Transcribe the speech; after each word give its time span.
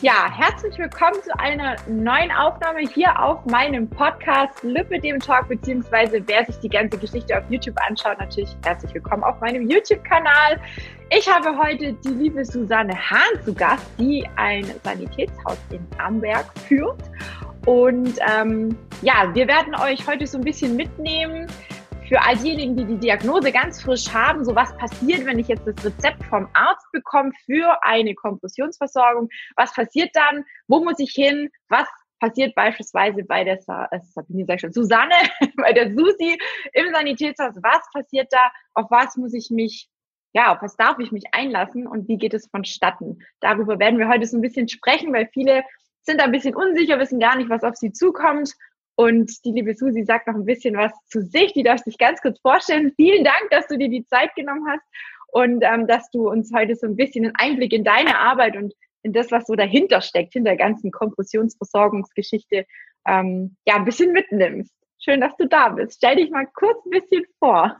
Ja, 0.00 0.30
herzlich 0.30 0.78
willkommen 0.78 1.20
zu 1.24 1.36
einer 1.40 1.74
neuen 1.88 2.30
Aufnahme 2.30 2.80
hier 2.80 3.20
auf 3.20 3.44
meinem 3.46 3.90
Podcast 3.90 4.62
Lippe 4.62 5.00
dem 5.00 5.18
Talk, 5.18 5.48
beziehungsweise 5.48 6.22
wer 6.26 6.44
sich 6.44 6.56
die 6.60 6.68
ganze 6.68 6.98
Geschichte 6.98 7.36
auf 7.36 7.42
YouTube 7.50 7.76
anschaut, 7.88 8.16
natürlich 8.20 8.56
herzlich 8.64 8.94
willkommen 8.94 9.24
auf 9.24 9.40
meinem 9.40 9.68
YouTube-Kanal. 9.68 10.60
Ich 11.10 11.28
habe 11.28 11.58
heute 11.58 11.94
die 11.94 12.10
liebe 12.10 12.44
Susanne 12.44 12.94
Hahn 12.94 13.42
zu 13.44 13.52
Gast, 13.52 13.84
die 13.98 14.24
ein 14.36 14.66
Sanitätshaus 14.84 15.58
in 15.70 15.84
Amberg 15.98 16.46
führt. 16.68 17.02
Und 17.66 18.20
ähm, 18.30 18.78
ja, 19.02 19.34
wir 19.34 19.48
werden 19.48 19.74
euch 19.74 20.06
heute 20.06 20.28
so 20.28 20.38
ein 20.38 20.44
bisschen 20.44 20.76
mitnehmen, 20.76 21.48
für 22.08 22.20
all 22.22 22.36
diejenigen, 22.36 22.76
die 22.76 22.84
die 22.86 22.96
Diagnose 22.96 23.52
ganz 23.52 23.82
frisch 23.82 24.12
haben, 24.12 24.44
so 24.44 24.54
was 24.54 24.74
passiert, 24.76 25.26
wenn 25.26 25.38
ich 25.38 25.48
jetzt 25.48 25.66
das 25.66 25.84
Rezept 25.84 26.24
vom 26.24 26.48
Arzt 26.54 26.86
bekomme 26.92 27.32
für 27.44 27.78
eine 27.82 28.14
Kompressionsversorgung? 28.14 29.28
Was 29.56 29.74
passiert 29.74 30.10
dann? 30.14 30.44
Wo 30.66 30.82
muss 30.82 30.98
ich 30.98 31.12
hin? 31.12 31.50
Was 31.68 31.86
passiert 32.18 32.54
beispielsweise 32.54 33.22
bei 33.24 33.44
der 33.44 33.60
Sa 33.60 33.86
äh, 33.90 34.00
Sabine, 34.00 34.44
sag 34.46 34.56
ich 34.56 34.60
schon, 34.62 34.72
Susanne, 34.72 35.14
bei 35.56 35.72
der 35.72 35.94
Susi 35.94 36.38
im 36.72 36.92
Sanitätshaus? 36.92 37.54
Was 37.62 37.86
passiert 37.92 38.28
da? 38.30 38.50
Auf 38.74 38.90
was 38.90 39.16
muss 39.16 39.34
ich 39.34 39.50
mich 39.50 39.88
ja, 40.34 40.54
auf 40.54 40.60
was 40.60 40.76
darf 40.76 40.98
ich 40.98 41.10
mich 41.10 41.24
einlassen 41.32 41.86
und 41.86 42.06
wie 42.06 42.18
geht 42.18 42.34
es 42.34 42.48
vonstatten? 42.48 43.18
Darüber 43.40 43.78
werden 43.78 43.98
wir 43.98 44.08
heute 44.08 44.26
so 44.26 44.36
ein 44.36 44.42
bisschen 44.42 44.68
sprechen, 44.68 45.12
weil 45.12 45.28
viele 45.32 45.64
sind 46.02 46.20
ein 46.20 46.32
bisschen 46.32 46.54
unsicher, 46.54 46.98
wissen 46.98 47.18
gar 47.18 47.36
nicht, 47.36 47.50
was 47.50 47.62
auf 47.62 47.76
sie 47.76 47.92
zukommt. 47.92 48.52
Und 48.98 49.44
die 49.44 49.52
liebe 49.52 49.76
Susi 49.76 50.02
sagt 50.04 50.26
noch 50.26 50.34
ein 50.34 50.44
bisschen 50.44 50.76
was 50.76 50.90
zu 51.06 51.22
sich. 51.22 51.52
Die 51.52 51.62
darf 51.62 51.80
sich 51.82 51.98
ganz 51.98 52.20
kurz 52.20 52.40
vorstellen. 52.40 52.92
Vielen 52.96 53.22
Dank, 53.22 53.48
dass 53.52 53.68
du 53.68 53.78
dir 53.78 53.88
die 53.88 54.04
Zeit 54.04 54.34
genommen 54.34 54.66
hast 54.68 54.82
und 55.28 55.62
ähm, 55.62 55.86
dass 55.86 56.10
du 56.10 56.28
uns 56.28 56.52
heute 56.52 56.74
so 56.74 56.88
ein 56.88 56.96
bisschen 56.96 57.26
einen 57.26 57.34
Einblick 57.36 57.72
in 57.72 57.84
deine 57.84 58.18
Arbeit 58.18 58.56
und 58.56 58.74
in 59.04 59.12
das, 59.12 59.30
was 59.30 59.46
so 59.46 59.54
dahinter 59.54 60.00
steckt, 60.00 60.32
hinter 60.32 60.50
der 60.50 60.56
ganzen 60.56 60.90
Kompressionsversorgungsgeschichte, 60.90 62.66
ähm, 63.06 63.56
ja, 63.66 63.76
ein 63.76 63.84
bisschen 63.84 64.10
mitnimmst. 64.10 64.74
Schön, 64.98 65.20
dass 65.20 65.36
du 65.36 65.46
da 65.46 65.68
bist. 65.68 65.98
Stell 65.98 66.16
dich 66.16 66.30
mal 66.30 66.48
kurz 66.52 66.84
ein 66.84 66.90
bisschen 66.90 67.24
vor. 67.38 67.78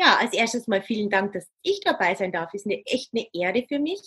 Ja, 0.00 0.16
als 0.20 0.32
erstes 0.32 0.68
mal 0.68 0.80
vielen 0.80 1.10
Dank, 1.10 1.32
dass 1.32 1.50
ich 1.62 1.80
dabei 1.80 2.14
sein 2.14 2.30
darf. 2.30 2.54
Ist 2.54 2.66
eine, 2.66 2.80
echt 2.86 3.10
eine 3.12 3.26
Ehre 3.34 3.66
für 3.66 3.80
mich. 3.80 4.00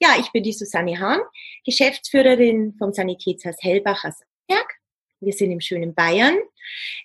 Ja, 0.00 0.14
ich 0.18 0.32
bin 0.32 0.42
die 0.42 0.54
Susanne 0.54 0.98
Hahn, 0.98 1.20
Geschäftsführerin 1.66 2.74
vom 2.78 2.90
Sanitätshaus 2.90 3.56
Hellbach 3.60 4.02
aus 4.02 4.18
Berg. 4.48 4.66
Wir 5.24 5.32
sind 5.32 5.50
im 5.50 5.60
schönen 5.60 5.94
Bayern. 5.94 6.36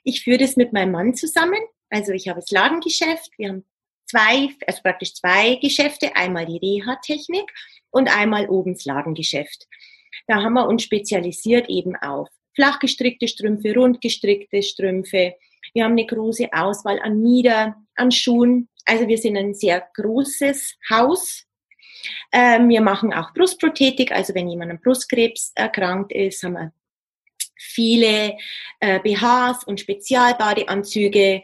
Ich 0.04 0.24
führe 0.24 0.40
das 0.40 0.56
mit 0.56 0.74
meinem 0.74 0.92
Mann 0.92 1.16
zusammen. 1.16 1.60
Also 1.90 2.12
ich 2.12 2.28
habe 2.28 2.40
das 2.40 2.52
Ladengeschäft. 2.52 3.32
Wir 3.38 3.50
haben 3.50 3.66
zwei, 4.06 4.50
also 4.68 4.82
praktisch 4.82 5.14
zwei 5.14 5.56
Geschäfte. 5.56 6.16
Einmal 6.16 6.46
die 6.46 6.58
Reha-Technik 6.58 7.52
und 7.92 8.16
einmal 8.16 8.50
oben 8.50 8.74
das 8.74 8.86
Ladengeschäft. 8.86 9.68
Da 10.28 10.44
haben 10.44 10.54
wir 10.54 10.68
uns 10.68 10.84
spezialisiert 10.84 11.70
eben 11.70 11.96
auf 11.96 12.28
flachgestrickte 12.56 13.28
Strümpfe, 13.28 13.74
rundgestrickte 13.74 14.62
Strümpfe. 14.62 15.36
Wir 15.74 15.84
haben 15.84 15.94
eine 15.94 16.06
große 16.06 16.50
Auswahl 16.52 17.00
an 17.00 17.22
Mieder, 17.22 17.76
an 17.96 18.12
Schuhen. 18.12 18.70
Also 18.86 19.08
wir 19.08 19.18
sind 19.18 19.38
ein 19.38 19.54
sehr 19.54 19.88
großes 19.96 20.76
Haus. 20.90 21.46
Ähm, 22.32 22.70
wir 22.70 22.82
machen 22.82 23.14
auch 23.14 23.34
Brustprothetik. 23.34 24.12
Also 24.12 24.34
wenn 24.34 24.50
jemand 24.50 24.72
an 24.72 24.82
Brustkrebs 24.82 25.52
erkrankt 25.56 26.12
ist, 26.12 26.44
haben 26.44 26.54
wir 26.54 26.74
viele 27.60 28.38
äh, 28.80 29.00
BHs 29.00 29.64
und 29.66 29.80
Spezialbadeanzüge. 29.80 31.44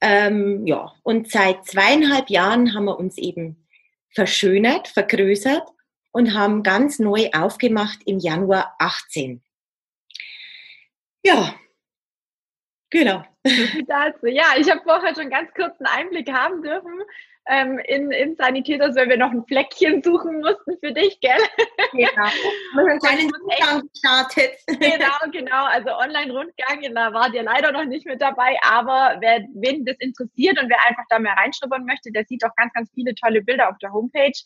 Ähm, 0.00 0.66
ja, 0.66 0.92
und 1.02 1.30
seit 1.30 1.66
zweieinhalb 1.66 2.30
Jahren 2.30 2.74
haben 2.74 2.86
wir 2.86 2.98
uns 2.98 3.18
eben 3.18 3.66
verschönert, 4.10 4.88
vergrößert 4.88 5.68
und 6.12 6.34
haben 6.34 6.62
ganz 6.62 6.98
neu 6.98 7.30
aufgemacht 7.32 8.00
im 8.06 8.18
Januar 8.18 8.74
18. 8.78 9.42
Ja, 11.24 11.54
genau. 12.90 13.24
Ja, 14.22 14.54
ich 14.56 14.70
habe 14.70 14.80
vorher 14.84 15.14
schon 15.14 15.30
ganz 15.30 15.52
kurz 15.54 15.78
einen 15.80 15.86
Einblick 15.86 16.32
haben 16.32 16.62
dürfen 16.62 17.00
ähm, 17.48 17.78
in, 17.86 18.10
in 18.10 18.36
Sanitäter, 18.36 18.94
weil 18.94 19.08
wir 19.08 19.16
noch 19.16 19.30
ein 19.30 19.44
Fleckchen 19.46 20.02
suchen 20.02 20.40
mussten 20.40 20.78
für 20.80 20.92
dich, 20.92 21.18
gell? 21.20 21.40
Genau. 21.92 22.28
Mit 22.74 23.04
einem 23.04 23.30
Rundgang 23.30 23.88
gestartet. 23.88 24.52
Genau, 24.66 25.32
genau. 25.32 25.64
Also 25.64 25.90
Online-Rundgang, 25.90 26.94
da 26.94 27.12
war 27.14 27.30
dir 27.30 27.42
leider 27.42 27.72
noch 27.72 27.84
nicht 27.84 28.06
mit 28.06 28.20
dabei, 28.20 28.56
aber 28.62 29.16
wer, 29.20 29.40
wen 29.54 29.84
das 29.86 29.96
interessiert 29.98 30.60
und 30.60 30.68
wer 30.68 30.78
einfach 30.86 31.04
da 31.08 31.18
mehr 31.18 31.32
reinschnuppern 31.32 31.86
möchte, 31.86 32.12
der 32.12 32.24
sieht 32.24 32.44
auch 32.44 32.54
ganz, 32.56 32.72
ganz 32.74 32.90
viele 32.94 33.14
tolle 33.14 33.42
Bilder 33.42 33.70
auf 33.70 33.78
der 33.78 33.92
Homepage. 33.92 34.38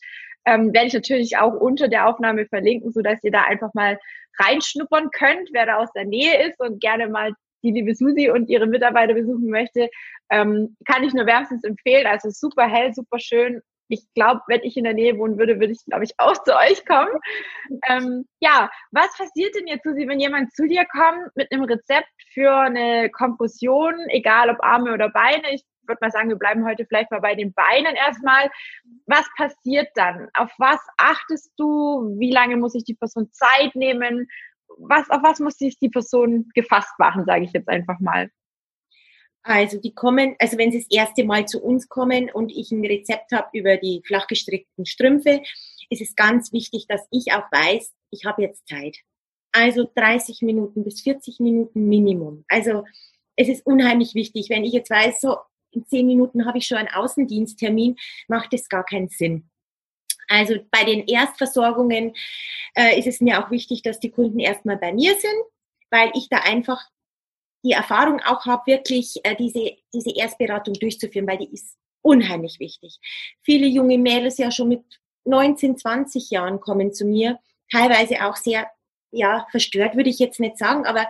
Ähm, 0.45 0.73
werde 0.73 0.87
ich 0.89 0.95
natürlich 0.95 1.37
auch 1.39 1.55
unter 1.55 1.89
der 1.89 2.07
Aufnahme 2.09 2.47
verlinken, 2.47 2.93
sodass 2.93 3.23
ihr 3.23 3.33
da 3.33 3.43
einfach 3.43 3.75
mal 3.75 3.99
reinschnuppern 4.39 5.11
könnt, 5.11 5.51
wer 5.53 5.67
da 5.67 5.77
aus 5.77 5.93
der 5.93 6.05
Nähe 6.05 6.49
ist 6.49 6.61
und 6.61 6.81
gerne 6.81 7.09
mal 7.09 7.35
die 7.63 7.73
liebe 7.73 7.95
Susi 7.95 8.31
und 8.31 8.49
ihre 8.49 8.67
Mitarbeiter 8.67 9.15
besuchen 9.15 9.49
möchte, 9.49 9.89
ähm, 10.31 10.77
kann 10.87 11.05
ich 11.05 11.15
nur 11.15 11.27
wärmstens 11.27 11.65
empfehlen. 11.65 12.07
Also 12.07 12.31
super 12.31 12.67
hell, 12.67 12.93
super 12.95 13.19
schön. 13.19 13.61
Ich 13.89 14.07
glaube, 14.15 14.41
wenn 14.47 14.63
ich 14.63 14.77
in 14.77 14.85
der 14.85 14.95
Nähe 14.95 15.19
wohnen 15.19 15.39
würde, 15.39 15.61
würde 15.61 15.73
ich, 15.73 15.85
glaube 15.85 16.05
ich, 16.05 16.13
auch 16.19 16.33
zu 16.45 16.57
euch 16.57 16.85
kommen. 16.87 17.13
Ähm, 17.89 18.25
ja, 18.41 18.71
was 18.91 19.17
passiert 19.17 19.55
denn 19.55 19.67
jetzt, 19.67 19.85
Susi, 19.85 20.09
wenn 20.09 20.21
jemand 20.21 20.55
zu 20.55 20.67
dir 20.67 20.85
kommt 20.87 21.35
mit 21.37 21.53
einem 21.53 21.65
Rezept 21.65 22.09
für 22.33 22.55
eine 22.55 23.11
Kompression, 23.11 23.95
egal 24.09 24.51
ob 24.51 24.63
Arme 24.63 24.93
oder 24.95 25.11
Beine? 25.11 25.53
Ich 25.53 25.63
würde 25.87 25.99
mal 26.01 26.11
sagen, 26.11 26.29
wir 26.29 26.37
bleiben 26.37 26.65
heute 26.65 26.87
vielleicht 26.87 27.11
mal 27.11 27.21
bei 27.21 27.35
den 27.35 27.53
Beinen 27.53 27.95
erstmal. 27.95 28.51
Was 29.07 29.27
passiert 29.37 29.89
dann? 29.95 30.29
Auf 30.35 30.51
was 30.59 30.81
achtest 30.97 31.53
du? 31.57 32.17
Wie 32.19 32.33
lange 32.33 32.57
muss 32.57 32.75
ich 32.75 32.85
die 32.85 32.95
Person 32.95 33.31
Zeit 33.33 33.75
nehmen? 33.75 34.29
Was, 34.79 35.09
auf 35.11 35.23
was 35.23 35.41
muss 35.41 35.57
sich 35.57 35.79
die 35.79 35.89
Person 35.89 36.49
gefasst 36.55 36.93
machen, 36.99 37.25
sage 37.25 37.45
ich 37.45 37.53
jetzt 37.53 37.69
einfach 37.69 38.01
mal? 38.01 38.31
Also 39.45 39.81
die 39.81 39.95
kommen, 39.95 40.37
also 40.39 40.57
wenn 40.57 40.71
sie 40.71 40.79
das 40.79 40.91
erste 40.91 41.25
Mal 41.25 41.47
zu 41.47 41.63
uns 41.63 41.89
kommen 41.89 42.31
und 42.31 42.53
ich 42.53 42.71
ein 42.71 42.85
Rezept 42.85 43.33
habe 43.33 43.49
über 43.53 43.77
die 43.77 44.03
flachgestrickten 44.07 44.87
Strümpfe, 44.87 45.43
ist 45.91 46.01
es 46.01 46.15
ganz 46.15 46.53
wichtig, 46.53 46.87
dass 46.89 47.07
ich 47.11 47.33
auch 47.33 47.51
weiß, 47.51 47.93
ich 48.11 48.25
habe 48.25 48.43
jetzt 48.43 48.69
Zeit. 48.69 48.99
Also 49.53 49.89
30 49.95 50.43
Minuten 50.43 50.85
bis 50.85 51.03
40 51.03 51.41
Minuten 51.41 51.89
Minimum. 51.89 52.45
Also 52.49 52.85
es 53.37 53.49
ist 53.49 53.67
unheimlich 53.67 54.15
wichtig, 54.15 54.49
wenn 54.49 54.65
ich 54.65 54.73
jetzt 54.73 54.91
weiß, 54.91 55.21
so 55.21 55.37
in 55.73 55.87
10 55.87 56.07
Minuten 56.07 56.47
habe 56.47 56.59
ich 56.59 56.67
schon 56.67 56.79
einen 56.79 56.89
Außendiensttermin, 56.89 57.97
macht 58.29 58.55
es 58.55 58.69
gar 58.69 58.85
keinen 58.85 59.09
Sinn. 59.09 59.51
Also 60.33 60.55
bei 60.71 60.85
den 60.85 61.07
Erstversorgungen 61.07 62.15
äh, 62.75 62.99
ist 62.99 63.07
es 63.07 63.21
mir 63.21 63.45
auch 63.45 63.51
wichtig, 63.51 63.83
dass 63.83 64.01
die 64.01 64.11
Kunden 64.11 64.39
erstmal 64.39 64.79
bei 64.79 64.93
mir 64.93 65.15
sind, 65.15 65.43
weil 65.91 66.11
ich 66.15 66.31
da 66.31 66.39
einfach 66.39 66.81
die 67.65 67.73
Erfahrung 67.73 68.21
auch 68.21 68.47
habe, 68.47 68.63
wirklich 68.67 69.21
äh, 69.25 69.37
diese, 69.37 69.77
diese 69.93 70.17
Erstberatung 70.17 70.75
durchzuführen, 70.75 71.29
weil 71.29 71.37
die 71.37 71.53
ist 71.53 71.77
unheimlich 72.01 72.59
wichtig. 72.61 72.99
Viele 73.43 73.67
junge 73.67 73.99
Mädels 73.99 74.39
ja 74.39 74.51
schon 74.51 74.69
mit 74.69 74.83
19, 75.25 75.77
20 75.77 76.31
Jahren 76.31 76.61
kommen 76.61 76.95
zu 76.95 77.05
mir, 77.05 77.39
teilweise 77.71 78.25
auch 78.27 78.37
sehr, 78.37 78.71
ja, 79.11 79.47
verstört 79.51 79.97
würde 79.97 80.11
ich 80.11 80.19
jetzt 80.19 80.41
nicht 80.41 80.57
sagen, 80.57 80.87
aber 80.87 81.07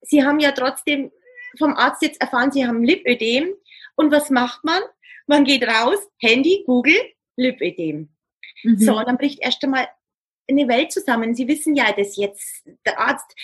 sie 0.00 0.24
haben 0.24 0.38
ja 0.38 0.52
trotzdem 0.52 1.10
vom 1.58 1.74
Arzt 1.74 2.02
jetzt 2.02 2.20
erfahren, 2.20 2.52
sie 2.52 2.66
haben 2.66 2.84
Lipödem. 2.84 3.52
Und 3.96 4.12
was 4.12 4.30
macht 4.30 4.64
man? 4.64 4.80
Man 5.26 5.44
geht 5.44 5.66
raus, 5.66 5.98
Handy, 6.18 6.62
Google, 6.66 7.00
Lipödem. 7.36 8.13
Mhm. 8.62 8.78
So, 8.78 8.96
und 8.98 9.06
dann 9.06 9.18
bricht 9.18 9.40
erst 9.40 9.62
einmal 9.64 9.88
eine 10.48 10.68
Welt 10.68 10.92
zusammen. 10.92 11.34
Sie 11.34 11.48
wissen 11.48 11.74
ja 11.74 11.92
dass 11.92 12.16
jetzt. 12.16 12.64
Der 12.86 12.98
Arzt 12.98 13.34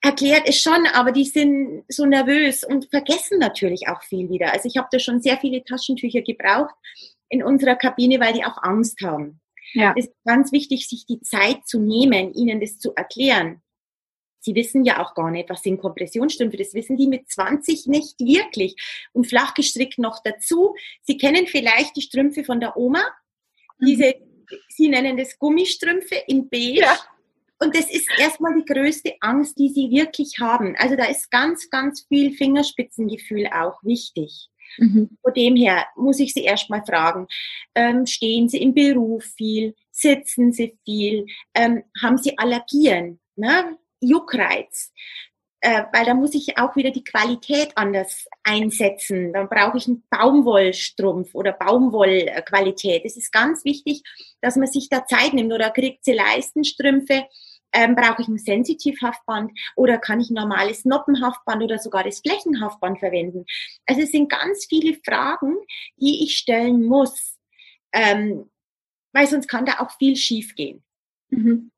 erklärt 0.00 0.42
es 0.46 0.60
schon, 0.60 0.86
aber 0.92 1.12
die 1.12 1.24
sind 1.24 1.84
so 1.88 2.04
nervös 2.04 2.64
und 2.64 2.90
vergessen 2.90 3.38
natürlich 3.38 3.88
auch 3.88 4.02
viel 4.02 4.28
wieder. 4.28 4.52
Also 4.52 4.68
ich 4.68 4.76
habe 4.76 4.88
da 4.90 4.98
schon 4.98 5.20
sehr 5.20 5.38
viele 5.38 5.64
Taschentücher 5.64 6.22
gebraucht 6.22 6.74
in 7.28 7.42
unserer 7.42 7.76
Kabine, 7.76 8.20
weil 8.20 8.34
die 8.34 8.44
auch 8.44 8.62
Angst 8.62 9.00
haben. 9.02 9.40
Ja. 9.72 9.94
Es 9.96 10.06
ist 10.06 10.14
ganz 10.24 10.52
wichtig, 10.52 10.88
sich 10.88 11.06
die 11.06 11.20
Zeit 11.20 11.66
zu 11.66 11.80
nehmen, 11.80 12.34
ihnen 12.34 12.60
das 12.60 12.78
zu 12.78 12.92
erklären. 12.94 13.62
Sie 14.40 14.56
wissen 14.56 14.84
ja 14.84 15.00
auch 15.00 15.14
gar 15.14 15.30
nicht, 15.30 15.48
was 15.48 15.62
sind 15.62 15.80
Kompressionsstrümpfe. 15.80 16.56
Das 16.56 16.74
wissen 16.74 16.96
die 16.96 17.06
mit 17.06 17.30
20 17.30 17.86
nicht 17.86 18.18
wirklich. 18.18 18.74
Und 19.12 19.28
flach 19.28 19.54
gestrickt 19.54 19.98
noch 19.98 20.20
dazu. 20.22 20.74
Sie 21.02 21.16
kennen 21.16 21.46
vielleicht 21.46 21.96
die 21.96 22.02
Strümpfe 22.02 22.42
von 22.42 22.58
der 22.58 22.76
Oma. 22.76 23.04
Mhm. 23.78 23.86
Diese 23.86 24.14
Sie 24.68 24.88
nennen 24.88 25.16
das 25.16 25.38
Gummistrümpfe 25.38 26.16
in 26.26 26.48
Beige. 26.48 26.80
Ja. 26.80 26.98
Und 27.58 27.76
das 27.76 27.88
ist 27.90 28.08
erstmal 28.18 28.54
die 28.60 28.64
größte 28.64 29.14
Angst, 29.20 29.56
die 29.56 29.68
Sie 29.68 29.88
wirklich 29.90 30.38
haben. 30.40 30.74
Also 30.78 30.96
da 30.96 31.04
ist 31.04 31.30
ganz, 31.30 31.70
ganz 31.70 32.04
viel 32.08 32.32
Fingerspitzengefühl 32.32 33.46
auch 33.46 33.78
wichtig. 33.84 34.50
Mhm. 34.78 35.16
Von 35.22 35.34
dem 35.34 35.54
her 35.54 35.86
muss 35.96 36.18
ich 36.18 36.32
Sie 36.34 36.42
erstmal 36.42 36.84
fragen, 36.84 37.26
ähm, 37.74 38.06
stehen 38.06 38.48
Sie 38.48 38.60
im 38.60 38.74
Beruf 38.74 39.24
viel, 39.36 39.74
sitzen 39.90 40.52
Sie 40.52 40.76
viel, 40.84 41.26
ähm, 41.54 41.84
haben 42.02 42.18
Sie 42.18 42.36
Allergien, 42.36 43.20
ne? 43.36 43.78
Juckreiz. 44.00 44.92
Äh, 45.64 45.84
weil 45.92 46.04
da 46.04 46.14
muss 46.14 46.34
ich 46.34 46.58
auch 46.58 46.74
wieder 46.74 46.90
die 46.90 47.04
Qualität 47.04 47.70
anders 47.76 48.26
einsetzen. 48.42 49.32
Dann 49.32 49.48
brauche 49.48 49.78
ich 49.78 49.86
einen 49.86 50.02
Baumwollstrumpf 50.10 51.36
oder 51.36 51.52
Baumwollqualität. 51.52 53.04
Es 53.04 53.16
ist 53.16 53.30
ganz 53.32 53.64
wichtig, 53.64 54.02
dass 54.40 54.56
man 54.56 54.66
sich 54.66 54.88
da 54.88 55.06
Zeit 55.06 55.34
nimmt 55.34 55.52
oder 55.52 55.70
kriegt 55.70 56.04
sie 56.04 56.14
Leistenstrümpfe. 56.14 57.26
Ähm, 57.72 57.94
brauche 57.94 58.22
ich 58.22 58.28
ein 58.28 58.38
Sensitivhaftband 58.38 59.52
oder 59.76 59.98
kann 59.98 60.20
ich 60.20 60.30
ein 60.30 60.34
normales 60.34 60.84
Noppenhaftband 60.84 61.62
oder 61.62 61.78
sogar 61.78 62.02
das 62.02 62.20
Flächenhaftband 62.20 62.98
verwenden? 62.98 63.46
Also 63.86 64.02
es 64.02 64.10
sind 64.10 64.30
ganz 64.30 64.66
viele 64.68 64.98
Fragen, 65.04 65.56
die 65.96 66.24
ich 66.24 66.36
stellen 66.36 66.84
muss, 66.84 67.38
ähm, 67.92 68.50
weil 69.12 69.28
sonst 69.28 69.46
kann 69.46 69.64
da 69.64 69.78
auch 69.78 69.92
viel 69.96 70.16
schiefgehen. 70.16 70.82
Mhm. 71.30 71.70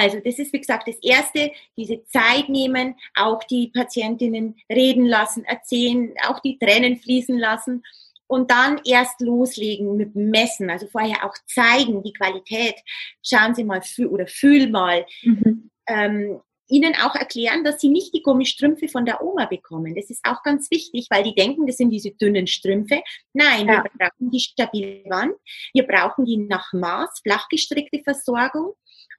Also 0.00 0.20
das 0.20 0.38
ist, 0.38 0.52
wie 0.52 0.60
gesagt, 0.60 0.88
das 0.88 0.96
Erste, 1.02 1.52
diese 1.76 2.04
Zeit 2.06 2.48
nehmen, 2.48 2.94
auch 3.14 3.44
die 3.44 3.68
Patientinnen 3.68 4.56
reden 4.70 5.04
lassen, 5.04 5.44
erzählen, 5.44 6.14
auch 6.26 6.40
die 6.40 6.58
Tränen 6.58 6.96
fließen 6.96 7.38
lassen 7.38 7.82
und 8.26 8.50
dann 8.50 8.80
erst 8.86 9.20
loslegen 9.20 9.96
mit 9.96 10.14
Messen, 10.14 10.70
also 10.70 10.86
vorher 10.86 11.26
auch 11.26 11.34
zeigen 11.46 12.02
die 12.02 12.14
Qualität. 12.14 12.76
Schauen 13.22 13.54
Sie 13.54 13.64
mal 13.64 13.82
oder 14.08 14.26
fühl 14.26 14.70
mal. 14.70 15.04
Mhm. 15.22 15.70
Ähm, 15.86 16.40
ihnen 16.68 16.94
auch 16.94 17.14
erklären, 17.14 17.64
dass 17.64 17.82
sie 17.82 17.90
nicht 17.90 18.14
die 18.14 18.22
Gummistrümpfe 18.22 18.88
von 18.88 19.04
der 19.04 19.22
Oma 19.22 19.44
bekommen. 19.44 19.94
Das 19.94 20.08
ist 20.08 20.24
auch 20.24 20.42
ganz 20.42 20.70
wichtig, 20.70 21.08
weil 21.10 21.22
die 21.22 21.34
denken, 21.34 21.66
das 21.66 21.76
sind 21.76 21.90
diese 21.90 22.12
dünnen 22.12 22.46
Strümpfe. 22.46 23.02
Nein, 23.34 23.68
ja. 23.68 23.84
wir 23.84 23.90
brauchen 23.98 24.30
die 24.30 24.40
stabil 24.40 25.04
Wand. 25.06 25.34
Wir 25.74 25.86
brauchen 25.86 26.24
die 26.24 26.38
nach 26.38 26.72
Maß, 26.72 27.20
flach 27.22 27.46
gestrickte 27.50 28.00
Versorgung 28.02 28.72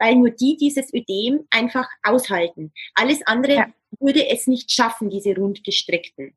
weil 0.03 0.15
nur 0.15 0.31
die 0.31 0.57
dieses 0.57 0.93
Ödem 0.93 1.47
einfach 1.49 1.87
aushalten. 2.03 2.73
Alles 2.93 3.25
andere 3.25 3.53
ja. 3.53 3.67
würde 3.99 4.27
es 4.27 4.47
nicht 4.47 4.69
schaffen, 4.71 5.09
diese 5.09 5.33
rundgestrickten. 5.35 6.35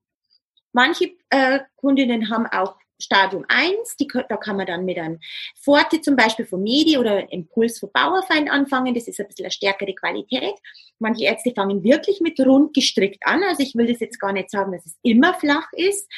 Manche 0.72 1.12
äh, 1.30 1.60
Kundinnen 1.74 2.30
haben 2.30 2.46
auch 2.46 2.76
Stadium 2.98 3.44
1, 3.48 3.96
die, 3.96 4.06
da 4.06 4.36
kann 4.36 4.56
man 4.56 4.66
dann 4.66 4.84
mit 4.84 4.98
einem 4.98 5.18
Forte 5.60 6.00
zum 6.00 6.16
Beispiel 6.16 6.46
von 6.46 6.62
Medi 6.62 6.96
oder 6.96 7.30
Impuls 7.30 7.78
von 7.78 7.90
Bauerfeind 7.92 8.50
anfangen, 8.50 8.94
das 8.94 9.08
ist 9.08 9.20
ein 9.20 9.26
bisschen 9.26 9.46
eine 9.46 9.50
stärkere 9.50 9.94
Qualität. 9.94 10.54
Manche 10.98 11.24
Ärzte 11.24 11.52
fangen 11.54 11.82
wirklich 11.82 12.20
mit 12.20 12.38
rund 12.40 12.72
gestrickt 12.72 13.26
an, 13.26 13.42
also 13.42 13.62
ich 13.62 13.74
will 13.74 13.86
das 13.86 14.00
jetzt 14.00 14.20
gar 14.20 14.32
nicht 14.32 14.50
sagen, 14.50 14.72
dass 14.72 14.86
es 14.86 14.96
immer 15.02 15.34
flach 15.34 15.68
ist. 15.72 16.08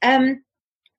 Ähm, 0.00 0.44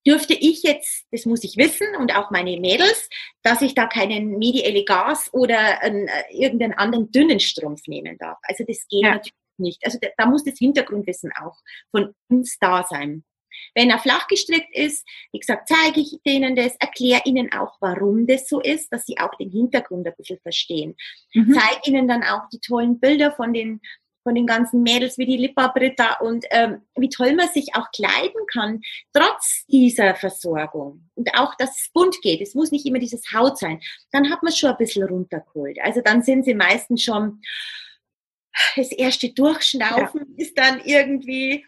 dürfte 0.06 0.34
ich 0.34 0.64
jetzt, 0.64 1.06
das 1.12 1.26
muss 1.26 1.44
ich 1.44 1.58
wissen 1.58 1.96
und 1.98 2.16
auch 2.16 2.32
meine 2.32 2.60
Mädels, 2.60 3.10
dass 3.42 3.62
ich 3.62 3.74
da 3.74 3.88
keinen 3.88 4.38
Medi 4.38 4.64
Elegaz 4.64 5.30
oder 5.32 5.82
einen, 5.82 6.08
äh, 6.08 6.24
irgendeinen 6.32 6.74
anderen 6.74 7.12
dünnen 7.12 7.40
Strumpf 7.40 7.88
nehmen 7.88 8.18
darf. 8.18 8.38
Also 8.44 8.64
das 8.68 8.88
geht 8.88 9.04
ja. 9.04 9.12
natürlich 9.12 9.34
nicht. 9.58 9.86
Also 9.86 9.98
da, 10.02 10.10
da 10.18 10.26
muss 10.26 10.44
das 10.44 10.58
Hintergrundwissen 10.58 11.32
auch 11.42 11.58
von 11.92 12.14
uns 12.30 12.58
da 12.60 12.84
sein. 12.84 13.24
Wenn 13.76 13.90
er 13.90 14.00
flach 14.00 14.28
gestrickt 14.28 14.76
ist, 14.76 15.08
wie 15.32 15.40
gesagt, 15.40 15.68
zeige 15.68 16.00
ich 16.00 16.20
denen 16.26 16.56
das, 16.56 16.76
erkläre 16.78 17.22
ihnen 17.26 17.52
auch, 17.54 17.78
warum 17.80 18.26
das 18.28 18.48
so 18.48 18.60
ist, 18.60 18.92
dass 18.92 19.06
sie 19.06 19.20
auch 19.20 19.36
den 19.36 19.52
Hintergrund 19.52 20.08
ein 20.08 20.14
bisschen 20.18 20.40
verstehen. 20.40 20.96
Mhm. 21.34 21.54
Zeige 21.54 21.92
ihnen 21.92 22.08
dann 22.08 22.24
auch 22.24 22.50
die 22.52 22.60
tollen 22.60 23.00
Bilder 23.00 23.32
von 23.32 23.54
den 23.54 23.80
von 24.24 24.36
den 24.36 24.48
ganzen 24.48 24.82
Mädels 24.82 25.18
wie 25.18 25.26
die 25.26 25.38
Lippa 25.38 25.68
Britta 25.68 26.16
und 26.20 26.46
ähm, 26.52 26.82
wie 26.96 27.10
toll 27.10 27.36
man 27.36 27.50
sich 27.50 27.76
auch 27.76 27.92
kleiden 27.92 28.42
kann, 28.52 28.82
trotz 29.14 29.66
dieser 29.68 30.16
Versorgung. 30.16 31.10
Und 31.16 31.30
auch, 31.36 31.56
dass 31.56 31.76
es 31.76 31.90
bunt 31.94 32.22
geht. 32.22 32.42
Es 32.42 32.56
muss 32.56 32.72
nicht 32.72 32.86
immer 32.86 33.00
dieses 33.00 33.34
Haut 33.34 33.58
sein. 33.58 33.82
Dann 34.12 34.30
hat 34.32 34.42
man 34.42 34.54
schon 34.54 34.72
ein 34.72 34.78
bisschen 34.78 35.04
runtergeholt. 35.04 35.78
Also 35.84 36.02
dann 36.02 36.24
sind 36.24 36.46
sie 36.46 36.56
meistens 36.56 37.04
schon, 37.04 37.42
das 38.76 38.92
erste 38.92 39.34
Durchschnaufen 39.34 40.36
ja. 40.38 40.46
ist 40.46 40.58
dann 40.58 40.80
irgendwie, 40.84 41.66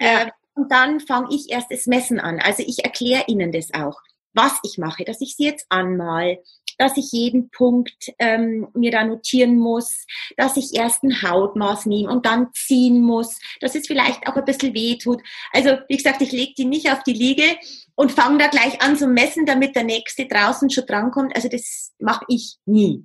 ja. 0.00 0.22
äh, 0.22 0.30
und 0.54 0.72
dann 0.72 1.00
fange 1.00 1.34
ich 1.34 1.50
erst 1.50 1.70
das 1.70 1.86
Messen 1.86 2.20
an. 2.20 2.40
Also 2.40 2.62
ich 2.66 2.84
erkläre 2.84 3.24
ihnen 3.28 3.52
das 3.52 3.72
auch 3.72 4.00
was 4.38 4.58
ich 4.62 4.78
mache, 4.78 5.04
dass 5.04 5.20
ich 5.20 5.36
sie 5.36 5.44
jetzt 5.44 5.66
anmal, 5.68 6.38
dass 6.78 6.96
ich 6.96 7.12
jeden 7.12 7.50
Punkt 7.50 8.12
ähm, 8.18 8.68
mir 8.74 8.90
da 8.90 9.04
notieren 9.04 9.56
muss, 9.56 10.06
dass 10.36 10.56
ich 10.56 10.74
erst 10.74 11.02
ein 11.02 11.22
Hautmaß 11.22 11.86
nehme 11.86 12.10
und 12.10 12.24
dann 12.24 12.48
ziehen 12.54 13.00
muss, 13.00 13.38
dass 13.60 13.74
es 13.74 13.86
vielleicht 13.86 14.26
auch 14.26 14.36
ein 14.36 14.44
bisschen 14.44 14.74
weh 14.74 14.96
tut. 14.96 15.20
Also 15.52 15.78
wie 15.88 15.96
gesagt, 15.96 16.22
ich 16.22 16.32
lege 16.32 16.54
die 16.56 16.64
nicht 16.64 16.90
auf 16.90 17.02
die 17.02 17.12
Liege 17.12 17.56
und 17.94 18.12
fange 18.12 18.38
da 18.38 18.48
gleich 18.48 18.80
an 18.80 18.96
zu 18.96 19.08
messen, 19.08 19.44
damit 19.44 19.76
der 19.76 19.84
Nächste 19.84 20.26
draußen 20.26 20.70
schon 20.70 20.86
drankommt. 20.86 21.34
Also 21.34 21.48
das 21.48 21.92
mache 21.98 22.24
ich 22.28 22.56
nie. 22.64 23.04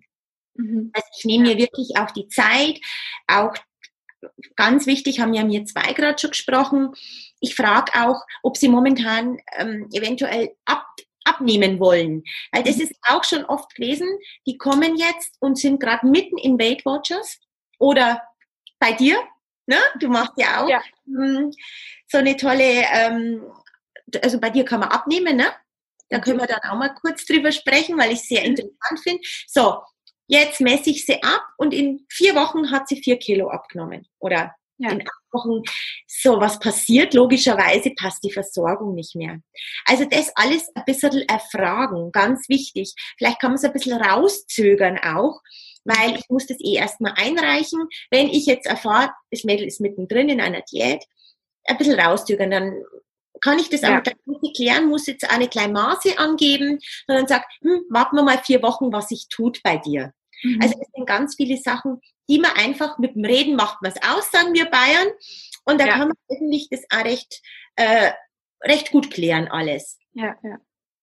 Mhm. 0.56 0.92
Also 0.94 1.08
ich 1.18 1.26
nehme 1.26 1.50
mir 1.50 1.58
wirklich 1.58 1.98
auch 1.98 2.12
die 2.12 2.28
Zeit, 2.28 2.80
auch 3.28 3.54
ganz 4.56 4.86
wichtig, 4.86 5.20
haben 5.20 5.34
ja 5.34 5.44
mir 5.44 5.66
zwei 5.66 5.94
gerade 5.94 6.18
schon 6.20 6.32
gesprochen. 6.32 6.92
Ich 7.40 7.56
frage 7.56 7.92
auch, 7.96 8.22
ob 8.42 8.58
sie 8.58 8.70
momentan 8.70 9.38
ähm, 9.58 9.90
eventuell 9.92 10.56
ab, 10.66 10.86
abnehmen 11.26 11.80
wollen. 11.80 12.24
Weil 12.52 12.64
das 12.64 12.78
mhm. 12.78 12.84
ist 12.84 12.96
auch 13.08 13.24
schon 13.24 13.46
oft 13.46 13.74
gewesen, 13.76 14.08
die 14.46 14.58
kommen 14.58 14.96
jetzt 14.96 15.36
und 15.40 15.58
sind 15.58 15.80
gerade 15.80 16.08
mitten 16.08 16.38
in 16.38 16.60
Weight 16.60 16.86
Watchers 16.86 17.40
oder 17.80 18.22
bei 18.80 18.94
dir, 18.94 19.18
ne? 19.66 19.78
Du 20.00 20.10
machst 20.10 20.34
ja 20.38 20.64
auch 20.64 20.70
ja. 20.70 20.82
Hm, 21.06 21.52
so 22.08 22.18
eine 22.18 22.36
tolle, 22.36 22.84
ähm, 22.94 23.44
also 24.22 24.40
bei 24.40 24.50
dir 24.50 24.66
kann 24.66 24.80
man 24.80 24.90
abnehmen, 24.90 25.38
ne? 25.38 25.54
Da 26.10 26.20
können 26.20 26.40
wir 26.40 26.48
dann 26.48 26.60
auch 26.70 26.78
mal 26.78 26.94
kurz 26.94 27.26
drüber 27.26 27.52
sprechen, 27.52 27.98
weil 27.98 28.12
ich 28.12 28.20
es 28.20 28.28
sehr 28.28 28.42
mhm. 28.42 28.48
interessant 28.48 29.00
finde. 29.02 29.22
So, 29.48 29.82
jetzt 30.28 30.62
messe 30.62 30.90
ich 30.90 31.06
sie 31.06 31.22
ab 31.24 31.44
und 31.58 31.74
in 31.74 32.06
vier 32.10 32.36
Wochen 32.36 32.72
hat 32.72 32.88
sie 32.88 33.02
vier 33.02 33.18
Kilo 33.18 33.50
abgenommen 33.50 34.08
oder 34.20 34.54
ja. 34.84 34.92
in 34.92 35.02
acht 35.02 35.34
Wochen. 35.34 35.62
So, 36.08 36.40
was 36.40 36.60
passiert? 36.60 37.14
Logischerweise 37.14 37.92
passt 37.96 38.24
die 38.24 38.32
Versorgung 38.32 38.94
nicht 38.96 39.16
mehr. 39.16 39.40
Also 39.86 40.06
das 40.06 40.32
alles 40.36 40.70
ein 40.76 40.84
bisschen 40.86 41.28
erfragen, 41.28 42.12
ganz 42.12 42.48
wichtig. 42.50 42.94
Vielleicht 43.18 43.40
kann 43.40 43.52
man 43.52 43.58
es 43.58 43.64
ein 43.64 43.74
bisschen 43.74 44.00
rauszögern 44.00 45.00
auch, 45.00 45.42
weil 45.84 46.16
ich 46.18 46.30
muss 46.30 46.48
das 46.48 46.58
eh 46.60 46.76
erstmal 46.76 47.14
einreichen. 47.16 47.88
Wenn 48.12 48.28
ich 48.28 48.46
jetzt 48.46 48.68
erfahre, 48.68 49.12
das 49.32 49.44
Mädel 49.44 49.68
ist 49.68 49.82
mittendrin 49.82 50.30
in 50.30 50.42
einer 50.42 50.62
Diät, 50.62 51.04
ein 51.66 51.78
bisschen 51.78 52.00
rauszögern, 52.00 52.52
dann 52.52 52.84
kann 53.42 53.60
ich 53.60 53.70
das 53.70 53.82
ja. 53.82 54.00
auch 54.00 54.42
nicht 54.42 54.56
klären, 54.56 54.88
muss 54.88 55.08
jetzt 55.08 55.30
eine 55.30 55.50
kleine 55.50 55.74
Maße 55.74 56.18
angeben, 56.18 56.80
sondern 57.08 57.28
sagt, 57.28 57.52
hm, 57.62 57.84
warten 57.90 58.16
wir 58.16 58.24
mal 58.24 58.38
vier 58.38 58.62
Wochen, 58.62 58.92
was 58.94 59.10
sich 59.10 59.28
tut 59.30 59.62
bei 59.64 59.78
dir. 59.78 60.14
Mhm. 60.44 60.60
Also 60.62 60.76
es 60.80 60.88
sind 60.94 61.06
ganz 61.08 61.36
viele 61.36 61.58
Sachen, 61.58 62.00
die 62.30 62.40
man 62.40 62.52
einfach 62.52 62.98
mit 62.98 63.16
dem 63.16 63.26
Reden 63.26 63.56
macht 63.56 63.82
man 63.82 63.92
es 63.92 64.02
aus, 64.02 64.32
sagen 64.32 64.54
wir 64.54 64.66
Bayern. 64.66 65.08
Und 65.66 65.80
da 65.80 65.86
ja. 65.86 65.94
kann 65.94 66.08
man 66.10 66.18
eigentlich 66.30 66.70
das 66.70 66.84
auch 66.92 67.06
recht, 67.06 67.42
äh, 67.76 68.12
recht 68.62 68.92
gut 68.92 69.12
klären 69.12 69.48
alles. 69.48 70.00
Ja, 70.14 70.36
ja. 70.44 70.58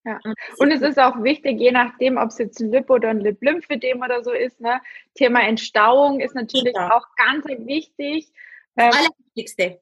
Ja. 0.05 0.19
Und 0.57 0.71
es 0.71 0.81
ist 0.81 0.99
auch 0.99 1.23
wichtig, 1.23 1.61
je 1.61 1.73
nachdem, 1.73 2.17
ob 2.17 2.29
es 2.29 2.39
jetzt 2.39 2.59
ein 2.61 2.71
Lip- 2.71 2.89
oder 2.89 3.11
ein 3.11 3.21
Lip-Lymphedem 3.21 4.01
oder 4.01 4.25
so 4.25 4.33
ist, 4.33 4.59
ne? 4.59 4.81
Thema 5.15 5.43
Entstauung 5.43 6.21
ist 6.21 6.35
natürlich 6.35 6.75
ja. 6.75 6.97
auch 6.97 7.05
ganz 7.17 7.45
wichtig. 7.45 8.33
Das 8.77 8.97
ähm, 8.97 9.01
Allerwichtigste 9.03 9.81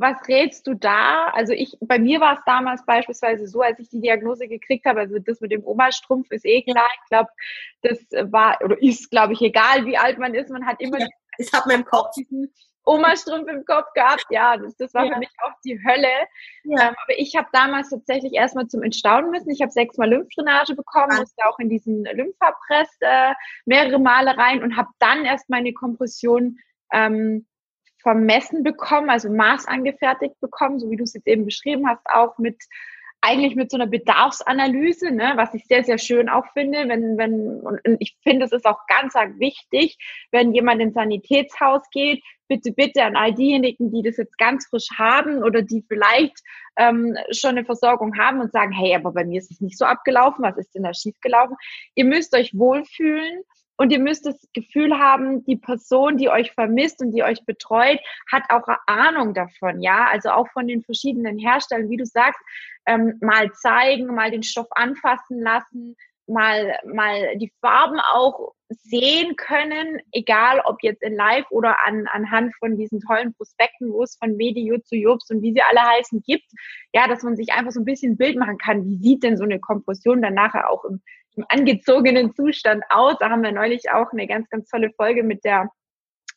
was 0.00 0.16
rätst 0.28 0.66
du 0.66 0.74
da? 0.74 1.28
Also 1.28 1.52
ich, 1.52 1.76
bei 1.80 1.98
mir 1.98 2.20
war 2.20 2.38
es 2.38 2.40
damals 2.46 2.84
beispielsweise 2.86 3.46
so, 3.46 3.60
als 3.60 3.78
ich 3.78 3.90
die 3.90 4.00
Diagnose 4.00 4.48
gekriegt 4.48 4.86
habe, 4.86 5.00
also 5.00 5.18
das 5.18 5.40
mit 5.40 5.52
dem 5.52 5.64
Oma-Strumpf 5.64 6.30
ist 6.30 6.46
eh 6.46 6.62
klar. 6.62 6.88
Ich 7.02 7.08
glaube, 7.10 7.28
das 7.82 7.98
war 8.32 8.58
oder 8.64 8.80
ist, 8.82 9.10
glaube 9.10 9.34
ich, 9.34 9.42
egal, 9.42 9.84
wie 9.84 9.98
alt 9.98 10.18
man 10.18 10.34
ist, 10.34 10.50
man 10.50 10.66
hat 10.66 10.80
immer 10.80 10.98
ja, 10.98 11.06
hat 11.52 11.66
man 11.66 11.76
im 11.76 11.84
Kopf 11.84 12.12
diesen 12.16 12.50
Oma-Strumpf 12.84 13.48
im 13.48 13.64
Kopf 13.66 13.92
gehabt. 13.92 14.24
Ja, 14.30 14.56
das, 14.56 14.74
das 14.76 14.94
war 14.94 15.04
ja. 15.04 15.12
für 15.12 15.18
mich 15.18 15.30
auch 15.44 15.52
die 15.64 15.78
Hölle. 15.84 16.08
Ja. 16.64 16.88
Ähm, 16.88 16.94
aber 17.04 17.18
ich 17.18 17.36
habe 17.36 17.48
damals 17.52 17.90
tatsächlich 17.90 18.32
erstmal 18.32 18.68
zum 18.68 18.82
Entstaunen 18.82 19.30
müssen. 19.30 19.50
Ich 19.50 19.60
habe 19.60 19.70
sechsmal 19.70 20.08
Lymphdrainage 20.08 20.74
bekommen, 20.74 21.18
musste 21.18 21.44
auch 21.46 21.58
in 21.58 21.68
diesen 21.68 22.04
Lymphapress 22.04 22.88
äh, 23.00 23.34
mehrere 23.66 23.98
Male 23.98 24.36
rein 24.36 24.62
und 24.62 24.76
habe 24.76 24.88
dann 24.98 25.26
erst 25.26 25.50
meine 25.50 25.74
Kompression 25.74 26.58
ähm, 26.90 27.46
vermessen 28.02 28.62
bekommen, 28.62 29.10
also 29.10 29.30
Maß 29.30 29.66
angefertigt 29.66 30.38
bekommen, 30.40 30.78
so 30.78 30.90
wie 30.90 30.96
du 30.96 31.04
es 31.04 31.14
jetzt 31.14 31.26
eben 31.26 31.44
beschrieben 31.44 31.88
hast, 31.88 32.06
auch 32.06 32.38
mit 32.38 32.56
eigentlich 33.22 33.54
mit 33.54 33.70
so 33.70 33.76
einer 33.76 33.86
Bedarfsanalyse, 33.86 35.10
ne, 35.10 35.32
was 35.36 35.52
ich 35.54 35.66
sehr, 35.66 35.84
sehr 35.84 35.98
schön 35.98 36.28
auch 36.28 36.46
finde, 36.54 36.88
wenn, 36.88 37.18
wenn, 37.18 37.60
und 37.60 37.80
ich 37.98 38.16
finde, 38.22 38.46
es 38.46 38.52
ist 38.52 38.64
auch 38.64 38.86
ganz, 38.86 39.14
wichtig, 39.38 39.98
wenn 40.30 40.54
jemand 40.54 40.80
ins 40.80 40.94
Sanitätshaus 40.94 41.82
geht, 41.90 42.22
bitte, 42.48 42.72
bitte 42.72 43.04
an 43.04 43.16
all 43.16 43.34
diejenigen, 43.34 43.92
die 43.92 44.02
das 44.02 44.16
jetzt 44.16 44.38
ganz 44.38 44.66
frisch 44.66 44.88
haben 44.96 45.42
oder 45.42 45.62
die 45.62 45.84
vielleicht 45.86 46.38
ähm, 46.76 47.16
schon 47.30 47.50
eine 47.50 47.64
Versorgung 47.64 48.16
haben 48.18 48.40
und 48.40 48.52
sagen, 48.52 48.72
hey, 48.72 48.94
aber 48.94 49.12
bei 49.12 49.24
mir 49.24 49.38
ist 49.38 49.50
es 49.50 49.60
nicht 49.60 49.76
so 49.76 49.84
abgelaufen, 49.84 50.42
was 50.42 50.56
ist 50.56 50.74
denn 50.74 50.84
da 50.84 50.94
schiefgelaufen? 50.94 51.56
Ihr 51.94 52.06
müsst 52.06 52.34
euch 52.34 52.56
wohlfühlen 52.56 53.42
und 53.80 53.90
ihr 53.92 53.98
müsst 53.98 54.26
das 54.26 54.36
Gefühl 54.52 54.98
haben, 54.98 55.42
die 55.46 55.56
Person, 55.56 56.18
die 56.18 56.28
euch 56.28 56.52
vermisst 56.52 57.00
und 57.00 57.12
die 57.12 57.22
euch 57.22 57.46
betreut, 57.46 57.98
hat 58.30 58.42
auch 58.50 58.68
eine 58.68 58.76
Ahnung 58.86 59.32
davon, 59.32 59.80
ja. 59.80 60.06
Also 60.12 60.28
auch 60.32 60.48
von 60.52 60.68
den 60.68 60.82
verschiedenen 60.82 61.38
Herstellern, 61.38 61.88
wie 61.88 61.96
du 61.96 62.04
sagst, 62.04 62.38
ähm, 62.84 63.14
mal 63.22 63.50
zeigen, 63.54 64.14
mal 64.14 64.30
den 64.30 64.42
Stoff 64.42 64.66
anfassen 64.72 65.40
lassen, 65.40 65.96
mal, 66.26 66.78
mal 66.84 67.38
die 67.38 67.50
Farben 67.62 67.98
auch 68.12 68.52
sehen 68.68 69.34
können, 69.36 69.98
egal 70.12 70.60
ob 70.66 70.82
jetzt 70.82 71.02
in 71.02 71.14
Live 71.14 71.50
oder 71.50 71.82
an, 71.86 72.06
anhand 72.06 72.54
von 72.56 72.76
diesen 72.76 73.00
tollen 73.00 73.32
Prospekten, 73.32 73.94
wo 73.94 74.02
es 74.02 74.18
von 74.18 74.36
Medio 74.36 74.78
zu 74.80 74.94
Jobs 74.94 75.30
und 75.30 75.40
wie 75.40 75.54
sie 75.54 75.62
alle 75.62 75.80
heißen 75.80 76.22
gibt, 76.22 76.52
ja, 76.92 77.08
dass 77.08 77.22
man 77.22 77.34
sich 77.34 77.52
einfach 77.54 77.72
so 77.72 77.80
ein 77.80 77.86
bisschen 77.86 78.12
ein 78.12 78.18
Bild 78.18 78.36
machen 78.36 78.58
kann, 78.58 78.84
wie 78.84 78.98
sieht 78.98 79.22
denn 79.22 79.38
so 79.38 79.44
eine 79.44 79.58
Kompression 79.58 80.20
dann 80.20 80.34
nachher 80.34 80.68
auch 80.68 80.84
im, 80.84 81.00
im 81.36 81.44
angezogenen 81.48 82.34
Zustand 82.34 82.82
aus. 82.90 83.16
Da 83.18 83.30
haben 83.30 83.42
wir 83.42 83.52
neulich 83.52 83.90
auch 83.90 84.12
eine 84.12 84.26
ganz, 84.26 84.48
ganz 84.48 84.68
tolle 84.68 84.90
Folge 84.92 85.22
mit 85.22 85.44
der 85.44 85.68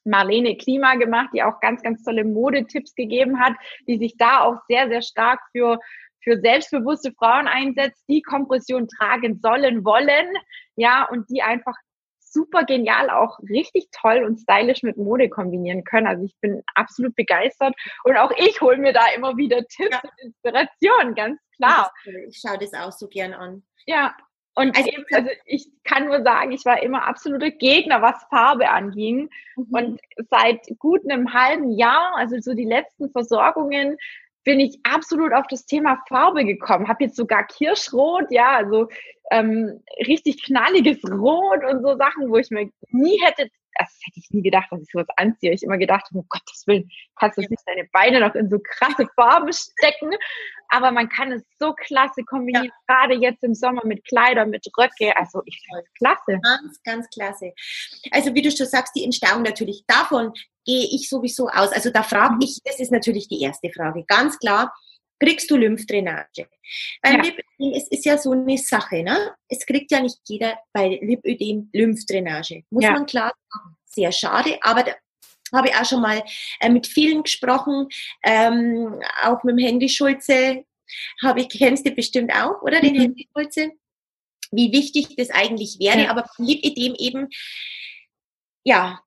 Marlene 0.06 0.58
Klima 0.58 0.96
gemacht, 0.96 1.30
die 1.34 1.44
auch 1.44 1.60
ganz, 1.62 1.82
ganz 1.82 2.04
tolle 2.04 2.26
Modetipps 2.26 2.94
gegeben 2.96 3.40
hat, 3.40 3.54
die 3.88 3.98
sich 3.98 4.18
da 4.18 4.42
auch 4.42 4.58
sehr, 4.68 4.90
sehr 4.90 5.02
stark 5.02 5.40
für 5.52 5.80
für 6.24 6.40
selbstbewusste 6.40 7.12
Frauen 7.12 7.48
einsetzt, 7.48 8.02
die 8.08 8.22
Kompression 8.22 8.88
tragen 8.88 9.40
sollen, 9.42 9.84
wollen, 9.84 10.34
ja, 10.76 11.08
und 11.10 11.30
die 11.30 11.42
einfach 11.42 11.76
super 12.20 12.64
genial 12.64 13.12
auch 13.12 13.38
richtig 13.42 13.90
toll 13.92 14.24
und 14.24 14.40
stylisch 14.40 14.82
mit 14.82 14.98
Mode 14.98 15.30
kombinieren 15.30 15.84
können. 15.84 16.08
Also 16.08 16.24
ich 16.24 16.36
bin 16.42 16.64
absolut 16.74 17.16
begeistert 17.16 17.76
und 18.06 18.18
auch 18.18 18.32
ich 18.38 18.60
hole 18.60 18.78
mir 18.78 18.92
da 18.92 19.06
immer 19.16 19.38
wieder 19.38 19.64
Tipps 19.68 19.92
ja. 19.92 20.02
und 20.02 20.12
Inspirationen, 20.20 21.14
ganz 21.14 21.40
klar. 21.56 21.94
Ich 22.28 22.40
schaue 22.40 22.58
das 22.58 22.74
auch 22.74 22.92
so 22.92 23.08
gern 23.08 23.34
an. 23.34 23.64
Ja, 23.86 24.16
und 24.56 24.78
also, 24.78 24.90
eben, 24.90 25.04
also 25.12 25.30
ich 25.46 25.68
kann 25.84 26.06
nur 26.06 26.22
sagen, 26.22 26.52
ich 26.52 26.64
war 26.66 26.82
immer 26.84 27.08
absoluter 27.08 27.50
Gegner, 27.50 28.02
was 28.02 28.24
Farbe 28.30 28.70
anging. 28.70 29.30
Mhm. 29.56 29.68
Und 29.72 30.02
seit 30.30 30.60
gut 30.78 31.02
einem 31.10 31.34
halben 31.34 31.72
Jahr, 31.72 32.16
also 32.16 32.38
so 32.40 32.54
die 32.54 32.66
letzten 32.66 33.10
Versorgungen, 33.10 33.98
bin 34.44 34.60
ich 34.60 34.80
absolut 34.84 35.34
auf 35.34 35.48
das 35.48 35.66
Thema 35.66 36.04
Farbe 36.08 36.46
gekommen. 36.46 36.88
Habe 36.88 37.06
jetzt 37.06 37.16
sogar 37.16 37.48
Kirschrot, 37.48 38.26
ja, 38.30 38.58
also 38.58 38.90
ähm, 39.32 39.82
richtig 40.06 40.44
knalliges 40.44 41.00
Rot 41.10 41.64
und 41.64 41.82
so 41.82 41.98
Sachen, 41.98 42.30
wo 42.30 42.38
ich 42.38 42.52
mir 42.52 42.70
nie 42.90 43.20
hätte 43.24 43.50
das 43.76 43.90
hätte 44.04 44.20
ich 44.20 44.30
nie 44.32 44.42
gedacht, 44.42 44.68
dass 44.72 44.82
ich 44.82 44.90
sowas 44.92 45.08
anziehe. 45.18 45.54
Ich 45.54 45.64
immer 45.64 45.78
gedacht, 45.78 46.06
um 46.14 46.26
Gottes 46.30 46.64
Willen, 46.68 46.90
kannst 47.16 47.38
du 47.38 47.42
nicht 47.42 47.64
deine 47.66 47.88
Beine 47.92 48.20
noch 48.20 48.36
in 48.36 48.50
so 48.50 48.60
krasse 48.60 49.08
Farben 49.16 49.52
stecken. 49.52 50.12
Aber 50.70 50.92
man 50.92 51.10
kann 51.10 51.32
es 51.32 51.44
so 51.60 51.74
klasse 51.74 52.24
kombinieren, 52.24 52.72
ja. 52.88 52.96
gerade 52.96 53.14
jetzt 53.16 53.44
im 53.44 53.54
Sommer 53.54 53.86
mit 53.86 54.06
Kleidern, 54.06 54.50
mit 54.50 54.66
Röcke. 54.78 55.16
Also 55.18 55.42
ich 55.46 55.62
finde 55.62 55.84
es 55.86 55.94
klasse. 55.94 56.40
Ganz, 56.42 56.84
ganz 56.84 57.10
klasse. 57.10 57.54
Also 58.12 58.34
wie 58.34 58.42
du 58.42 58.52
schon 58.52 58.68
sagst, 58.68 58.96
die 58.96 59.04
Entstauung 59.04 59.44
natürlich, 59.44 59.84
davon 59.88 60.34
gehe 60.66 60.88
ich 60.92 61.10
sowieso 61.10 61.48
aus. 61.50 61.72
Also 61.72 61.90
da 61.90 62.04
frage 62.04 62.36
mhm. 62.36 62.42
ich, 62.42 62.60
das 62.64 62.80
ist 62.80 62.92
natürlich 62.92 63.28
die 63.28 63.42
erste 63.42 63.70
Frage. 63.70 64.04
Ganz 64.08 64.40
klar, 64.40 64.74
kriegst 65.24 65.50
du 65.50 65.56
Lymphdrainage. 65.56 66.48
Beim 67.02 67.18
ja. 67.18 67.24
Lipödem 67.24 67.74
es 67.76 67.88
ist 67.90 68.06
ja 68.06 68.18
so 68.18 68.32
eine 68.32 68.58
Sache, 68.58 69.04
ne? 69.04 69.36
Es 69.48 69.66
kriegt 69.66 69.92
ja 69.92 70.02
nicht 70.02 70.20
jeder 70.28 70.60
bei 70.74 71.00
Lipödem 71.02 71.70
Lymphdrainage. 71.74 72.64
Muss 72.70 72.84
ja. 72.84 72.92
man 72.92 73.06
klar 73.06 73.34
sagen. 73.50 73.76
Sehr 73.86 74.12
schade, 74.12 74.58
aber 74.62 74.84
da 74.84 74.96
habe 75.54 75.70
ich 75.70 75.76
auch 75.76 75.86
schon 75.86 76.02
mal 76.02 76.24
äh, 76.60 76.70
mit 76.70 76.88
vielen 76.88 77.24
gesprochen, 77.24 77.88
ähm, 78.24 79.00
auch 79.24 79.44
mit 79.44 79.58
dem 79.58 79.64
Handy 79.64 79.88
Schulze, 79.88 80.66
habe 81.22 81.42
ich, 81.42 81.50
kennst 81.50 81.86
du 81.86 81.92
bestimmt 81.92 82.34
auch, 82.34 82.62
oder? 82.64 82.82
Den 82.82 82.96
mhm. 82.96 83.02
Handy 83.02 83.30
Schulze. 83.36 83.72
Wie 84.52 84.72
wichtig 84.72 85.16
das 85.16 85.30
eigentlich 85.30 85.78
wäre, 85.80 86.04
ja. 86.04 86.10
aber 86.10 86.26
Lipödem 86.38 86.96
eben, 86.98 87.30
ja, 88.64 89.00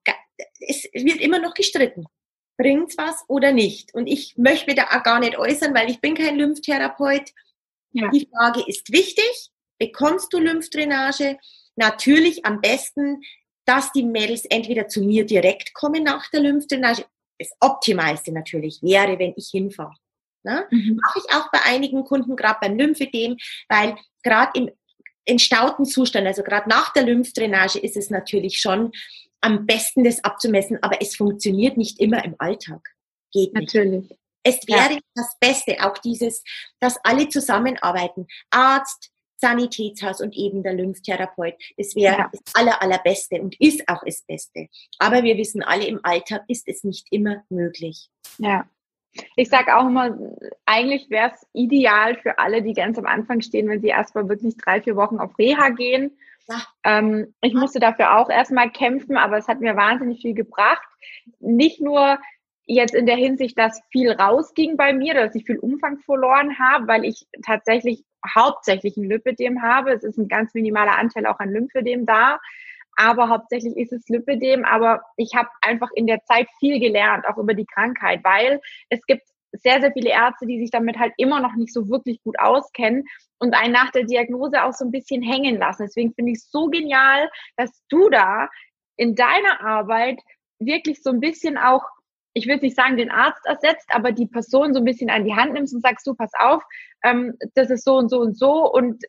es 0.61 0.85
wird 0.92 1.20
immer 1.20 1.38
noch 1.38 1.54
gestritten 1.54 2.06
bringt's 2.57 2.97
was 2.97 3.25
oder 3.29 3.53
nicht? 3.53 3.95
Und 3.95 4.07
ich 4.07 4.37
möchte 4.37 4.75
da 4.75 4.85
auch 4.85 5.03
gar 5.03 5.21
nicht 5.21 5.39
äußern, 5.39 5.75
weil 5.75 5.91
ich 5.91 6.01
bin 6.01 6.15
kein 6.15 6.37
Lymphtherapeut. 6.37 7.33
Ja. 7.93 8.09
Die 8.11 8.29
Frage 8.33 8.63
ist 8.67 8.93
wichtig. 8.93 9.51
Bekommst 9.79 10.33
du 10.33 10.39
Lymphdrainage? 10.39 11.39
Natürlich 11.77 12.45
am 12.47 12.61
besten, 12.61 13.23
dass 13.65 13.93
die 13.93 14.05
Mädels 14.05 14.45
entweder 14.47 14.89
zu 14.89 15.03
mir 15.03 15.27
direkt 15.27 15.75
kommen 15.75 16.05
nach 16.05 16.31
der 16.31 16.41
Lymphdrainage. 16.41 17.05
Das 17.39 17.51
Optimalste 17.61 18.33
natürlich 18.33 18.83
wäre, 18.83 19.19
wenn 19.19 19.35
ich 19.37 19.49
hinfahre. 19.51 19.95
Ne? 20.43 20.67
Mhm. 20.71 20.99
Mache 21.03 21.19
ich 21.19 21.35
auch 21.35 21.51
bei 21.51 21.61
einigen 21.65 22.05
Kunden, 22.05 22.37
gerade 22.37 22.59
beim 22.63 22.79
Lymphedem, 22.79 23.37
weil 23.69 23.97
gerade 24.23 24.59
im 24.59 24.71
entstauten 25.27 25.85
Zustand, 25.85 26.27
also 26.27 26.43
gerade 26.43 26.69
nach 26.69 26.93
der 26.93 27.03
Lymphdrainage 27.03 27.81
ist 27.81 27.97
es 27.97 28.11
natürlich 28.11 28.61
schon 28.61 28.93
am 29.40 29.66
besten, 29.66 30.05
das 30.05 30.25
abzumessen, 30.25 30.78
aber 30.83 31.00
es 31.00 31.16
funktioniert 31.16 31.76
nicht 31.76 32.00
immer 32.00 32.25
im 32.25 32.35
Alltag. 32.38 32.95
Geht 33.33 33.55
nicht. 33.55 33.75
Natürlich. 33.75 34.19
Es 34.43 34.66
wäre 34.69 34.95
ja. 34.95 35.00
das 35.14 35.37
Beste, 35.40 35.76
auch 35.81 35.99
dieses, 35.99 36.45
dass 36.78 36.97
alle 37.05 37.28
zusammenarbeiten. 37.28 38.26
Arzt, 38.50 39.11
Sanitätshaus 39.38 40.21
und 40.21 40.35
eben 40.35 40.62
der 40.62 40.75
Lymphtherapeut. 40.75 41.55
Das 41.76 41.95
wäre 41.95 42.16
ja. 42.16 42.31
das 42.33 42.40
aller, 42.55 42.81
allerbeste 42.81 43.43
und 43.43 43.61
ist 43.61 43.83
auch 43.88 44.02
das 44.05 44.23
Beste. 44.23 44.69
Aber 44.99 45.23
wir 45.25 45.37
wissen 45.37 45.62
alle, 45.62 45.87
im 45.87 46.00
Alltag 46.02 46.45
ist 46.49 46.69
es 46.69 46.85
nicht 46.85 47.09
immer 47.11 47.45
möglich. 47.50 48.09
Ja. 48.38 48.69
Ich 49.35 49.49
sage 49.49 49.76
auch 49.76 49.87
immer, 49.87 50.16
eigentlich 50.66 51.09
wäre 51.11 51.33
es 51.35 51.47
ideal 51.52 52.16
für 52.21 52.38
alle, 52.38 52.62
die 52.62 52.75
ganz 52.75 52.99
am 52.99 53.07
Anfang 53.07 53.40
stehen, 53.40 53.69
wenn 53.69 53.81
sie 53.81 53.88
erstmal 53.88 54.28
wirklich 54.28 54.57
drei, 54.59 54.83
vier 54.83 54.97
Wochen 54.97 55.19
auf 55.19 55.38
Reha 55.38 55.71
gehen 55.71 56.16
ähm, 56.85 57.35
ich 57.41 57.55
musste 57.55 57.81
dafür 57.81 58.19
auch 58.19 58.31
erstmal 58.31 58.71
kämpfen, 58.71 59.17
aber 59.17 59.38
es 59.38 59.49
hat 59.49 59.61
mir 59.61 59.76
wahnsinnig 59.76 60.21
viel 60.23 60.35
gebracht. 60.35 60.87
Nicht 61.41 61.81
nur 61.81 62.19
jetzt 62.67 62.95
in 62.95 63.07
der 63.07 63.17
Hinsicht, 63.17 63.59
dass 63.59 63.81
viel 63.91 64.11
rausging 64.11 64.76
bei 64.76 64.93
mir, 64.93 65.15
dass 65.15 65.35
ich 65.35 65.45
viel 65.45 65.59
Umfang 65.59 65.99
verloren 66.00 66.59
habe, 66.59 66.88
weil 66.88 67.05
ich 67.05 67.26
tatsächlich 67.45 68.05
hauptsächlich 68.35 68.97
ein 68.97 69.05
Lymphedem 69.05 69.62
habe. 69.62 69.93
Es 69.93 70.03
ist 70.03 70.19
ein 70.19 70.29
ganz 70.29 70.53
minimaler 70.55 70.99
Anteil 70.99 71.26
auch 71.26 71.38
an 71.38 71.50
Lymphedem 71.50 72.07
da, 72.07 72.41
aber 72.97 73.29
hauptsächlich 73.29 73.76
ist 73.76 73.93
es 73.93 74.09
Lymphedem. 74.09 74.65
Aber 74.65 75.03
ich 75.17 75.35
habe 75.37 75.49
einfach 75.62 75.91
in 75.95 76.07
der 76.07 76.25
Zeit 76.25 76.49
viel 76.59 76.81
gelernt, 76.81 77.26
auch 77.26 77.38
über 77.38 77.55
die 77.55 77.67
Krankheit, 77.67 78.21
weil 78.25 78.61
es 78.88 79.05
gibt 79.07 79.23
sehr, 79.63 79.81
sehr 79.81 79.93
viele 79.93 80.11
Ärzte, 80.11 80.47
die 80.47 80.59
sich 80.59 80.71
damit 80.71 80.99
halt 80.99 81.13
immer 81.17 81.41
noch 81.41 81.55
nicht 81.55 81.73
so 81.73 81.89
wirklich 81.89 82.23
gut 82.23 82.39
auskennen 82.39 83.05
und 83.39 83.55
einen 83.55 83.73
nach 83.73 83.91
der 83.91 84.05
Diagnose 84.05 84.63
auch 84.65 84.73
so 84.73 84.85
ein 84.85 84.91
bisschen 84.91 85.23
hängen 85.23 85.59
lassen. 85.59 85.85
Deswegen 85.85 86.15
finde 86.15 86.33
ich 86.33 86.39
es 86.39 86.51
so 86.51 86.69
genial, 86.69 87.29
dass 87.57 87.71
du 87.89 88.09
da 88.09 88.49
in 88.97 89.15
deiner 89.15 89.61
Arbeit 89.61 90.21
wirklich 90.59 91.03
so 91.03 91.11
ein 91.11 91.21
bisschen 91.21 91.59
auch, 91.59 91.83
ich 92.33 92.47
will 92.47 92.57
nicht 92.59 92.77
sagen, 92.77 92.97
den 92.97 93.11
Arzt 93.11 93.45
ersetzt, 93.47 93.89
aber 93.91 94.13
die 94.13 94.27
Person 94.27 94.75
so 94.75 94.81
ein 94.81 94.85
bisschen 94.85 95.11
an 95.11 95.25
die 95.25 95.35
Hand 95.35 95.53
nimmst 95.53 95.75
und 95.75 95.83
sagst, 95.83 96.07
du, 96.07 96.15
pass 96.15 96.33
auf, 96.39 96.63
ähm, 97.03 97.35
das 97.55 97.71
ist 97.71 97.85
so 97.85 97.97
und 97.97 98.09
so 98.09 98.21
und 98.21 98.39
so 98.39 98.71
und 98.73 99.03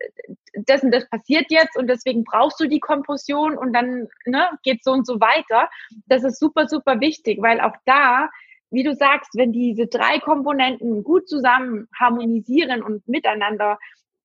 das 0.66 0.84
und 0.84 0.92
das 0.92 1.10
passiert 1.10 1.46
jetzt 1.50 1.78
und 1.78 1.88
deswegen 1.88 2.24
brauchst 2.24 2.60
du 2.60 2.68
die 2.68 2.80
Kompression 2.80 3.58
und 3.58 3.74
dann 3.74 4.08
ne, 4.26 4.48
geht 4.64 4.84
so 4.84 4.92
und 4.92 5.06
so 5.06 5.20
weiter. 5.20 5.70
Das 6.08 6.24
ist 6.24 6.40
super, 6.40 6.68
super 6.68 7.00
wichtig, 7.00 7.42
weil 7.42 7.62
auch 7.62 7.76
da 7.86 8.30
wie 8.70 8.84
du 8.84 8.96
sagst, 8.96 9.32
wenn 9.36 9.52
diese 9.52 9.88
drei 9.88 10.20
Komponenten 10.20 11.04
gut 11.04 11.28
zusammen 11.28 11.88
harmonisieren 11.98 12.84
und 12.84 13.08
miteinander 13.08 13.78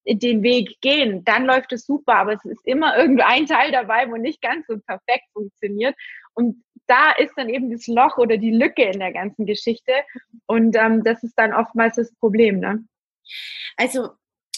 den 0.04 0.42
Weg 0.42 0.80
gehen, 0.80 1.24
dann 1.24 1.44
läuft 1.44 1.72
es 1.72 1.86
super. 1.86 2.14
Aber 2.16 2.32
es 2.32 2.44
ist 2.44 2.66
immer 2.66 2.96
irgendein 2.96 3.46
Teil 3.46 3.70
dabei, 3.70 4.10
wo 4.10 4.16
nicht 4.16 4.42
ganz 4.42 4.66
so 4.66 4.78
perfekt 4.78 5.24
funktioniert. 5.32 5.94
Und 6.34 6.64
da 6.86 7.12
ist 7.12 7.34
dann 7.36 7.48
eben 7.48 7.70
das 7.70 7.86
Loch 7.86 8.18
oder 8.18 8.36
die 8.36 8.50
Lücke 8.50 8.82
in 8.82 8.98
der 8.98 9.12
ganzen 9.12 9.46
Geschichte. 9.46 9.92
Und 10.46 10.76
ähm, 10.76 11.04
das 11.04 11.22
ist 11.22 11.34
dann 11.36 11.54
oftmals 11.54 11.96
das 11.96 12.12
Problem. 12.16 12.58
Ne? 12.58 12.84
Also 13.76 14.10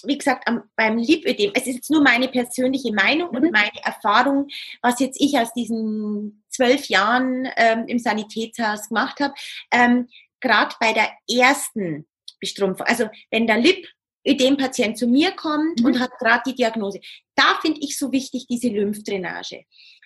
wie 0.07 0.19
gesagt, 0.19 0.47
am, 0.47 0.65
beim 0.77 0.99
Lipödem, 0.99 1.53
es 1.55 1.67
ist 1.67 1.77
jetzt 1.77 1.91
nur 1.91 2.03
meine 2.03 2.29
persönliche 2.29 2.93
Meinung 2.93 3.31
mhm. 3.31 3.37
und 3.37 3.53
meine 3.53 3.83
Erfahrung, 3.83 4.49
was 4.83 5.01
jetzt 5.01 5.21
ich 5.21 5.39
aus 5.39 5.53
diesen 5.53 6.44
zwölf 6.55 6.87
Jahren 6.87 7.49
ähm, 7.57 7.87
im 7.87 7.99
Sanitätshaus 7.99 8.89
gemacht 8.89 9.21
habe, 9.21 9.35
ähm, 9.71 10.09
gerade 10.41 10.75
bei 10.81 10.93
der 10.93 11.11
ersten 11.29 12.07
Bestrumpfung, 12.41 12.87
also 12.87 13.09
wenn 13.31 13.47
der 13.47 13.59
Lipödem-Patient 13.59 14.99
zu 14.99 15.07
mir 15.07 15.33
kommt 15.33 15.81
mhm. 15.81 15.87
und 15.87 16.01
hat 16.01 16.11
gerade 16.19 16.43
die 16.47 16.55
Diagnose, 16.55 17.01
da 17.35 17.59
finde 17.61 17.81
ich 17.81 17.99
so 17.99 18.13
wichtig 18.13 18.47
diese 18.49 18.69
Lymphdrainage. 18.69 19.65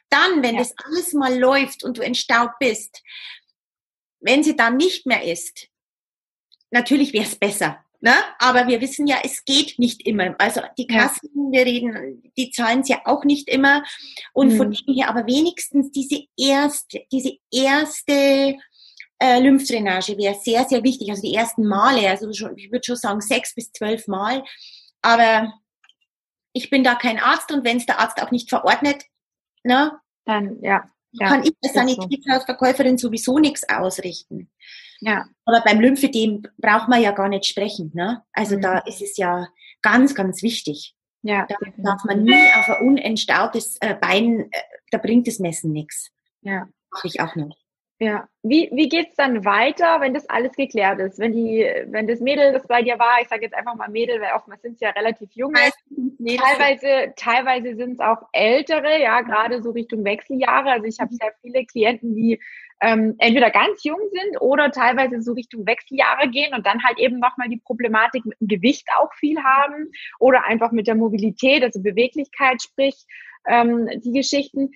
Dann, 0.08 0.42
wenn 0.42 0.54
ja. 0.54 0.60
das 0.60 0.74
alles 0.84 1.12
mal 1.12 1.38
läuft 1.38 1.84
und 1.84 1.98
du 1.98 2.02
entstaubt 2.02 2.58
bist, 2.58 3.02
wenn 4.20 4.42
sie 4.42 4.56
dann 4.56 4.76
nicht 4.76 5.06
mehr 5.06 5.24
ist, 5.24 5.68
natürlich 6.70 7.12
wäre 7.12 7.26
es 7.26 7.36
besser. 7.36 7.84
Ne? 8.00 8.14
Aber 8.38 8.68
wir 8.68 8.80
wissen 8.80 9.08
ja, 9.08 9.16
es 9.24 9.44
geht 9.44 9.78
nicht 9.78 10.06
immer. 10.06 10.34
Also 10.38 10.60
die 10.78 10.86
Kassen, 10.86 11.30
ja. 11.34 11.58
wir 11.58 11.66
reden, 11.66 12.22
die 12.36 12.50
zahlen 12.50 12.80
es 12.80 12.88
ja 12.88 13.00
auch 13.04 13.24
nicht 13.24 13.48
immer. 13.48 13.82
Und 14.32 14.52
mhm. 14.52 14.56
von 14.56 14.70
dem 14.70 14.94
her 14.94 15.08
aber 15.08 15.26
wenigstens 15.26 15.90
diese 15.90 16.24
erste, 16.36 17.02
diese 17.10 17.32
erste 17.50 18.56
äh, 19.18 19.40
Lymphdrainage 19.40 20.16
wäre 20.16 20.36
sehr, 20.36 20.64
sehr 20.64 20.84
wichtig. 20.84 21.10
Also 21.10 21.22
die 21.22 21.34
ersten 21.34 21.66
Male, 21.66 22.08
also 22.08 22.32
schon, 22.32 22.56
ich 22.56 22.70
würde 22.70 22.84
schon 22.84 22.96
sagen 22.96 23.20
sechs 23.20 23.54
bis 23.54 23.72
zwölf 23.72 24.06
Mal. 24.06 24.44
Aber 25.02 25.52
ich 26.52 26.70
bin 26.70 26.84
da 26.84 26.94
kein 26.94 27.18
Arzt 27.18 27.50
und 27.52 27.64
wenn 27.64 27.78
es 27.78 27.86
der 27.86 27.98
Arzt 27.98 28.22
auch 28.22 28.30
nicht 28.30 28.48
verordnet, 28.48 29.04
ne, 29.64 29.92
dann 30.24 30.60
ja, 30.62 30.88
ja 31.12 31.28
kann 31.28 31.42
ich 31.42 31.52
als 31.62 31.72
Sanitätsverkäuferin 31.74 32.98
sowieso 32.98 33.38
nichts 33.38 33.68
ausrichten. 33.68 34.50
Ja. 35.00 35.26
Aber 35.44 35.62
beim 35.64 35.80
Lymphedem 35.80 36.42
braucht 36.58 36.88
man 36.88 37.02
ja 37.02 37.12
gar 37.12 37.28
nicht 37.28 37.46
sprechen. 37.46 37.92
Ne? 37.94 38.22
Also 38.32 38.56
mhm. 38.56 38.62
da 38.62 38.78
ist 38.78 39.02
es 39.02 39.16
ja 39.16 39.48
ganz, 39.82 40.14
ganz 40.14 40.42
wichtig. 40.42 40.94
Ja, 41.22 41.46
da 41.48 41.56
darf 41.78 42.04
man 42.04 42.22
nie 42.22 42.52
auf 42.56 42.68
ein 42.68 42.86
unentstautes 42.86 43.76
äh, 43.80 43.94
Bein, 43.94 44.48
äh, 44.52 44.60
da 44.92 44.98
bringt 44.98 45.26
das 45.26 45.40
Messen 45.40 45.72
nichts. 45.72 46.10
Ja. 46.42 46.68
Mache 46.90 47.08
ich 47.08 47.20
auch 47.20 47.34
nicht. 47.34 47.58
Ja, 48.00 48.28
wie, 48.44 48.70
wie 48.72 48.88
geht's 48.88 49.16
dann 49.16 49.44
weiter, 49.44 50.00
wenn 50.00 50.14
das 50.14 50.28
alles 50.30 50.52
geklärt 50.54 51.00
ist? 51.00 51.18
Wenn 51.18 51.32
die, 51.32 51.68
wenn 51.86 52.06
das 52.06 52.20
Mädel, 52.20 52.52
das 52.52 52.64
bei 52.68 52.80
dir 52.82 52.96
war, 53.00 53.20
ich 53.20 53.28
sage 53.28 53.42
jetzt 53.42 53.56
einfach 53.56 53.74
mal 53.74 53.88
Mädel, 53.88 54.20
weil 54.20 54.36
oftmals 54.36 54.62
sind 54.62 54.74
es 54.74 54.80
ja 54.80 54.90
relativ 54.90 55.30
junge, 55.32 55.58
teilweise, 55.58 57.12
teilweise 57.16 57.74
sind 57.74 57.94
es 57.94 57.98
auch 57.98 58.22
ältere, 58.32 59.02
ja, 59.02 59.20
gerade 59.22 59.60
so 59.62 59.70
Richtung 59.72 60.04
Wechseljahre. 60.04 60.70
Also 60.70 60.86
ich 60.86 61.00
habe 61.00 61.12
sehr 61.12 61.32
viele 61.42 61.66
Klienten, 61.66 62.14
die 62.14 62.40
ähm, 62.80 63.16
entweder 63.18 63.50
ganz 63.50 63.82
jung 63.82 63.98
sind 64.10 64.40
oder 64.40 64.70
teilweise 64.70 65.20
so 65.20 65.32
Richtung 65.32 65.66
Wechseljahre 65.66 66.28
gehen 66.28 66.54
und 66.54 66.66
dann 66.66 66.82
halt 66.84 66.98
eben 66.98 67.18
nochmal 67.18 67.48
die 67.48 67.58
Problematik 67.58 68.24
mit 68.24 68.40
dem 68.40 68.48
Gewicht 68.48 68.86
auch 68.98 69.12
viel 69.14 69.42
haben 69.42 69.90
oder 70.18 70.44
einfach 70.44 70.70
mit 70.70 70.86
der 70.86 70.94
Mobilität, 70.94 71.64
also 71.64 71.82
Beweglichkeit, 71.82 72.62
sprich 72.62 73.06
ähm, 73.46 73.88
die 74.04 74.12
Geschichten 74.12 74.70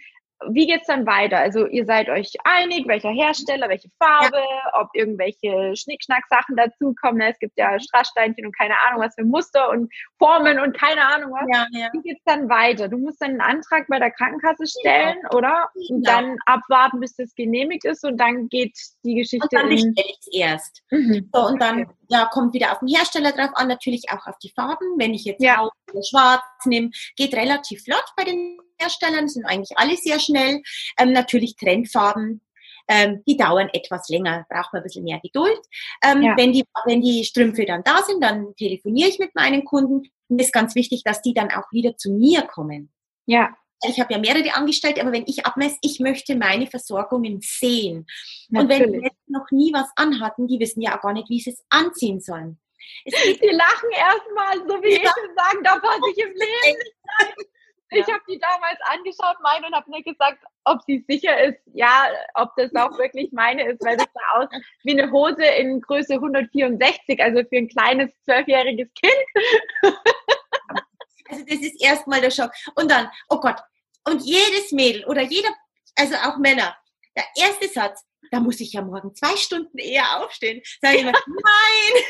wie 0.50 0.66
geht's 0.66 0.86
dann 0.86 1.06
weiter? 1.06 1.38
Also 1.38 1.66
ihr 1.66 1.84
seid 1.86 2.08
euch 2.08 2.32
einig, 2.44 2.86
welcher 2.86 3.10
Hersteller, 3.10 3.68
welche 3.68 3.88
Farbe, 3.98 4.36
ja. 4.36 4.80
ob 4.80 4.88
irgendwelche 4.94 5.74
Schnickschnack-Sachen 5.76 6.56
dazukommen. 6.56 7.20
Es 7.22 7.38
gibt 7.38 7.58
ja 7.58 7.78
Strasssteinchen 7.78 8.46
und 8.46 8.56
keine 8.56 8.74
Ahnung 8.86 9.02
was 9.02 9.14
für 9.14 9.24
Muster 9.24 9.70
und 9.70 9.92
Formen 10.18 10.58
und 10.58 10.76
keine 10.76 11.06
Ahnung 11.06 11.32
was. 11.32 11.46
Ja, 11.52 11.66
ja. 11.70 11.88
Wie 11.92 12.02
geht's 12.02 12.22
dann 12.24 12.48
weiter? 12.48 12.88
Du 12.88 12.98
musst 12.98 13.20
dann 13.20 13.32
einen 13.32 13.40
Antrag 13.40 13.86
bei 13.88 13.98
der 13.98 14.10
Krankenkasse 14.10 14.66
stellen, 14.66 15.18
oder? 15.34 15.68
Und 15.88 16.06
dann 16.06 16.36
abwarten, 16.46 17.00
bis 17.00 17.14
das 17.16 17.34
genehmigt 17.34 17.84
ist 17.84 18.04
und 18.04 18.18
dann 18.18 18.48
geht 18.48 18.76
die 19.04 19.14
Geschichte. 19.14 19.48
Und 19.50 19.52
dann 19.52 19.68
bestelle 19.68 19.94
ich 19.96 20.18
es 20.20 20.28
erst. 20.32 20.82
Mhm. 20.90 21.28
So, 21.32 21.46
und 21.46 21.60
dann 21.60 21.86
ja, 22.08 22.26
kommt 22.26 22.54
wieder 22.54 22.72
auf 22.72 22.80
den 22.80 22.88
Hersteller 22.88 23.32
drauf 23.32 23.50
an, 23.54 23.68
natürlich 23.68 24.04
auch 24.10 24.26
auf 24.26 24.36
die 24.38 24.52
Farben. 24.54 24.98
Wenn 24.98 25.14
ich 25.14 25.24
jetzt 25.24 25.42
ja. 25.42 25.68
schwarz 26.10 26.42
nehme, 26.66 26.90
geht 27.16 27.34
relativ 27.34 27.84
flott 27.84 28.04
bei 28.16 28.24
den 28.24 28.58
Herstellern, 28.82 29.28
sind 29.28 29.46
eigentlich 29.46 29.76
alle 29.76 29.96
sehr 29.96 30.18
schnell. 30.18 30.62
Ähm, 30.98 31.12
natürlich 31.12 31.56
Trendfarben, 31.56 32.40
ähm, 32.88 33.22
die 33.26 33.36
dauern 33.36 33.68
etwas 33.72 34.08
länger, 34.08 34.46
braucht 34.48 34.72
man 34.72 34.80
ein 34.80 34.84
bisschen 34.84 35.04
mehr 35.04 35.20
Geduld. 35.20 35.60
Ähm, 36.04 36.22
ja. 36.22 36.36
wenn, 36.36 36.52
die, 36.52 36.64
wenn 36.84 37.00
die 37.00 37.24
Strümpfe 37.24 37.64
dann 37.64 37.82
da 37.84 38.02
sind, 38.02 38.22
dann 38.22 38.54
telefoniere 38.56 39.08
ich 39.08 39.18
mit 39.18 39.34
meinen 39.34 39.64
Kunden. 39.64 40.10
Und 40.28 40.40
es 40.40 40.46
ist 40.46 40.52
ganz 40.52 40.74
wichtig, 40.74 41.02
dass 41.04 41.22
die 41.22 41.34
dann 41.34 41.50
auch 41.50 41.70
wieder 41.72 41.96
zu 41.96 42.12
mir 42.12 42.42
kommen. 42.42 42.92
Ja. 43.26 43.54
Ich 43.84 43.98
habe 43.98 44.12
ja 44.12 44.20
mehrere 44.20 44.54
Angestellte, 44.54 45.00
aber 45.00 45.12
wenn 45.12 45.26
ich 45.26 45.44
abmesse, 45.44 45.76
ich 45.82 45.98
möchte 45.98 46.36
meine 46.36 46.68
Versorgungen 46.68 47.40
sehen. 47.42 48.06
Natürlich. 48.48 48.86
Und 48.86 48.92
wenn 48.92 48.92
die 48.92 49.04
jetzt 49.06 49.28
noch 49.28 49.50
nie 49.50 49.72
was 49.72 49.88
anhatten, 49.96 50.46
die 50.46 50.60
wissen 50.60 50.80
ja 50.80 50.96
auch 50.96 51.02
gar 51.02 51.12
nicht, 51.12 51.28
wie 51.28 51.40
sie 51.40 51.50
es 51.50 51.64
anziehen 51.68 52.20
sollen. 52.20 52.60
die 53.06 53.48
lachen 53.50 53.90
erstmal, 53.90 54.68
so 54.68 54.82
wie 54.82 54.94
ja. 54.94 55.00
ich 55.00 55.34
sagen, 55.36 55.64
da 55.64 55.78
passe 55.80 56.00
ich 56.12 56.18
im 56.18 56.28
Leben 56.34 56.78
nicht 56.78 57.52
ich 57.94 58.06
habe 58.06 58.22
die 58.28 58.38
damals 58.38 58.78
angeschaut, 58.84 59.36
meine, 59.42 59.66
und 59.66 59.74
habe 59.74 59.90
mir 59.90 60.02
gesagt, 60.02 60.42
ob 60.64 60.82
sie 60.86 61.04
sicher 61.08 61.38
ist, 61.42 61.58
ja, 61.74 62.08
ob 62.34 62.50
das 62.56 62.74
auch 62.74 62.96
wirklich 62.98 63.30
meine 63.32 63.68
ist, 63.68 63.84
weil 63.84 63.96
das 63.96 64.06
sah 64.12 64.40
aus 64.40 64.48
wie 64.84 64.98
eine 64.98 65.10
Hose 65.10 65.44
in 65.44 65.80
Größe 65.80 66.14
164, 66.14 67.22
also 67.22 67.42
für 67.48 67.56
ein 67.56 67.68
kleines 67.68 68.10
zwölfjähriges 68.24 68.88
Kind. 68.94 69.94
Also 71.28 71.44
das 71.46 71.60
ist 71.60 71.82
erstmal 71.82 72.20
der 72.20 72.30
Schock. 72.30 72.52
Und 72.74 72.90
dann, 72.90 73.10
oh 73.28 73.40
Gott, 73.40 73.60
und 74.04 74.22
jedes 74.22 74.72
Mädel 74.72 75.04
oder 75.06 75.22
jeder, 75.22 75.50
also 75.96 76.14
auch 76.16 76.36
Männer, 76.38 76.76
der 77.16 77.24
erste 77.36 77.68
Satz, 77.68 78.04
da 78.30 78.40
muss 78.40 78.60
ich 78.60 78.72
ja 78.72 78.82
morgen 78.82 79.14
zwei 79.14 79.36
Stunden 79.36 79.78
eher 79.78 80.20
aufstehen. 80.20 80.62
Sag 80.80 80.94
ich 80.94 81.02
immer, 81.02 81.12
nein, 81.26 82.02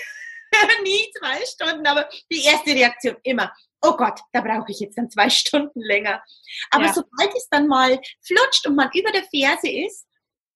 nie 0.82 1.10
zwei 1.18 1.44
Stunden, 1.44 1.86
aber 1.86 2.08
die 2.30 2.44
erste 2.44 2.70
Reaktion 2.70 3.16
immer, 3.22 3.52
oh 3.82 3.96
Gott, 3.96 4.20
da 4.32 4.40
brauche 4.40 4.70
ich 4.70 4.80
jetzt 4.80 4.96
dann 4.96 5.10
zwei 5.10 5.28
Stunden 5.30 5.80
länger. 5.80 6.22
Aber 6.70 6.86
ja. 6.86 6.92
sobald 6.92 7.34
es 7.36 7.48
dann 7.50 7.68
mal 7.68 8.00
flutscht 8.22 8.66
und 8.66 8.76
man 8.76 8.90
über 8.94 9.10
der 9.12 9.24
Ferse 9.24 9.70
ist, 9.70 10.06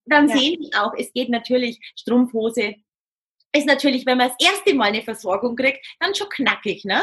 dann 0.06 0.28
ja. 0.28 0.36
sehen 0.36 0.60
die 0.60 0.74
auch, 0.74 0.92
es 0.96 1.12
geht 1.12 1.28
natürlich 1.28 1.80
Strumpfhose. 1.96 2.76
Ist 3.52 3.66
natürlich, 3.66 4.06
wenn 4.06 4.18
man 4.18 4.28
das 4.28 4.36
erste 4.38 4.74
Mal 4.74 4.88
eine 4.88 5.02
Versorgung 5.02 5.56
kriegt, 5.56 5.84
dann 6.00 6.14
schon 6.14 6.28
knackig, 6.28 6.84
ne? 6.84 7.02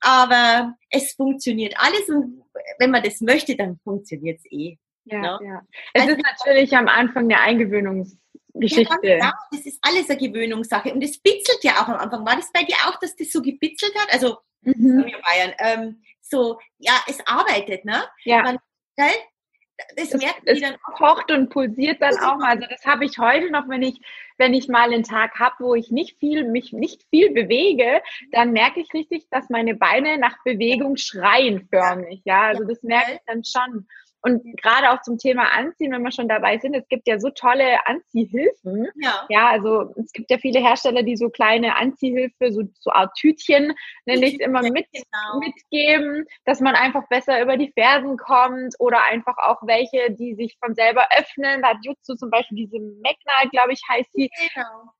Aber 0.00 0.74
es 0.90 1.12
funktioniert 1.12 1.74
alles 1.76 2.08
und 2.08 2.42
wenn 2.78 2.90
man 2.90 3.02
das 3.02 3.20
möchte, 3.20 3.56
dann 3.56 3.78
funktioniert 3.84 4.38
es 4.38 4.50
eh. 4.50 4.78
Ja, 5.04 5.20
ne? 5.20 5.38
ja. 5.42 5.62
Es 5.92 6.02
also, 6.02 6.14
ist 6.14 6.22
natürlich 6.24 6.76
am 6.76 6.88
Anfang 6.88 7.24
eine 7.24 7.40
Eingewöhnungsgeschichte. 7.40 8.98
Ja, 9.02 9.16
genau, 9.16 9.32
das 9.50 9.66
ist 9.66 9.78
alles 9.82 10.08
eine 10.10 10.18
Gewöhnungssache. 10.18 10.92
Und 10.92 11.02
es 11.02 11.20
bitzelt 11.20 11.62
ja 11.62 11.82
auch 11.82 11.88
am 11.88 11.96
Anfang. 11.96 12.24
War 12.24 12.36
das 12.36 12.50
bei 12.52 12.64
dir 12.64 12.76
auch, 12.86 12.98
dass 13.00 13.16
das 13.16 13.30
so 13.30 13.42
gebitzelt 13.42 13.94
hat? 13.96 14.12
Also 14.12 14.38
mhm. 14.62 15.12
Bayern. 15.24 15.52
Ähm, 15.58 16.02
so, 16.20 16.58
ja, 16.78 16.94
es 17.06 17.18
arbeitet, 17.26 17.84
ne? 17.84 18.04
Ja. 18.24 18.42
Man, 18.42 18.58
gell? 18.96 19.10
Das 19.96 20.12
es, 20.12 20.20
merkt 20.20 20.42
es 20.44 20.60
dann 20.60 20.74
auch. 20.74 20.94
kocht 20.94 21.30
und 21.30 21.48
pulsiert 21.48 22.00
dann 22.00 22.16
auch 22.18 22.36
mal. 22.36 22.50
Also 22.50 22.66
das 22.68 22.84
habe 22.84 23.04
ich 23.04 23.18
heute 23.18 23.50
noch, 23.50 23.68
wenn 23.68 23.82
ich, 23.82 24.00
wenn 24.38 24.54
ich 24.54 24.68
mal 24.68 24.92
einen 24.92 25.02
Tag 25.02 25.38
habe, 25.38 25.56
wo 25.60 25.74
ich 25.74 25.90
nicht 25.90 26.18
viel, 26.18 26.48
mich 26.48 26.72
nicht 26.72 27.02
viel 27.10 27.32
bewege, 27.32 28.02
dann 28.30 28.52
merke 28.52 28.80
ich 28.80 28.92
richtig, 28.94 29.28
dass 29.30 29.50
meine 29.50 29.74
Beine 29.74 30.18
nach 30.18 30.36
Bewegung 30.44 30.96
schreien 30.96 31.66
förmlich. 31.68 32.20
Ja, 32.24 32.42
also 32.42 32.64
das 32.64 32.82
merke 32.82 33.14
ich 33.14 33.20
dann 33.26 33.44
schon. 33.44 33.88
Und 34.22 34.44
gerade 34.62 34.90
auch 34.90 35.02
zum 35.02 35.18
Thema 35.18 35.52
Anziehen, 35.52 35.90
wenn 35.92 36.02
wir 36.02 36.12
schon 36.12 36.28
dabei 36.28 36.58
sind, 36.58 36.74
es 36.74 36.86
gibt 36.88 37.08
ja 37.08 37.18
so 37.18 37.30
tolle 37.30 37.84
Anziehhilfen. 37.86 38.88
Ja. 38.94 39.26
Ja, 39.28 39.48
also 39.50 39.92
es 39.96 40.12
gibt 40.12 40.30
ja 40.30 40.38
viele 40.38 40.60
Hersteller, 40.60 41.02
die 41.02 41.16
so 41.16 41.28
kleine 41.28 41.76
Anziehhilfe, 41.76 42.52
so, 42.52 42.62
so 42.78 42.92
Art 42.92 43.14
Tütchen, 43.16 43.74
nenne 44.06 44.26
ich 44.26 44.34
es 44.34 44.40
immer, 44.40 44.62
mit, 44.62 44.86
genau. 44.92 45.40
mitgeben, 45.40 46.24
dass 46.44 46.60
man 46.60 46.76
einfach 46.76 47.08
besser 47.08 47.42
über 47.42 47.56
die 47.56 47.72
Fersen 47.72 48.16
kommt 48.16 48.76
oder 48.78 49.02
einfach 49.10 49.36
auch 49.38 49.60
welche, 49.62 50.12
die 50.12 50.34
sich 50.36 50.56
von 50.64 50.74
selber 50.76 51.08
öffnen. 51.18 51.60
Da 51.60 51.70
hat 51.70 51.78
Jutsu 51.82 52.14
zum 52.14 52.30
Beispiel 52.30 52.58
diese 52.58 52.78
Magna, 52.78 53.50
glaube 53.50 53.72
ich, 53.72 53.82
heißt 53.88 54.10
sie. 54.12 54.30
Genau 54.54 54.92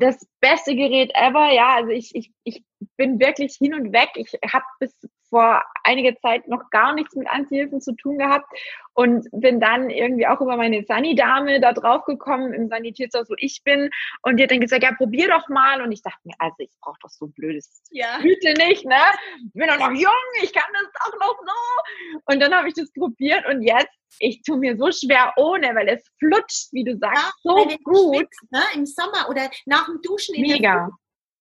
das 0.00 0.26
beste 0.40 0.74
Gerät 0.74 1.12
ever. 1.14 1.52
Ja, 1.52 1.76
also 1.76 1.90
ich, 1.90 2.14
ich, 2.14 2.32
ich 2.44 2.64
bin 2.96 3.20
wirklich 3.20 3.56
hin 3.56 3.74
und 3.74 3.92
weg. 3.92 4.10
Ich 4.14 4.32
habe 4.52 4.64
bis 4.78 4.96
vor 5.30 5.62
einiger 5.84 6.14
Zeit 6.20 6.46
noch 6.48 6.68
gar 6.70 6.92
nichts 6.92 7.14
mit 7.14 7.28
Anziehhilfen 7.28 7.80
zu 7.80 7.94
tun 7.94 8.18
gehabt 8.18 8.46
und 8.94 9.26
bin 9.32 9.60
dann 9.60 9.88
irgendwie 9.88 10.26
auch 10.26 10.40
über 10.40 10.56
meine 10.56 10.84
Sani-Dame 10.84 11.60
da 11.60 11.72
drauf 11.72 12.04
gekommen 12.04 12.52
im 12.52 12.68
Sanitätshaus, 12.68 13.30
wo 13.30 13.34
ich 13.38 13.62
bin. 13.64 13.88
Und 14.22 14.36
die 14.36 14.42
hat 14.42 14.50
dann 14.50 14.60
gesagt, 14.60 14.82
ja, 14.82 14.92
probier 14.92 15.28
doch 15.28 15.48
mal. 15.48 15.80
Und 15.80 15.92
ich 15.92 16.02
dachte 16.02 16.18
mir, 16.24 16.34
also 16.38 16.56
ich 16.58 16.72
brauche 16.80 16.98
doch 17.02 17.08
so 17.08 17.26
ein 17.26 17.32
blödes 17.32 17.82
ja. 17.90 18.18
Hüte 18.18 18.52
nicht, 18.54 18.84
ne? 18.84 19.00
Ich 19.46 19.52
bin 19.52 19.68
doch 19.68 19.78
noch 19.78 19.92
jung, 19.92 20.12
ich 20.42 20.52
kann 20.52 20.70
das 20.72 20.88
auch 21.00 21.18
noch 21.18 21.38
so. 21.38 22.20
Und 22.26 22.40
dann 22.40 22.54
habe 22.54 22.68
ich 22.68 22.74
das 22.74 22.92
probiert 22.92 23.46
und 23.46 23.62
jetzt, 23.62 23.96
ich 24.18 24.42
tue 24.42 24.58
mir 24.58 24.76
so 24.76 24.90
schwer 24.90 25.32
ohne, 25.36 25.74
weil 25.74 25.88
es 25.88 26.04
flutscht, 26.18 26.72
wie 26.72 26.84
du 26.84 26.96
sagst, 26.98 27.22
ja, 27.22 27.30
so 27.42 27.54
gut. 27.84 28.16
Schwitzt, 28.16 28.42
ne? 28.50 28.62
Im 28.74 28.84
Sommer 28.84 29.28
oder 29.28 29.48
nach 29.66 29.86
dem 29.86 30.02
Duschen. 30.02 30.40
Mega. 30.40 30.90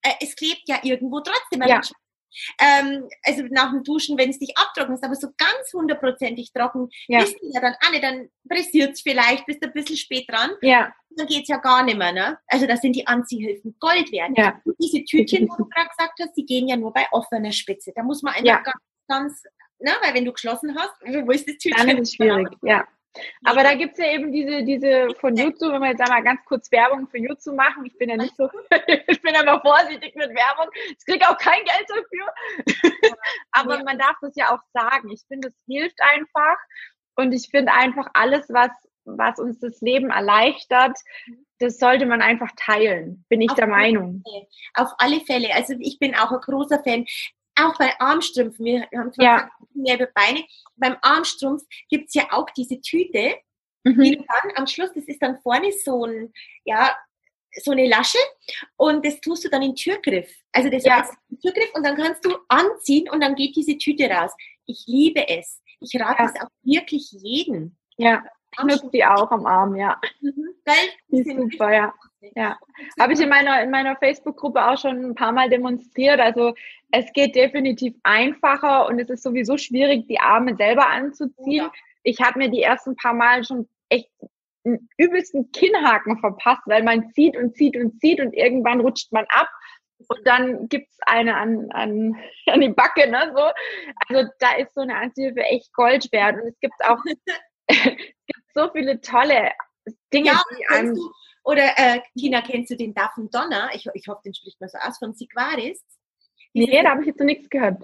Äh, 0.01 0.13
es 0.21 0.35
klebt 0.35 0.63
ja 0.67 0.79
irgendwo 0.83 1.19
trotzdem. 1.19 1.61
Ja. 1.67 1.81
Ähm, 2.59 3.07
also 3.23 3.43
nach 3.49 3.71
dem 3.71 3.83
Duschen, 3.83 4.17
wenn 4.17 4.29
es 4.29 4.39
dich 4.39 4.57
abtrocknet, 4.57 5.03
aber 5.03 5.15
so 5.15 5.29
ganz 5.37 5.73
hundertprozentig 5.73 6.51
trocken 6.53 6.89
ja. 7.07 7.19
bist 7.21 7.35
du 7.41 7.49
ja 7.51 7.61
dann 7.61 7.75
alle, 7.81 8.01
dann 8.01 8.29
pressiert 8.47 8.93
es 8.93 9.01
vielleicht, 9.01 9.45
bist 9.45 9.63
ein 9.63 9.73
bisschen 9.73 9.97
spät 9.97 10.29
dran. 10.29 10.51
Ja. 10.61 10.93
Dann 11.15 11.27
geht 11.27 11.43
es 11.43 11.47
ja 11.49 11.57
gar 11.57 11.83
nicht 11.83 11.97
mehr. 11.97 12.11
Ne? 12.11 12.37
Also 12.47 12.67
da 12.67 12.77
sind 12.77 12.95
die 12.95 13.07
Anziehhilfen 13.07 13.75
Gold 13.79 14.11
wert. 14.11 14.31
Ja. 14.37 14.61
Und 14.63 14.75
diese 14.79 15.03
Tütchen, 15.03 15.49
wo 15.49 15.55
du 15.55 15.65
gerade 15.65 15.89
gesagt 15.89 16.19
hast, 16.21 16.33
die 16.33 16.45
gehen 16.45 16.67
ja 16.67 16.77
nur 16.77 16.93
bei 16.93 17.07
offener 17.11 17.51
Spitze. 17.51 17.91
Da 17.95 18.03
muss 18.03 18.21
man 18.21 18.33
einfach 18.33 18.45
ja. 18.45 18.61
ganz, 18.61 18.83
ganz, 19.07 19.43
ne? 19.79 19.91
weil 20.01 20.13
wenn 20.13 20.25
du 20.25 20.33
geschlossen 20.33 20.77
hast, 20.77 20.93
wo 21.01 21.31
ist 21.31 21.47
das 21.47 21.57
Tütchen? 21.57 21.87
Dann 21.87 21.97
ist 21.97 22.15
schwierig, 22.15 22.47
ja. 22.61 22.87
Aber 23.43 23.63
da 23.63 23.73
gibt 23.73 23.93
es 23.93 24.05
ja 24.05 24.13
eben 24.13 24.31
diese, 24.31 24.63
diese 24.63 25.09
von 25.19 25.35
Jutsu, 25.35 25.71
wenn 25.71 25.81
wir 25.81 25.89
jetzt 25.89 26.01
einmal 26.01 26.23
ganz 26.23 26.41
kurz 26.45 26.71
Werbung 26.71 27.07
für 27.07 27.17
Jutsu 27.17 27.53
machen. 27.53 27.85
Ich 27.85 27.97
bin 27.97 28.09
ja 28.09 28.17
nicht 28.17 28.35
so, 28.35 28.49
ich 29.07 29.21
bin 29.21 29.33
ja 29.33 29.41
immer 29.41 29.61
vorsichtig 29.61 30.15
mit 30.15 30.29
Werbung. 30.29 30.71
Ich 30.97 31.05
kriege 31.05 31.27
auch 31.27 31.37
kein 31.37 31.63
Geld 31.63 31.87
dafür. 31.87 33.17
Aber 33.51 33.83
man 33.83 33.97
darf 33.97 34.15
das 34.21 34.35
ja 34.35 34.53
auch 34.53 34.61
sagen. 34.73 35.09
Ich 35.09 35.23
finde, 35.27 35.49
es 35.49 35.55
hilft 35.67 35.99
einfach. 36.01 36.57
Und 37.15 37.33
ich 37.33 37.49
finde 37.49 37.73
einfach 37.73 38.07
alles, 38.13 38.45
was, 38.49 38.71
was 39.03 39.39
uns 39.39 39.59
das 39.59 39.81
Leben 39.81 40.09
erleichtert, 40.09 40.97
das 41.59 41.77
sollte 41.77 42.05
man 42.05 42.21
einfach 42.21 42.51
teilen, 42.55 43.25
bin 43.27 43.41
ich 43.41 43.49
Auf 43.49 43.57
der 43.57 43.67
Meinung. 43.67 44.23
Auf 44.73 44.91
alle 44.97 45.19
Fälle. 45.21 45.53
Also 45.53 45.73
ich 45.79 45.99
bin 45.99 46.15
auch 46.15 46.31
ein 46.31 46.39
großer 46.39 46.81
Fan 46.81 47.05
auch 47.65 47.77
bei 47.77 47.99
Armstrümpfen, 47.99 48.65
wir 48.65 48.87
haben 48.95 49.13
zwar 49.13 49.25
ja. 49.25 49.51
mehr 49.73 49.95
über 49.95 50.07
Beine, 50.13 50.43
beim 50.75 50.97
Armstrumpf 51.01 51.63
gibt 51.89 52.07
es 52.09 52.13
ja 52.13 52.27
auch 52.31 52.49
diese 52.51 52.79
Tüte, 52.81 53.35
mhm. 53.83 54.01
die 54.01 54.17
dann 54.17 54.51
am 54.55 54.67
Schluss, 54.67 54.91
das 54.93 55.05
ist 55.05 55.21
dann 55.21 55.39
vorne 55.41 55.71
so 55.71 56.05
ein, 56.05 56.33
ja, 56.65 56.95
so 57.63 57.71
eine 57.71 57.87
Lasche 57.87 58.19
und 58.77 59.05
das 59.05 59.19
tust 59.21 59.43
du 59.43 59.49
dann 59.49 59.61
in 59.61 59.75
Türgriff. 59.75 60.31
Also 60.51 60.69
das 60.69 60.83
ja. 60.83 60.99
heißt 61.01 61.13
Türgriff 61.41 61.73
und 61.73 61.85
dann 61.85 61.95
kannst 61.95 62.23
du 62.25 62.35
anziehen 62.47 63.09
und 63.09 63.21
dann 63.21 63.35
geht 63.35 63.55
diese 63.55 63.77
Tüte 63.77 64.09
raus. 64.09 64.31
Ich 64.65 64.83
liebe 64.87 65.27
es. 65.27 65.61
Ich 65.79 65.99
rate 65.99 66.23
ja. 66.23 66.29
es 66.29 66.41
auch 66.41 66.49
wirklich 66.63 67.11
jeden. 67.11 67.77
Ja, 67.97 68.23
ich 68.53 68.63
nutze 68.63 68.89
die 68.91 69.05
auch 69.05 69.31
am 69.31 69.45
Arm, 69.45 69.75
ja. 69.75 69.99
Mhm. 70.21 70.55
Geil. 70.65 70.75
Die, 71.07 71.23
sind 71.23 71.51
super, 71.51 71.73
ja. 71.73 71.93
Ja, 72.35 72.57
habe 72.99 73.13
ich 73.13 73.19
in 73.19 73.29
meiner, 73.29 73.63
in 73.63 73.71
meiner 73.71 73.95
Facebook-Gruppe 73.95 74.65
auch 74.65 74.77
schon 74.77 75.05
ein 75.05 75.15
paar 75.15 75.31
Mal 75.31 75.49
demonstriert. 75.49 76.19
Also 76.19 76.53
es 76.91 77.11
geht 77.13 77.35
definitiv 77.35 77.95
einfacher 78.03 78.87
und 78.87 78.99
es 78.99 79.09
ist 79.09 79.23
sowieso 79.23 79.57
schwierig, 79.57 80.07
die 80.07 80.19
Arme 80.19 80.55
selber 80.55 80.87
anzuziehen. 80.89 81.65
Ja. 81.65 81.71
Ich 82.03 82.19
habe 82.19 82.39
mir 82.39 82.49
die 82.49 82.61
ersten 82.61 82.95
paar 82.95 83.13
Mal 83.13 83.43
schon 83.43 83.69
echt 83.89 84.09
einen 84.65 84.89
übelsten 84.97 85.51
Kinnhaken 85.51 86.19
verpasst, 86.19 86.63
weil 86.65 86.83
man 86.83 87.11
zieht 87.13 87.37
und 87.37 87.55
zieht 87.55 87.77
und 87.77 87.99
zieht 88.01 88.19
und 88.19 88.33
irgendwann 88.33 88.81
rutscht 88.81 89.11
man 89.11 89.25
ab 89.29 89.47
und 90.07 90.25
dann 90.25 90.67
gibt's 90.69 90.97
eine 91.05 91.35
an, 91.35 91.69
an, 91.71 92.15
an 92.47 92.61
die 92.61 92.69
Backe, 92.69 93.09
ne? 93.09 93.31
So. 93.35 93.43
Also 94.07 94.29
da 94.39 94.55
ist 94.57 94.73
so 94.73 94.81
eine 94.81 94.95
Anziehhilfe 94.95 95.41
echt 95.41 95.73
Gold 95.73 96.11
wert. 96.11 96.41
Und 96.41 96.47
es 96.49 96.59
gibt 96.59 96.75
auch 96.85 96.99
es 97.67 97.85
gibt 97.85 98.53
so 98.53 98.69
viele 98.71 98.99
tolle 99.01 99.51
Dinge, 100.13 100.31
ja, 100.31 100.41
die 100.57 100.67
einem. 100.67 100.97
Oder 101.49 101.73
äh, 101.77 102.01
Tina, 102.15 102.43
kennst 102.43 102.69
du 102.69 102.77
den 102.77 102.93
Daffen 102.93 103.31
Donner? 103.31 103.71
Ich, 103.73 103.87
ich 103.95 104.07
hoffe, 104.07 104.21
den 104.23 104.35
spricht 104.35 104.61
man 104.61 104.69
so 104.69 104.77
aus, 104.77 104.99
von 104.99 105.15
Sigvaris. 105.15 105.83
Nee, 106.53 106.83
da 106.83 106.91
habe 106.91 107.01
ich 107.01 107.07
jetzt 107.07 107.17
noch 107.17 107.25
nichts 107.25 107.49
gehört. 107.49 107.81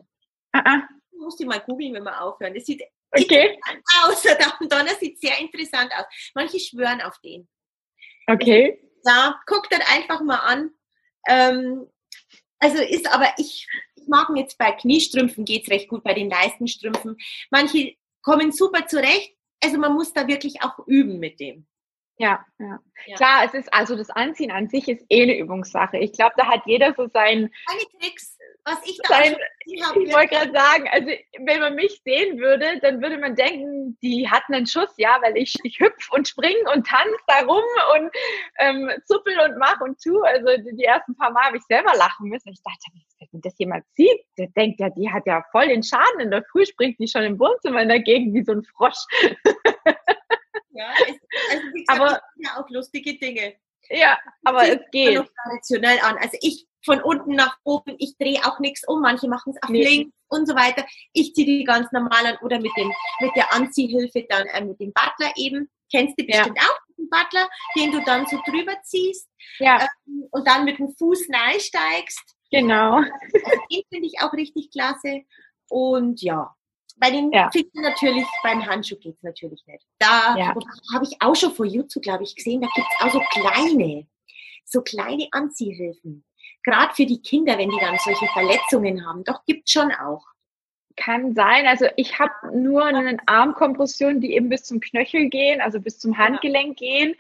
Ah, 0.52 0.62
ah. 0.64 0.88
Du 1.12 1.24
musst 1.24 1.40
die 1.40 1.46
mal 1.46 1.62
googeln, 1.62 1.96
wenn 1.96 2.04
wir 2.04 2.22
aufhören. 2.22 2.54
Das 2.54 2.68
sieht 2.68 2.84
okay. 3.10 3.58
aus. 4.04 4.22
Der 4.22 4.36
Daffen 4.36 4.70
Donner 4.70 4.94
sieht 5.00 5.20
sehr 5.20 5.40
interessant 5.40 5.92
aus. 5.98 6.06
Manche 6.36 6.60
schwören 6.60 7.02
auf 7.02 7.18
den. 7.22 7.48
Okay. 8.28 8.80
Ja, 9.04 9.42
guck 9.48 9.68
das 9.72 9.80
einfach 9.92 10.22
mal 10.22 10.42
an. 10.42 10.70
Ähm, 11.28 11.90
also 12.60 12.84
ist 12.84 13.12
aber, 13.12 13.34
ich, 13.40 13.68
ich 13.96 14.08
mag 14.08 14.30
ihn 14.30 14.36
jetzt 14.36 14.60
bei 14.60 14.74
Kniestrümpfen 14.74 15.44
geht 15.44 15.64
es 15.64 15.72
recht 15.72 15.90
gut, 15.90 16.04
bei 16.04 16.14
den 16.14 16.30
Leistenstrümpfen. 16.30 17.18
Manche 17.50 17.96
kommen 18.22 18.52
super 18.52 18.86
zurecht. 18.86 19.36
Also 19.64 19.80
man 19.80 19.94
muss 19.94 20.14
da 20.14 20.28
wirklich 20.28 20.62
auch 20.62 20.86
üben 20.86 21.18
mit 21.18 21.40
dem. 21.40 21.66
Ja, 22.18 22.46
ja, 22.60 22.80
ja. 23.08 23.16
Klar, 23.16 23.44
es 23.46 23.54
ist 23.54 23.74
also 23.74 23.98
das 23.98 24.10
Anziehen 24.10 24.52
an 24.52 24.70
sich 24.70 24.88
ist 24.88 25.06
eh 25.10 25.24
eine 25.24 25.38
Übungssache. 25.38 25.98
Ich 25.98 26.14
glaube, 26.14 26.34
da 26.38 26.48
hat 26.48 26.62
jeder 26.66 26.94
so 26.94 27.08
sein. 27.08 27.52
Meine 27.68 27.82
Tricks, 28.00 28.38
was 28.64 28.80
ich 28.86 28.98
da 29.04 29.16
sein, 29.16 29.36
Ich 29.66 29.82
wollte 29.84 30.36
gerade 30.36 30.52
sagen, 30.54 30.88
also 30.92 31.10
wenn 31.40 31.60
man 31.60 31.76
mich 31.76 32.02
sehen 32.06 32.40
würde, 32.40 32.80
dann 32.80 33.02
würde 33.02 33.18
man 33.18 33.36
denken, 33.36 33.98
die 34.02 34.30
hat 34.30 34.44
einen 34.48 34.66
Schuss, 34.66 34.94
ja, 34.98 35.18
weil 35.22 35.36
ich, 35.36 35.56
ich 35.64 35.80
hüpf 35.80 36.10
und 36.12 36.28
spring 36.28 36.56
und 36.74 36.88
tanze 36.88 37.18
da 37.28 37.40
rum 37.42 37.64
und 37.96 38.12
ähm, 38.60 38.90
zuppel 39.06 39.38
und 39.42 39.58
mach 39.58 39.82
und 39.82 40.02
tu. 40.02 40.22
Also 40.22 40.48
die, 40.58 40.74
die 40.78 40.86
ersten 40.86 41.18
paar 41.18 41.32
Mal 41.32 41.48
habe 41.48 41.58
ich 41.58 41.64
selber 41.64 41.94
lachen 41.98 42.30
müssen. 42.30 42.50
Ich 42.50 42.64
dachte, 42.64 42.98
wenn 43.30 43.42
das 43.42 43.58
jemand 43.58 43.84
sieht, 43.96 44.22
der 44.38 44.48
denkt 44.48 44.80
ja, 44.80 44.90
die 44.90 45.12
hat 45.12 45.26
ja 45.26 45.44
voll 45.52 45.68
den 45.68 45.84
Schaden. 45.84 46.22
In 46.22 46.32
der 46.32 46.46
Früh 46.50 46.66
springt 46.66 46.98
die 47.00 47.10
schon 47.10 47.24
im 47.24 47.38
Wohnzimmer 47.40 47.82
in 47.82 47.90
der 47.90 48.00
Gegend 48.00 48.34
wie 48.34 48.44
so 48.44 48.54
ein 48.54 48.64
Frosch. 48.64 49.04
Ja, 50.76 50.92
es, 51.08 51.16
also 51.52 51.64
wie 51.74 51.84
gesagt, 51.84 52.02
aber, 52.02 52.22
ja 52.38 52.62
auch 52.62 52.70
lustige 52.70 53.18
Dinge. 53.18 53.56
Ja, 53.90 54.18
aber 54.44 54.68
es 54.68 54.80
geht. 54.92 55.24
Traditionell 55.44 56.00
an. 56.02 56.18
Also 56.18 56.38
ich 56.42 56.68
von 56.84 57.02
unten 57.02 57.36
nach 57.36 57.58
oben, 57.64 57.96
ich 57.98 58.16
drehe 58.18 58.40
auch 58.46 58.60
nichts 58.60 58.88
um, 58.88 59.02
manche 59.02 59.28
machen 59.28 59.54
es 59.56 59.64
auf 59.64 59.70
nee. 59.70 59.84
links 59.84 60.16
und 60.28 60.48
so 60.48 60.56
weiter. 60.56 60.86
Ich 61.14 61.34
ziehe 61.34 61.48
die 61.48 61.64
ganz 61.64 61.92
normal 61.92 62.26
an 62.26 62.38
oder 62.44 62.60
mit 62.60 62.72
dem 62.78 62.92
mit 63.20 63.36
der 63.36 63.52
Anziehhilfe 63.54 64.26
dann 64.30 64.46
äh, 64.48 64.64
mit 64.64 64.80
dem 64.80 64.94
Butler 64.94 65.34
eben. 65.36 65.70
Kennst 65.92 66.20
du 66.20 66.26
bestimmt 66.26 66.58
ja. 66.58 66.64
auch 66.64 66.80
den 66.98 67.10
Butler, 67.10 67.50
den 67.78 67.92
du 67.92 68.04
dann 68.04 68.26
so 68.28 68.40
drüber 68.46 68.76
ziehst 68.84 69.30
ja. 69.60 69.88
ähm, 70.08 70.28
und 70.32 70.48
dann 70.48 70.66
mit 70.66 70.78
dem 70.78 70.94
Fuß 70.96 71.26
steigst. 71.60 72.36
Genau. 72.52 72.98
Also 73.46 73.62
den 73.72 73.84
finde 73.92 74.08
ich 74.08 74.22
auch 74.22 74.34
richtig 74.34 74.72
klasse. 74.72 75.22
Und 75.70 76.22
ja, 76.22 76.56
bei 76.98 77.12
den 77.12 77.32
ja. 77.32 77.50
Fingern 77.52 77.84
natürlich, 77.84 78.26
beim 78.44 78.66
Handschuh 78.66 78.98
geht 78.98 79.16
es 79.16 79.24
natürlich 79.24 79.66
nicht. 79.68 79.86
Da 80.00 80.36
ja. 80.38 80.56
habe 80.94 81.04
ich 81.04 81.22
auch 81.22 81.36
schon 81.36 81.54
vor 81.54 81.66
YouTube, 81.66 82.04
glaube 82.04 82.24
ich, 82.24 82.36
gesehen, 82.36 82.62
da 82.62 82.68
gibt 82.76 82.88
es 82.88 83.06
auch 83.06 83.12
so 83.12 83.22
kleine, 83.32 84.08
so 84.64 84.82
kleine 84.82 85.28
Anziehhilfen. 85.32 86.24
Gerade 86.64 86.94
für 86.96 87.06
die 87.06 87.22
Kinder, 87.22 87.58
wenn 87.58 87.70
die 87.70 87.80
dann 87.80 87.98
solche 88.00 88.28
Verletzungen 88.28 89.06
haben. 89.06 89.24
Doch, 89.24 89.46
gibt 89.46 89.70
schon 89.70 89.92
auch. 89.92 90.26
Kann 90.96 91.36
sein. 91.36 91.68
Also 91.68 91.88
ich 91.98 92.18
habe 92.18 92.34
nur 92.54 92.86
eine 92.86 93.18
Armkompression, 93.26 94.22
die 94.22 94.34
eben 94.34 94.50
bis 94.50 94.64
zum 94.64 94.80
Knöchel 94.80 95.30
gehen, 95.30 95.62
also 95.62 95.80
bis 95.80 96.00
zum 96.00 96.18
Handgelenk 96.18 96.78
gehen. 96.78 97.16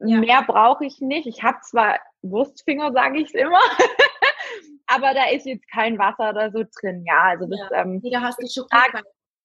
Ja. 0.00 0.18
Mehr 0.18 0.42
brauche 0.42 0.84
ich 0.84 1.00
nicht. 1.00 1.26
Ich 1.26 1.42
habe 1.42 1.58
zwar 1.62 1.98
Wurstfinger, 2.22 2.92
sage 2.92 3.20
ich 3.20 3.28
es 3.28 3.34
immer, 3.34 3.60
aber 4.94 5.14
da 5.14 5.28
ist 5.30 5.46
jetzt 5.46 5.70
kein 5.70 5.98
Wasser 5.98 6.30
oder 6.30 6.50
so 6.50 6.64
drin. 6.80 7.04
Ja, 7.06 7.22
also 7.22 7.46
das. 7.46 7.60
Ja. 7.70 7.82
Ähm, 7.82 8.02
da 8.10 8.20
hast 8.20 8.40
du 8.40 8.46
schon 8.48 8.66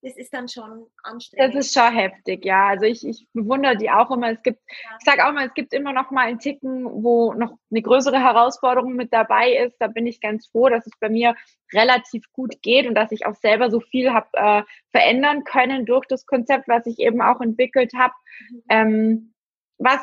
das 0.02 0.16
ist 0.16 0.34
dann 0.34 0.48
schon 0.48 0.88
anstrengend. 1.04 1.56
Das 1.56 1.66
ist 1.66 1.74
schon 1.74 1.94
heftig, 1.94 2.46
ja. 2.46 2.68
Also 2.68 2.86
ich, 2.86 3.06
ich 3.06 3.28
bewundere 3.34 3.76
die 3.76 3.90
auch 3.90 4.10
immer. 4.12 4.32
Es 4.32 4.42
gibt, 4.44 4.60
ja. 4.70 4.98
ich 4.98 5.06
sage 5.06 5.28
auch 5.28 5.34
mal, 5.34 5.48
es 5.48 5.54
gibt 5.54 5.74
immer 5.74 5.92
noch 5.92 6.10
mal 6.10 6.28
einen 6.28 6.40
Ticken, 6.40 6.86
wo 6.86 7.34
noch 7.34 7.58
eine 7.70 7.82
größere 7.82 8.20
Herausforderung 8.20 8.94
mit 8.94 9.12
dabei 9.12 9.52
ist. 9.58 9.76
Da 9.80 9.88
bin 9.88 10.08
ich 10.08 10.22
ganz 10.22 10.48
froh, 10.48 10.70
dass 10.70 10.86
es 10.86 10.94
bei 11.02 11.10
mir 11.10 11.36
relativ 11.74 12.32
gut 12.32 12.62
geht 12.62 12.88
und 12.88 12.96
dass 12.96 13.12
ich 13.12 13.26
auch 13.26 13.36
selber 13.36 13.70
so 13.70 13.82
viel 13.82 14.14
habe 14.14 14.28
äh, 14.34 14.64
verändern 14.92 15.44
können 15.44 15.86
durch 15.86 16.06
das 16.06 16.26
Konzept, 16.26 16.70
was 16.70 16.86
ich 16.86 17.00
eben 17.00 17.22
auch 17.22 17.42
entwickelt 17.42 17.92
habe. 17.94 18.14
Mhm. 18.50 18.64
Ähm, 18.70 19.34
was 19.80 20.00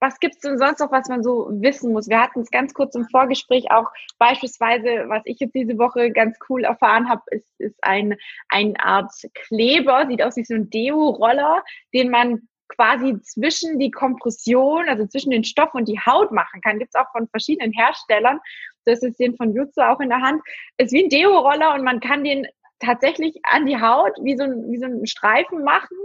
was 0.00 0.20
gibt's 0.20 0.40
denn 0.40 0.58
sonst 0.58 0.80
noch, 0.80 0.92
was 0.92 1.08
man 1.08 1.22
so 1.22 1.48
wissen 1.50 1.92
muss? 1.92 2.08
Wir 2.08 2.20
hatten 2.20 2.40
es 2.40 2.50
ganz 2.50 2.74
kurz 2.74 2.94
im 2.94 3.08
Vorgespräch 3.08 3.70
auch 3.70 3.90
beispielsweise, 4.18 5.04
was 5.08 5.22
ich 5.24 5.40
jetzt 5.40 5.54
diese 5.54 5.78
Woche 5.78 6.10
ganz 6.12 6.36
cool 6.48 6.64
erfahren 6.64 7.08
habe, 7.08 7.22
ist, 7.30 7.48
ist 7.58 7.76
ein, 7.82 8.16
eine 8.48 8.78
Art 8.80 9.12
Kleber, 9.34 10.06
sieht 10.08 10.22
aus 10.22 10.36
wie 10.36 10.44
so 10.44 10.54
ein 10.54 10.70
Deo-Roller, 10.70 11.64
den 11.92 12.10
man 12.10 12.48
quasi 12.68 13.18
zwischen 13.22 13.78
die 13.78 13.90
Kompression, 13.90 14.88
also 14.88 15.06
zwischen 15.06 15.30
den 15.30 15.44
Stoff 15.44 15.74
und 15.74 15.88
die 15.88 15.98
Haut 15.98 16.32
machen 16.32 16.60
kann. 16.60 16.78
Gibt's 16.78 16.94
auch 16.94 17.10
von 17.12 17.28
verschiedenen 17.28 17.72
Herstellern. 17.72 18.40
Das 18.84 19.02
ist 19.02 19.18
den 19.18 19.36
von 19.36 19.54
Jutsu 19.54 19.80
auch 19.80 20.00
in 20.00 20.10
der 20.10 20.20
Hand. 20.20 20.42
Ist 20.76 20.92
wie 20.92 21.04
ein 21.04 21.10
Deo-Roller 21.10 21.74
und 21.74 21.82
man 21.82 22.00
kann 22.00 22.24
den 22.24 22.46
tatsächlich 22.78 23.40
an 23.44 23.66
die 23.66 23.80
Haut 23.80 24.12
wie 24.22 24.36
so, 24.36 24.44
ein, 24.44 24.70
wie 24.70 24.78
so 24.78 24.86
einen 24.86 25.06
Streifen 25.06 25.64
machen. 25.64 25.96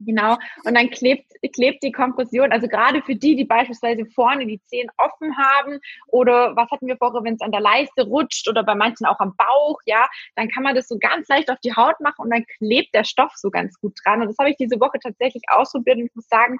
Genau. 0.00 0.36
Und 0.64 0.76
dann 0.76 0.90
klebt, 0.90 1.32
klebt 1.54 1.82
die 1.82 1.92
Kompression, 1.92 2.52
also 2.52 2.68
gerade 2.68 3.02
für 3.02 3.14
die, 3.14 3.36
die 3.36 3.44
beispielsweise 3.44 4.04
vorne 4.06 4.46
die 4.46 4.60
Zehen 4.64 4.90
offen 4.98 5.36
haben 5.36 5.78
oder 6.08 6.54
was 6.56 6.70
hatten 6.70 6.86
wir 6.86 6.96
vorher, 6.96 7.22
wenn 7.24 7.34
es 7.34 7.40
an 7.40 7.52
der 7.52 7.60
Leiste 7.60 8.04
rutscht 8.04 8.48
oder 8.48 8.62
bei 8.64 8.74
manchen 8.74 9.06
auch 9.06 9.18
am 9.20 9.34
Bauch, 9.36 9.78
ja, 9.86 10.06
dann 10.34 10.48
kann 10.48 10.62
man 10.62 10.74
das 10.74 10.88
so 10.88 10.98
ganz 10.98 11.28
leicht 11.28 11.50
auf 11.50 11.60
die 11.60 11.74
Haut 11.74 12.00
machen 12.00 12.22
und 12.22 12.30
dann 12.30 12.44
klebt 12.58 12.94
der 12.94 13.04
Stoff 13.04 13.32
so 13.36 13.50
ganz 13.50 13.78
gut 13.80 13.96
dran. 14.04 14.20
Und 14.20 14.28
das 14.28 14.38
habe 14.38 14.50
ich 14.50 14.56
diese 14.56 14.80
Woche 14.80 14.98
tatsächlich 15.02 15.42
ausprobiert 15.48 15.98
und 15.98 16.06
ich 16.06 16.14
muss 16.14 16.28
sagen, 16.28 16.58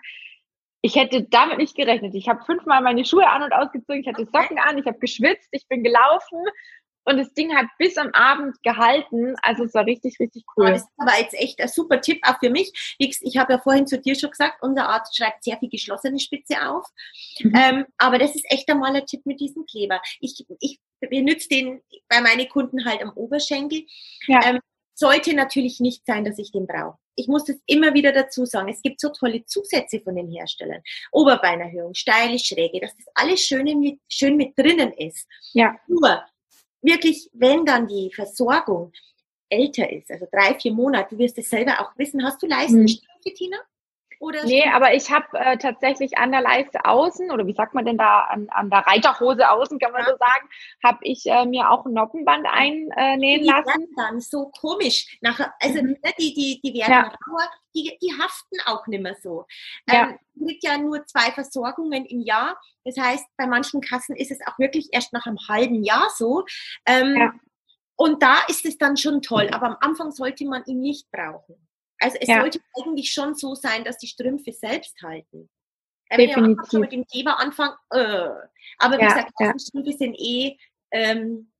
ich 0.83 0.95
hätte 0.95 1.25
damit 1.25 1.59
nicht 1.59 1.75
gerechnet. 1.75 2.15
Ich 2.15 2.29
habe 2.29 2.45
fünfmal 2.45 2.81
meine 2.81 3.05
Schuhe 3.05 3.29
an 3.29 3.43
und 3.43 3.53
ausgezogen, 3.53 4.03
ich 4.03 4.07
hatte 4.07 4.27
Socken 4.33 4.59
an, 4.59 4.79
ich 4.79 4.87
habe 4.87 4.99
geschwitzt, 4.99 5.49
ich 5.51 5.67
bin 5.69 5.83
gelaufen 5.83 6.39
und 7.07 7.19
das 7.19 7.33
Ding 7.35 7.55
hat 7.55 7.67
bis 7.79 7.97
am 7.97 8.11
Abend 8.13 8.61
gehalten. 8.63 9.37
Also 9.43 9.65
es 9.65 9.75
war 9.75 9.87
richtig, 9.87 10.19
richtig 10.21 10.45
cool. 10.57 10.67
Ja, 10.67 10.73
das 10.73 10.83
ist 10.83 10.91
aber 10.97 11.19
jetzt 11.19 11.35
echt 11.35 11.61
ein 11.61 11.69
super 11.69 12.01
Tipp 12.01 12.21
auch 12.27 12.39
für 12.41 12.51
mich. 12.51 12.97
Ich 12.99 13.37
habe 13.37 13.55
ja 13.55 13.59
vorhin 13.59 13.87
zu 13.87 13.99
dir 13.99 14.15
schon 14.15 14.31
gesagt, 14.31 14.63
unser 14.63 14.89
Arzt 14.89 15.17
schreibt 15.17 15.45
sehr 15.45 15.57
viel 15.59 15.71
geschlossene 15.71 16.19
Spitze 16.19 16.69
auf. 16.69 16.87
Mhm. 17.41 17.55
Ähm, 17.57 17.87
aber 17.97 18.19
das 18.19 18.35
ist 18.35 18.45
echt 18.51 18.69
einmal 18.69 18.95
ein 18.95 19.07
Tipp 19.07 19.25
mit 19.25 19.41
diesem 19.41 19.65
Kleber. 19.67 20.01
Ich, 20.21 20.45
ich 20.61 20.81
benutze 21.01 21.49
den 21.49 21.81
bei 22.09 22.21
meinen 22.21 22.49
Kunden 22.49 22.85
halt 22.85 23.03
am 23.03 23.13
Oberschenkel. 23.15 23.87
Ja. 24.27 24.41
Ähm, 24.45 24.61
sollte 24.99 25.35
natürlich 25.35 25.79
nicht 25.79 26.05
sein, 26.07 26.25
dass 26.25 26.39
ich 26.39 26.51
den 26.51 26.67
brauche. 26.67 26.99
Ich 27.17 27.29
muss 27.29 27.45
das 27.45 27.57
immer 27.67 27.95
wieder 27.95 28.13
dazu 28.13 28.47
sagen. 28.47 28.69
Es 28.69 28.83
gibt 28.83 29.01
so 29.01 29.11
tolle 29.11 29.45
Zusätze 29.45 30.01
von 30.01 30.17
den 30.17 30.31
Herstellern. 30.31 30.83
Oberbeinerhöhung, 31.13 31.95
steile 31.95 32.39
Schräge, 32.39 32.81
dass 32.81 32.97
das 32.97 33.07
alles 33.15 33.41
schön 33.41 33.65
mit, 33.79 34.01
schön 34.09 34.37
mit 34.37 34.59
drinnen 34.59 34.93
ist. 34.93 35.29
Ja. 35.53 35.77
Nur, 35.87 36.25
wirklich, 36.87 37.29
wenn 37.33 37.65
dann 37.65 37.87
die 37.87 38.11
Versorgung 38.15 38.93
älter 39.49 39.91
ist, 39.93 40.11
also 40.11 40.27
drei, 40.33 40.55
vier 40.55 40.73
Monate, 40.73 41.15
du 41.15 41.19
wirst 41.19 41.39
es 41.39 41.51
selber 41.51 41.81
auch 41.81 41.97
wissen, 41.99 42.25
hast 42.25 42.43
du 42.43 42.47
Leistenstreife, 42.47 43.29
hm. 43.29 43.35
Tina? 43.35 43.59
Oder 44.19 44.45
nee, 44.45 44.65
aber 44.69 44.95
ich 44.95 45.11
habe 45.11 45.27
äh, 45.33 45.59
tatsächlich 45.59 46.17
an 46.17 46.33
der 46.33 46.41
Leiste 46.41 46.85
außen, 46.85 47.31
oder 47.31 47.47
wie 47.47 47.55
sagt 47.55 47.75
man 47.75 47.85
denn 47.85 47.99
da, 47.99 48.21
an, 48.23 48.49
an 48.51 48.71
der 48.71 48.81
Reiterhose 48.81 49.51
außen, 49.51 49.79
kann 49.79 49.93
man 49.93 50.03
ja. 50.03 50.11
so 50.11 50.17
sagen, 50.17 50.49
habe 50.83 50.99
ich 51.03 51.27
äh, 51.27 51.45
mir 51.45 51.71
auch 51.71 51.85
ein 51.85 51.93
Noppenband 51.93 52.47
einnähen 52.49 53.43
die 53.43 53.49
lassen. 53.49 53.89
dann 53.97 54.21
so 54.21 54.51
komisch. 54.59 55.19
Nachher, 55.21 55.53
also 55.61 55.83
mhm. 55.83 55.97
Ne, 56.03 56.13
die, 56.19 56.35
die, 56.35 56.61
die 56.63 56.79
werden 56.79 56.93
ja. 56.93 57.03
rauer, 57.03 57.51
die, 57.75 57.99
die 58.03 58.13
haften 58.13 58.57
auch 58.65 58.87
nicht 58.87 59.03
mehr 59.03 59.17
so. 59.23 59.45
Ja. 59.89 60.09
Ähm, 60.09 60.19
kriegt 60.47 60.65
ja 60.65 60.79
nur 60.79 61.05
zwei 61.07 61.33
Versorgungen 61.33 62.05
im 62.07 62.21
Jahr. 62.21 62.59
Das 62.85 62.97
heißt, 62.97 63.25
bei 63.37 63.47
manchen 63.47 63.81
Kassen 63.81 64.17
ist 64.17 64.31
es 64.31 64.39
auch 64.47 64.59
wirklich 64.59 64.89
erst 64.93 65.13
nach 65.13 65.27
einem 65.27 65.39
halben 65.49 65.83
Jahr 65.83 66.09
so. 66.15 66.45
Ähm, 66.87 67.17
ja. 67.17 67.35
Und 67.97 68.23
da 68.23 68.37
ist 68.49 68.65
es 68.67 68.77
dann 68.79 68.97
schon 68.97 69.23
toll, 69.23 69.49
aber 69.53 69.67
am 69.67 69.77
Anfang 69.81 70.13
sollte 70.13 70.45
man 70.45 70.65
ihn 70.67 70.81
nicht 70.81 71.11
brauchen. 71.11 71.66
Also 71.99 72.19
es 72.21 72.29
ja. 72.29 72.41
sollte 72.41 72.61
eigentlich 72.79 73.13
schon 73.13 73.35
so 73.35 73.55
sein, 73.55 73.85
dass 73.85 73.99
die 73.99 74.07
Strümpfe 74.07 74.53
selbst 74.53 75.01
halten. 75.03 75.49
Wenn 76.11 76.29
ihr 76.29 76.57
schon 76.71 76.81
mit 76.81 76.93
dem 76.93 77.07
Thema 77.07 77.41
anfangt, 77.41 77.77
äh. 77.91 78.29
aber 78.79 78.97
wie 78.97 79.03
ja, 79.03 79.09
gesagt, 79.09 79.33
ja. 79.41 79.53
Strümpfe 79.59 79.93
sind 79.93 80.15
eh, 80.19 80.57
ähm, 80.93 81.51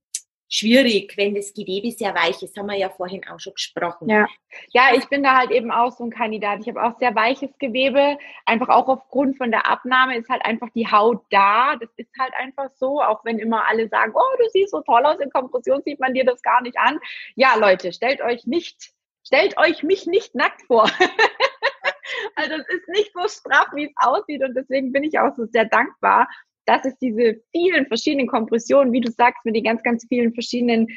schwierig, 0.49 1.17
wenn 1.17 1.35
das 1.35 1.53
Gewebe 1.53 1.91
sehr 1.91 2.15
weich 2.15 2.43
ist. 2.43 2.57
Haben 2.57 2.69
wir 2.69 2.77
ja 2.77 2.89
vorhin 2.89 3.27
auch 3.29 3.41
schon 3.41 3.55
gesprochen. 3.55 4.09
Ja, 4.09 4.27
ja 4.73 4.95
ich 4.95 5.07
bin 5.09 5.23
da 5.23 5.37
halt 5.37 5.51
eben 5.51 5.71
auch 5.71 5.93
so 5.93 6.05
ein 6.05 6.11
Kandidat. 6.11 6.61
Ich 6.61 6.69
habe 6.69 6.83
auch 6.83 6.99
sehr 6.99 7.15
weiches 7.15 7.51
Gewebe. 7.59 8.19
Einfach 8.45 8.69
auch 8.69 8.89
aufgrund 8.89 9.37
von 9.37 9.51
der 9.51 9.67
Abnahme 9.67 10.17
ist 10.17 10.29
halt 10.29 10.45
einfach 10.45 10.69
die 10.75 10.87
Haut 10.87 11.25
da. 11.31 11.77
Das 11.77 11.91
ist 11.97 12.11
halt 12.19 12.33
einfach 12.35 12.71
so. 12.77 13.03
Auch 13.03 13.25
wenn 13.25 13.39
immer 13.39 13.67
alle 13.69 13.89
sagen, 13.89 14.13
oh, 14.15 14.37
du 14.39 14.49
siehst 14.51 14.71
so 14.71 14.81
toll 14.83 15.05
aus, 15.05 15.19
in 15.19 15.31
Kompression 15.31 15.83
sieht 15.85 16.01
man 16.01 16.15
dir 16.15 16.25
das 16.25 16.43
gar 16.43 16.63
nicht 16.63 16.79
an. 16.79 17.01
Ja, 17.35 17.57
Leute, 17.57 17.93
stellt 17.93 18.21
euch 18.21 18.47
nicht, 18.47 18.93
stellt 19.27 19.59
euch 19.59 19.83
mich 19.83 20.07
nicht 20.07 20.35
nackt 20.35 20.63
vor. 20.67 20.85
also 22.37 22.55
es 22.55 22.69
ist 22.69 22.89
nicht 22.89 23.13
so 23.13 23.27
straff, 23.27 23.69
wie 23.75 23.87
es 23.87 23.93
aussieht. 23.97 24.43
Und 24.43 24.55
deswegen 24.55 24.93
bin 24.93 25.05
ich 25.05 25.19
auch 25.19 25.35
so 25.37 25.47
sehr 25.47 25.65
dankbar, 25.65 26.29
dass 26.65 26.85
es 26.85 26.97
diese 26.99 27.41
vielen 27.53 27.87
verschiedenen 27.87 28.29
Kompressionen, 28.29 28.93
wie 28.93 29.01
du 29.01 29.11
sagst, 29.11 29.45
mit 29.45 29.57
den 29.57 29.65
ganz, 29.65 29.83
ganz 29.83 30.07
vielen 30.09 30.33
verschiedenen, 30.33 30.89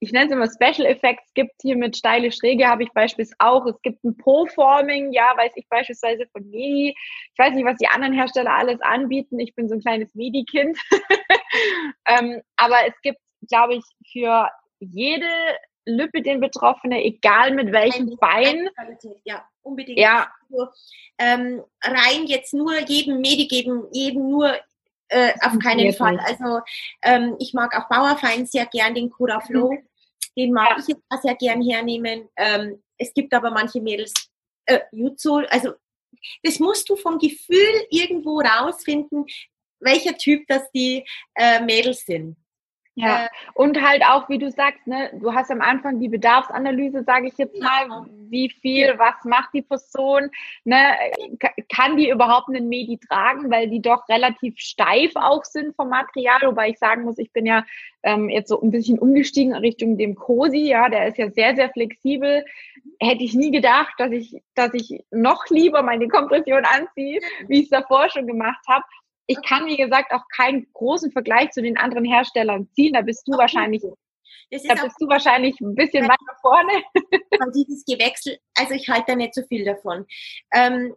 ich 0.00 0.12
nenne 0.12 0.26
es 0.26 0.32
immer 0.32 0.48
Special 0.50 0.86
Effects 0.86 1.32
gibt. 1.34 1.52
Hier 1.62 1.76
mit 1.76 1.96
steile 1.96 2.32
Schräge 2.32 2.66
habe 2.66 2.82
ich 2.82 2.90
beispielsweise 2.92 3.36
auch. 3.38 3.66
Es 3.66 3.80
gibt 3.82 4.02
ein 4.04 4.16
Po-Forming, 4.16 5.12
ja, 5.12 5.32
weiß 5.36 5.52
ich 5.54 5.68
beispielsweise 5.68 6.26
von 6.32 6.48
Medi. 6.50 6.94
Ich 7.32 7.38
weiß 7.38 7.54
nicht, 7.54 7.64
was 7.64 7.78
die 7.78 7.88
anderen 7.88 8.12
Hersteller 8.12 8.52
alles 8.52 8.80
anbieten. 8.80 9.38
Ich 9.38 9.54
bin 9.54 9.68
so 9.68 9.74
ein 9.74 9.80
kleines 9.80 10.12
Medi-Kind. 10.14 10.76
ähm, 12.06 12.42
aber 12.56 12.76
es 12.86 13.00
gibt, 13.02 13.20
glaube 13.48 13.74
ich, 13.74 13.84
für 14.10 14.48
jede 14.80 15.28
Lippe 15.84 16.22
den 16.22 16.40
Betroffene, 16.40 17.02
egal 17.04 17.52
mit 17.52 17.72
welchem 17.72 18.16
Bein. 18.16 18.68
Ja, 19.24 19.48
unbedingt. 19.62 19.98
Ja. 19.98 20.32
Also, 20.48 20.68
ähm, 21.18 21.62
rein 21.82 22.26
jetzt 22.26 22.54
nur 22.54 22.78
jedem 22.80 23.20
Medi 23.20 23.46
geben, 23.46 23.86
jedem 23.92 24.30
nur 24.30 24.54
äh, 25.08 25.32
auf 25.42 25.58
keinen 25.58 25.92
Fall. 25.92 26.18
Also 26.20 26.60
ähm, 27.02 27.36
ich 27.38 27.52
mag 27.52 27.76
auch 27.76 27.88
Bauerfein 27.88 28.46
sehr 28.46 28.66
gern, 28.66 28.94
den 28.94 29.10
Cura 29.10 29.40
Flow. 29.40 29.72
Mhm. 29.72 29.88
Den 30.36 30.52
mag 30.52 30.70
ja. 30.70 30.76
ich 30.78 30.88
jetzt 30.88 31.02
auch 31.10 31.20
sehr 31.20 31.34
gern 31.34 31.62
hernehmen. 31.62 32.28
Ähm, 32.36 32.82
es 32.96 33.12
gibt 33.12 33.34
aber 33.34 33.50
manche 33.50 33.80
Mädels, 33.80 34.12
äh, 34.66 34.80
Jutsu, 34.92 35.42
also 35.50 35.72
das 36.42 36.58
musst 36.58 36.88
du 36.88 36.96
vom 36.96 37.18
Gefühl 37.18 37.86
irgendwo 37.90 38.40
rausfinden, 38.40 39.26
welcher 39.80 40.16
Typ 40.16 40.46
das 40.46 40.70
die 40.72 41.04
äh, 41.34 41.60
Mädels 41.60 42.06
sind. 42.06 42.36
Ja, 42.94 43.24
äh, 43.24 43.28
und 43.54 43.80
halt 43.80 44.02
auch, 44.04 44.28
wie 44.28 44.38
du 44.38 44.50
sagst, 44.50 44.86
ne, 44.86 45.10
du 45.14 45.32
hast 45.32 45.50
am 45.50 45.62
Anfang 45.62 45.98
die 45.98 46.08
Bedarfsanalyse, 46.08 47.04
sage 47.04 47.28
ich 47.28 47.38
jetzt 47.38 47.58
mal, 47.58 48.06
wie 48.28 48.50
viel, 48.50 48.94
was 48.98 49.14
macht 49.24 49.54
die 49.54 49.62
Person, 49.62 50.30
ne, 50.64 50.94
kann 51.74 51.96
die 51.96 52.10
überhaupt 52.10 52.48
einen 52.48 52.68
Medi 52.68 52.98
tragen, 52.98 53.50
weil 53.50 53.70
die 53.70 53.80
doch 53.80 54.06
relativ 54.10 54.58
steif 54.58 55.12
auch 55.14 55.44
sind 55.44 55.74
vom 55.74 55.88
Material, 55.88 56.40
wobei 56.42 56.70
ich 56.70 56.78
sagen 56.78 57.04
muss, 57.04 57.16
ich 57.16 57.32
bin 57.32 57.46
ja 57.46 57.64
ähm, 58.02 58.28
jetzt 58.28 58.48
so 58.48 58.60
ein 58.60 58.70
bisschen 58.70 58.98
umgestiegen 58.98 59.54
Richtung 59.54 59.96
dem 59.96 60.14
Cosi, 60.14 60.68
ja, 60.68 60.90
der 60.90 61.08
ist 61.08 61.16
ja 61.16 61.30
sehr, 61.30 61.54
sehr 61.56 61.70
flexibel. 61.70 62.44
Hätte 62.98 63.22
ich 63.22 63.34
nie 63.34 63.50
gedacht, 63.50 63.94
dass 63.98 64.10
ich, 64.10 64.42
dass 64.54 64.74
ich 64.74 65.04
noch 65.10 65.46
lieber 65.48 65.82
meine 65.82 66.08
Kompression 66.08 66.64
anziehe, 66.64 67.20
wie 67.46 67.60
ich 67.60 67.64
es 67.64 67.70
davor 67.70 68.10
schon 68.10 68.26
gemacht 68.26 68.64
habe 68.68 68.84
ich 69.26 69.40
kann, 69.42 69.66
wie 69.66 69.76
gesagt, 69.76 70.12
auch 70.12 70.24
keinen 70.36 70.66
großen 70.72 71.12
Vergleich 71.12 71.50
zu 71.50 71.62
den 71.62 71.76
anderen 71.76 72.04
Herstellern 72.04 72.68
ziehen. 72.74 72.94
Da 72.94 73.02
bist 73.02 73.26
du 73.26 73.32
wahrscheinlich, 73.32 73.82
da 73.82 74.74
bist 74.74 74.96
du 75.00 75.08
wahrscheinlich 75.08 75.58
ein 75.60 75.74
bisschen 75.74 76.04
weiter 76.04 76.36
vorne. 76.40 76.82
Von 77.38 77.52
dieses 77.52 77.84
Gewechsel, 77.84 78.38
also 78.56 78.74
ich 78.74 78.88
halte 78.88 79.12
da 79.12 79.16
nicht 79.16 79.34
so 79.34 79.42
viel 79.42 79.64
davon. 79.64 80.06
Ähm, 80.52 80.94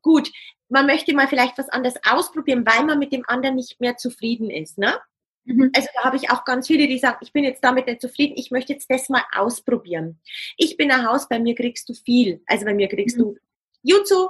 gut, 0.00 0.30
man 0.68 0.86
möchte 0.86 1.14
mal 1.14 1.28
vielleicht 1.28 1.58
was 1.58 1.68
anderes 1.68 1.96
ausprobieren, 2.08 2.64
weil 2.66 2.84
man 2.84 2.98
mit 2.98 3.12
dem 3.12 3.24
anderen 3.26 3.56
nicht 3.56 3.80
mehr 3.80 3.96
zufrieden 3.96 4.50
ist, 4.50 4.78
ne? 4.78 4.98
Mhm. 5.44 5.70
Also 5.74 5.88
da 5.94 6.04
habe 6.04 6.16
ich 6.16 6.30
auch 6.30 6.44
ganz 6.44 6.66
viele, 6.68 6.86
die 6.86 6.98
sagen, 6.98 7.18
ich 7.20 7.32
bin 7.32 7.44
jetzt 7.44 7.64
damit 7.64 7.86
nicht 7.86 8.00
zufrieden, 8.00 8.34
ich 8.36 8.50
möchte 8.50 8.72
jetzt 8.72 8.90
das 8.90 9.08
mal 9.08 9.24
ausprobieren. 9.32 10.20
Ich 10.56 10.76
bin 10.76 10.90
ein 10.90 11.06
Haus, 11.06 11.28
bei 11.28 11.38
mir 11.38 11.54
kriegst 11.54 11.88
du 11.88 11.94
viel. 11.94 12.42
Also 12.46 12.64
bei 12.64 12.74
mir 12.74 12.88
kriegst 12.88 13.18
mhm. 13.18 13.22
du 13.22 13.36
Jutsu, 13.82 14.28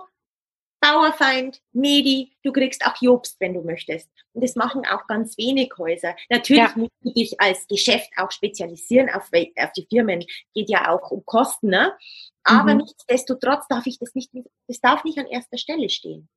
Bauerfeind, 0.83 1.61
Medi, 1.73 2.33
du 2.43 2.53
kriegst 2.53 2.85
auch 2.85 2.97
Jobst, 3.01 3.37
wenn 3.39 3.55
du 3.55 3.63
möchtest. 3.63 4.11
Und 4.33 4.43
das 4.43 4.57
machen 4.57 4.83
auch 4.85 5.07
ganz 5.07 5.39
wenig 5.39 5.73
Häuser. 5.79 6.17
Natürlich 6.29 6.65
ja. 6.65 6.73
musst 6.75 6.93
du 7.03 7.13
dich 7.13 7.41
als 7.41 7.69
Geschäft 7.69 8.11
auch 8.17 8.33
spezialisieren 8.33 9.09
auf, 9.09 9.31
auf 9.33 9.73
die 9.75 9.87
Firmen. 9.89 10.25
Geht 10.55 10.69
ja 10.69 10.91
auch 10.91 11.13
um 11.13 11.25
Kosten, 11.25 11.69
ne? 11.69 11.97
Aber 12.43 12.75
mhm. 12.75 12.81
nichtsdestotrotz 12.81 13.69
darf 13.69 13.87
ich 13.87 14.01
das 14.01 14.15
nicht, 14.17 14.31
das 14.67 14.81
darf 14.81 15.05
nicht 15.05 15.19
an 15.19 15.27
erster 15.27 15.57
Stelle 15.57 15.89
stehen. 15.89 16.29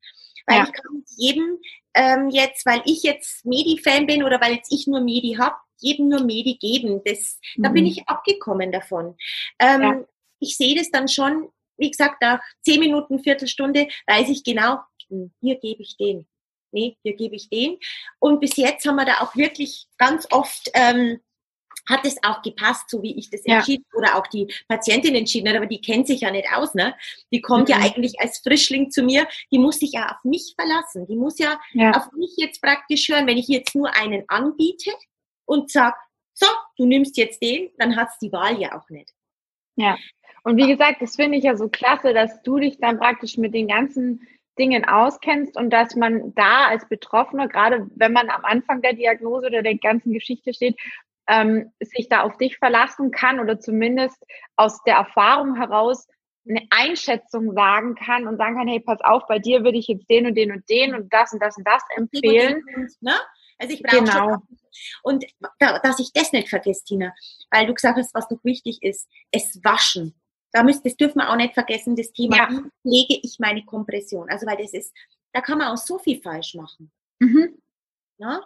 Weil 0.46 0.58
ja. 0.58 0.64
ich 0.66 0.74
kann 0.74 1.04
jedem 1.18 1.58
ähm, 1.96 2.30
jetzt, 2.30 2.68
weil 2.68 2.84
ich 2.86 3.02
jetzt 3.02 3.46
Medi-Fan 3.46 4.06
bin 4.06 4.24
oder 4.24 4.40
weil 4.40 4.54
jetzt 4.54 4.72
ich 4.72 4.86
nur 4.86 5.02
Medi 5.02 5.38
hab, 5.40 5.60
jedem 5.80 6.10
nur 6.10 6.24
Medi 6.24 6.58
geben. 6.58 7.02
Das, 7.04 7.40
mhm. 7.56 7.64
Da 7.64 7.70
bin 7.70 7.86
mhm. 7.86 7.90
ich 7.90 8.08
abgekommen 8.08 8.72
davon. 8.72 9.16
Ähm, 9.58 9.82
ja. 9.82 10.06
Ich 10.40 10.56
sehe 10.56 10.76
das 10.76 10.92
dann 10.92 11.08
schon 11.08 11.50
wie 11.78 11.92
gesagt, 11.92 12.22
nach 12.22 12.40
zehn 12.62 12.80
Minuten, 12.80 13.20
Viertelstunde 13.20 13.88
weiß 14.08 14.30
ich 14.30 14.44
genau, 14.44 14.80
hm, 15.10 15.32
hier 15.42 15.56
gebe 15.56 15.82
ich 15.82 15.98
den. 15.98 16.28
Nee, 16.72 16.98
hier 17.04 17.16
gebe 17.16 17.36
ich 17.36 17.50
den. 17.50 17.78
Und 18.20 18.42
bis 18.42 18.58
jetzt 18.58 18.86
haben 18.86 18.98
wir 18.98 19.06
da 19.06 19.22
auch 19.22 19.36
wirklich 19.36 19.88
ganz 19.98 20.28
oft, 20.32 20.70
ähm, 20.74 21.22
hat 21.88 22.06
es 22.06 22.18
auch 22.24 22.42
gepasst, 22.42 22.90
so 22.90 23.02
wie 23.04 23.18
ich 23.18 23.30
das 23.30 23.42
ja. 23.46 23.58
entschieden 23.58 23.86
oder 23.94 24.16
auch 24.16 24.28
die 24.28 24.52
Patientin 24.68 25.16
entschieden 25.16 25.48
hat, 25.50 25.56
aber 25.56 25.68
die 25.68 25.82
kennt 25.82 26.08
sich 26.08 26.22
ja 26.22 26.32
nicht 26.32 26.48
aus, 26.54 26.74
ne? 26.74 26.96
Die 27.32 27.42
kommt 27.42 27.70
mhm. 27.70 27.76
ja 27.76 27.82
eigentlich 27.82 28.20
als 28.20 28.40
Frischling 28.40 28.90
zu 28.90 29.04
mir, 29.04 29.28
die 29.52 29.60
muss 29.60 29.80
sich 29.80 29.92
ja 29.94 30.08
auf 30.08 30.24
mich 30.24 30.54
verlassen. 30.60 31.06
Die 31.08 31.16
muss 31.16 31.38
ja, 31.38 31.60
ja, 31.74 31.92
auf 31.92 32.12
mich 32.14 32.34
jetzt 32.38 32.62
praktisch 32.62 33.08
hören, 33.08 33.28
wenn 33.28 33.38
ich 33.38 33.48
jetzt 33.48 33.76
nur 33.76 33.96
einen 33.96 34.24
anbiete 34.28 34.92
und 35.46 35.72
sag, 35.72 35.96
so, 36.34 36.48
du 36.78 36.86
nimmst 36.86 37.18
jetzt 37.18 37.42
den, 37.42 37.70
dann 37.78 37.96
hat's 37.96 38.18
die 38.20 38.32
Wahl 38.32 38.60
ja 38.60 38.78
auch 38.78 38.90
nicht. 38.90 39.14
Ja. 39.76 39.98
Und 40.44 40.58
wie 40.58 40.68
gesagt, 40.68 41.02
das 41.02 41.16
finde 41.16 41.38
ich 41.38 41.44
ja 41.44 41.56
so 41.58 41.70
klasse, 41.70 42.14
dass 42.14 42.42
du 42.44 42.60
dich 42.60 42.78
dann 42.80 43.00
praktisch 43.00 43.38
mit 43.38 43.54
den 43.54 43.68
ganzen 43.68 44.28
Dingen 44.58 44.86
auskennst 44.86 45.58
und 45.58 45.72
dass 45.72 45.96
man 45.96 46.34
da 46.36 46.68
als 46.68 46.88
Betroffener, 46.88 47.48
gerade 47.48 47.88
wenn 47.96 48.14
man 48.14 48.30
am 48.30 48.46
Anfang 48.46 48.82
der 48.82 48.94
Diagnose 48.94 49.48
oder 49.48 49.64
der 49.64 49.78
ganzen 49.78 50.14
Geschichte 50.14 50.54
steht, 50.54 50.78
ähm, 51.28 51.72
sich 51.80 52.08
da 52.10 52.22
auf 52.22 52.38
dich 52.38 52.58
verlassen 52.58 53.12
kann 53.12 53.40
oder 53.40 53.60
zumindest 53.60 54.24
aus 54.56 54.82
der 54.84 54.96
Erfahrung 54.96 55.56
heraus 55.56 56.08
eine 56.48 56.62
Einschätzung 56.70 57.54
sagen 57.54 57.96
kann 57.96 58.28
und 58.28 58.38
sagen 58.38 58.56
kann, 58.56 58.68
hey, 58.68 58.80
pass 58.80 59.02
auf, 59.02 59.24
bei 59.28 59.40
dir 59.40 59.64
würde 59.64 59.80
ich 59.80 59.88
jetzt 59.88 60.10
den 60.10 60.28
und 60.28 60.36
den 60.36 60.52
und 60.52 60.70
den 60.70 60.94
und 60.94 61.12
das 61.12 61.34
und 61.34 61.42
das 61.42 61.58
und 61.58 61.66
das 61.66 61.82
empfehlen. 61.98 62.64
Ne? 63.02 63.14
Also 63.58 63.74
ich 63.74 63.82
brauche 63.82 64.04
genau. 64.04 64.38
Und 65.04 65.26
da, 65.60 65.80
dass 65.80 66.00
ich 66.00 66.12
das 66.14 66.32
nicht 66.34 66.50
vergesse, 66.50 66.84
Tina, 66.84 67.14
weil 67.52 67.68
du 67.68 67.74
gesagt 67.74 67.98
hast, 67.98 68.14
was 68.14 68.30
noch 68.30 68.44
wichtig 68.44 68.80
ist, 68.82 69.08
es 69.32 69.60
waschen 69.64 70.14
da 70.56 70.64
müsst, 70.64 70.86
das 70.86 70.96
dürfen 70.96 71.20
wir 71.20 71.30
auch 71.30 71.36
nicht 71.36 71.54
vergessen, 71.54 71.98
das 71.98 72.14
Thema, 72.14 72.38
ja. 72.38 72.50
wie 72.50 72.90
lege 72.90 73.20
ich 73.24 73.40
meine 73.40 73.66
Kompression? 73.66 74.30
Also, 74.30 74.48
weil 74.48 74.56
das 74.56 74.74
ist, 74.74 74.94
da 75.34 75.42
kann 75.42 75.58
man 75.58 75.68
auch 75.68 75.78
so 75.78 76.00
viel 76.00 76.22
falsch 76.22 76.56
machen. 76.56 76.92
Mhm. 77.20 77.62
Ja? 78.18 78.42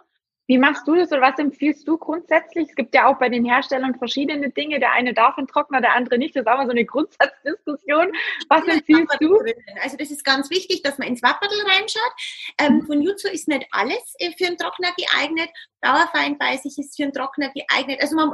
Wie 0.50 0.58
machst 0.58 0.84
du 0.88 0.96
das 0.96 1.12
oder 1.12 1.20
was 1.20 1.38
empfiehlst 1.38 1.86
du 1.86 1.96
grundsätzlich? 1.96 2.70
Es 2.70 2.74
gibt 2.74 2.92
ja 2.92 3.06
auch 3.06 3.20
bei 3.20 3.28
den 3.28 3.44
Herstellern 3.44 3.94
verschiedene 3.94 4.50
Dinge. 4.50 4.80
Der 4.80 4.90
eine 4.94 5.14
darf 5.14 5.38
einen 5.38 5.46
Trockner, 5.46 5.80
der 5.80 5.94
andere 5.94 6.18
nicht. 6.18 6.34
Das 6.34 6.40
ist 6.40 6.48
auch 6.48 6.56
mal 6.56 6.66
so 6.66 6.72
eine 6.72 6.84
Grundsatzdiskussion. 6.86 8.12
Was 8.48 8.66
ja, 8.66 8.72
empfiehlst 8.72 9.16
du? 9.20 9.38
Also 9.80 9.96
das 9.96 10.10
ist 10.10 10.24
ganz 10.24 10.50
wichtig, 10.50 10.82
dass 10.82 10.98
man 10.98 11.06
ins 11.06 11.22
Wapperl 11.22 11.48
reinschaut. 11.68 12.12
Ähm, 12.58 12.78
mhm. 12.78 12.86
von 12.86 13.00
Jutsu 13.00 13.28
ist 13.28 13.46
nicht 13.46 13.64
alles 13.70 14.16
äh, 14.18 14.32
für 14.36 14.48
einen 14.48 14.58
Trockner 14.58 14.92
geeignet. 14.96 15.50
Dauerfeind 15.82 16.40
weiß 16.40 16.64
ich, 16.64 16.76
ist 16.78 16.96
für 16.96 17.04
einen 17.04 17.12
Trockner 17.12 17.52
geeignet. 17.54 18.00
Also 18.02 18.16
man, 18.16 18.32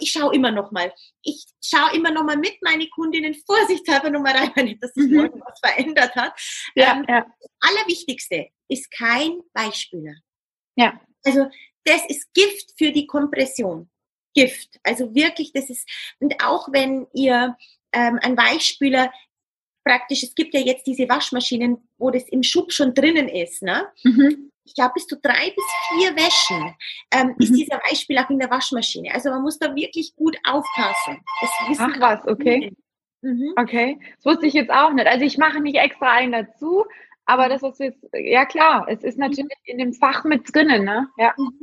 ich 0.00 0.10
schaue 0.10 0.34
immer 0.34 0.50
noch 0.50 0.72
mal. 0.72 0.92
Ich 1.22 1.46
schaue 1.64 1.94
immer 1.94 2.10
noch 2.10 2.24
mal 2.24 2.38
mit 2.38 2.60
meine 2.62 2.88
Kundinnen 2.88 3.36
vorsichtshalber 3.46 4.10
noch 4.10 4.22
mal 4.22 4.36
rein, 4.36 4.50
wenn 4.56 4.64
nicht, 4.64 4.82
dass 4.82 4.94
sich 4.94 5.08
mhm. 5.08 5.30
was 5.46 5.60
verändert 5.60 6.16
hat. 6.16 6.32
Ja, 6.74 6.94
ähm, 6.96 7.04
ja. 7.08 7.24
Das 7.40 7.50
Allerwichtigste 7.60 8.48
ist 8.66 8.90
kein 8.90 9.38
Weichspüler. 9.54 10.14
Ja. 10.74 11.00
Also 11.24 11.46
das 11.84 12.02
ist 12.08 12.32
Gift 12.34 12.74
für 12.76 12.92
die 12.92 13.06
Kompression. 13.06 13.88
Gift. 14.34 14.80
Also 14.82 15.14
wirklich, 15.14 15.52
das 15.52 15.68
ist, 15.68 15.86
und 16.18 16.42
auch 16.42 16.68
wenn 16.72 17.06
ihr 17.12 17.56
ähm, 17.92 18.18
ein 18.22 18.36
Weichspüler 18.36 19.12
praktisch, 19.84 20.22
es 20.22 20.34
gibt 20.34 20.54
ja 20.54 20.60
jetzt 20.60 20.86
diese 20.86 21.08
Waschmaschinen, 21.08 21.86
wo 21.98 22.10
das 22.10 22.28
im 22.28 22.42
Schub 22.42 22.72
schon 22.72 22.94
drinnen 22.94 23.28
ist, 23.28 23.62
ne? 23.62 23.88
Mhm 24.04 24.52
ich 24.64 24.74
glaube, 24.74 24.92
bis 24.94 25.06
zu 25.06 25.16
drei 25.20 25.50
bis 25.50 25.64
vier 25.90 26.16
Wäschen 26.16 26.74
ähm, 27.12 27.28
mhm. 27.28 27.34
ist 27.38 27.54
dieser 27.54 27.76
Weichspiel 27.78 28.18
auch 28.18 28.30
in 28.30 28.38
der 28.38 28.50
Waschmaschine. 28.50 29.12
Also 29.12 29.30
man 29.30 29.42
muss 29.42 29.58
da 29.58 29.74
wirklich 29.74 30.14
gut 30.16 30.36
aufpassen. 30.44 31.22
Ach 31.78 32.00
was, 32.00 32.26
okay. 32.26 32.72
Mhm. 33.22 33.54
Okay, 33.56 33.98
das 34.16 34.24
wusste 34.24 34.46
ich 34.46 34.54
jetzt 34.54 34.70
auch 34.70 34.92
nicht. 34.92 35.06
Also 35.06 35.24
ich 35.24 35.38
mache 35.38 35.60
nicht 35.60 35.76
extra 35.76 36.12
einen 36.12 36.32
dazu, 36.32 36.84
aber 37.24 37.48
das 37.48 37.62
ist 37.62 37.80
jetzt, 37.80 38.04
ja 38.12 38.44
klar, 38.44 38.86
es 38.88 39.02
ist 39.02 39.18
natürlich 39.18 39.58
mhm. 39.66 39.72
in 39.72 39.78
dem 39.78 39.92
Fach 39.94 40.24
mit 40.24 40.54
drinnen, 40.54 40.84
ne? 40.84 41.08
Ja. 41.16 41.34
Mhm. 41.36 41.58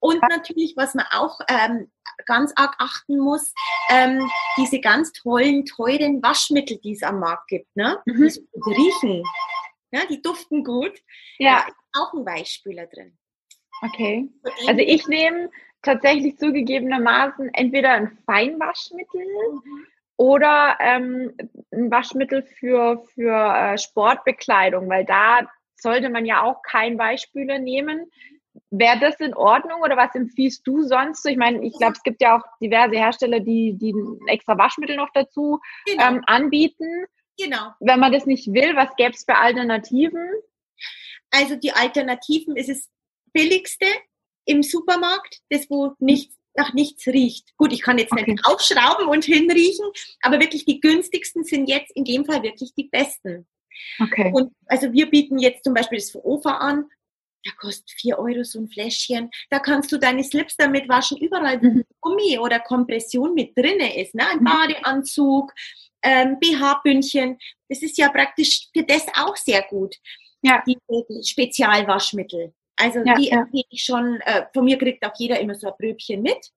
Und 0.00 0.22
natürlich, 0.28 0.74
was 0.76 0.94
man 0.94 1.06
auch 1.10 1.40
ähm, 1.48 1.90
ganz 2.26 2.52
arg 2.56 2.74
achten 2.78 3.18
muss, 3.18 3.52
ähm, 3.90 4.30
diese 4.56 4.80
ganz 4.80 5.12
tollen, 5.12 5.64
teuren 5.64 6.22
Waschmittel, 6.22 6.78
die 6.78 6.92
es 6.92 7.02
am 7.02 7.20
Markt 7.20 7.48
gibt, 7.48 7.74
ne? 7.76 7.98
Mhm. 8.04 8.22
Die 8.22 8.30
so 8.30 8.42
riechen. 8.66 9.24
Ja, 9.92 10.00
die 10.08 10.22
duften 10.22 10.64
gut. 10.64 11.02
Ja. 11.38 11.62
Da 11.62 11.68
ist 11.68 11.76
auch 11.94 12.14
ein 12.14 12.26
Weichspüler 12.26 12.86
drin. 12.86 13.16
Okay. 13.82 14.28
Also 14.68 14.80
ich 14.80 15.06
nehme 15.08 15.50
tatsächlich 15.82 16.38
zugegebenermaßen 16.38 17.52
entweder 17.54 17.92
ein 17.92 18.18
Feinwaschmittel 18.26 19.24
mhm. 19.52 19.86
Oder 20.20 20.76
ähm, 20.80 21.32
ein 21.72 21.90
Waschmittel 21.90 22.42
für, 22.42 23.02
für 23.14 23.32
äh, 23.32 23.78
Sportbekleidung, 23.78 24.86
weil 24.90 25.06
da 25.06 25.48
sollte 25.76 26.10
man 26.10 26.26
ja 26.26 26.42
auch 26.42 26.60
kein 26.62 26.98
Weichspüler 26.98 27.58
nehmen. 27.58 28.10
Wäre 28.68 29.00
das 29.00 29.18
in 29.20 29.32
Ordnung 29.32 29.80
oder 29.80 29.96
was 29.96 30.14
empfiehlst 30.14 30.66
du 30.66 30.82
sonst? 30.82 31.24
Ich 31.24 31.38
meine, 31.38 31.64
ich 31.64 31.72
glaube, 31.78 31.94
es 31.94 32.02
gibt 32.02 32.20
ja 32.20 32.36
auch 32.36 32.42
diverse 32.60 32.96
Hersteller, 32.96 33.40
die, 33.40 33.78
die 33.78 33.92
ein 33.94 34.18
extra 34.26 34.58
Waschmittel 34.58 34.96
noch 34.96 35.08
dazu 35.14 35.58
genau. 35.86 36.08
ähm, 36.08 36.22
anbieten. 36.26 37.06
Genau. 37.38 37.72
Wenn 37.80 38.00
man 38.00 38.12
das 38.12 38.26
nicht 38.26 38.52
will, 38.52 38.76
was 38.76 38.94
gäbe 38.96 39.12
es 39.12 39.24
für 39.24 39.36
Alternativen? 39.36 40.28
Also 41.30 41.56
die 41.56 41.72
Alternativen 41.72 42.56
ist 42.56 42.68
es 42.68 42.90
billigste 43.32 43.86
im 44.44 44.62
Supermarkt, 44.62 45.38
das 45.48 45.70
wo 45.70 45.94
nichts 45.98 46.36
nach 46.54 46.72
nichts 46.72 47.06
riecht. 47.06 47.56
Gut, 47.56 47.72
ich 47.72 47.82
kann 47.82 47.98
jetzt 47.98 48.12
okay. 48.12 48.30
nicht 48.30 48.44
aufschrauben 48.44 49.06
und 49.06 49.24
hinriechen, 49.24 49.86
aber 50.22 50.40
wirklich 50.40 50.64
die 50.64 50.80
günstigsten 50.80 51.44
sind 51.44 51.68
jetzt 51.68 51.90
in 51.92 52.04
dem 52.04 52.24
Fall 52.24 52.42
wirklich 52.42 52.74
die 52.74 52.88
besten. 52.88 53.46
Okay. 53.98 54.30
Und 54.34 54.52
also 54.66 54.92
wir 54.92 55.08
bieten 55.10 55.38
jetzt 55.38 55.64
zum 55.64 55.74
Beispiel 55.74 55.98
das 55.98 56.14
OFA 56.14 56.58
an. 56.58 56.84
Da 57.44 57.52
kostet 57.58 57.90
vier 57.92 58.18
Euro 58.18 58.44
so 58.44 58.60
ein 58.60 58.68
Fläschchen. 58.68 59.30
Da 59.48 59.60
kannst 59.60 59.90
du 59.92 59.98
deine 59.98 60.22
Slips 60.22 60.56
damit 60.56 60.88
waschen, 60.88 61.16
überall 61.18 61.62
wo 61.62 61.66
mhm. 61.66 61.84
Gummi 62.00 62.38
oder 62.38 62.60
Kompression 62.60 63.32
mit 63.34 63.56
drinne 63.56 63.98
ist. 63.98 64.14
Ne? 64.14 64.28
Ein 64.28 64.40
mhm. 64.40 64.44
Badeanzug, 64.44 65.52
ähm, 66.02 66.38
BH-Bündchen. 66.38 67.38
Das 67.68 67.82
ist 67.82 67.96
ja 67.96 68.10
praktisch 68.10 68.68
für 68.74 68.84
das 68.84 69.06
auch 69.14 69.36
sehr 69.36 69.62
gut. 69.62 69.96
Ja. 70.42 70.62
Die, 70.66 70.76
die 70.88 71.24
Spezialwaschmittel. 71.24 72.52
Also 72.80 73.00
ja, 73.00 73.14
die 73.14 73.28
ja. 73.28 73.40
empfehle 73.40 73.64
ich 73.70 73.84
schon. 73.84 74.20
Äh, 74.22 74.46
von 74.52 74.64
mir 74.64 74.78
kriegt 74.78 75.04
auch 75.04 75.12
jeder 75.16 75.38
immer 75.40 75.54
so 75.54 75.68
ein 75.68 75.74
Bröbchen 75.78 76.22
mit. 76.22 76.50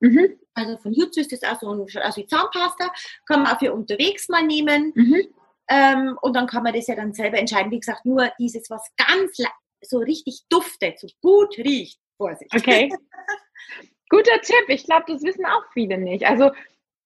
Mhm. 0.00 0.38
Also 0.54 0.76
von 0.78 0.92
Jutsu 0.92 1.20
ist 1.20 1.32
das 1.32 1.42
auch 1.44 1.60
so 1.60 1.72
ein, 1.72 1.86
also 2.02 2.22
Zahnpasta. 2.22 2.92
Kann 3.26 3.42
man 3.42 3.52
auch 3.52 3.58
für 3.58 3.72
unterwegs 3.72 4.28
mal 4.28 4.44
nehmen. 4.44 4.92
Mhm. 4.94 5.28
Ähm, 5.70 6.18
und 6.22 6.34
dann 6.34 6.46
kann 6.46 6.62
man 6.62 6.72
das 6.72 6.86
ja 6.86 6.94
dann 6.94 7.12
selber 7.12 7.38
entscheiden. 7.38 7.70
Wie 7.70 7.80
gesagt, 7.80 8.04
nur 8.04 8.30
dieses, 8.38 8.70
was 8.70 8.82
ganz 8.96 9.36
so 9.82 9.98
richtig 9.98 10.42
duftet, 10.48 10.98
so 10.98 11.08
gut 11.20 11.56
riecht. 11.58 12.00
Vorsicht. 12.16 12.52
Okay. 12.54 12.90
Guter 14.08 14.40
Tipp. 14.40 14.64
Ich 14.68 14.84
glaube, 14.84 15.04
das 15.06 15.22
wissen 15.22 15.44
auch 15.44 15.64
viele 15.72 15.98
nicht. 15.98 16.26
Also 16.26 16.50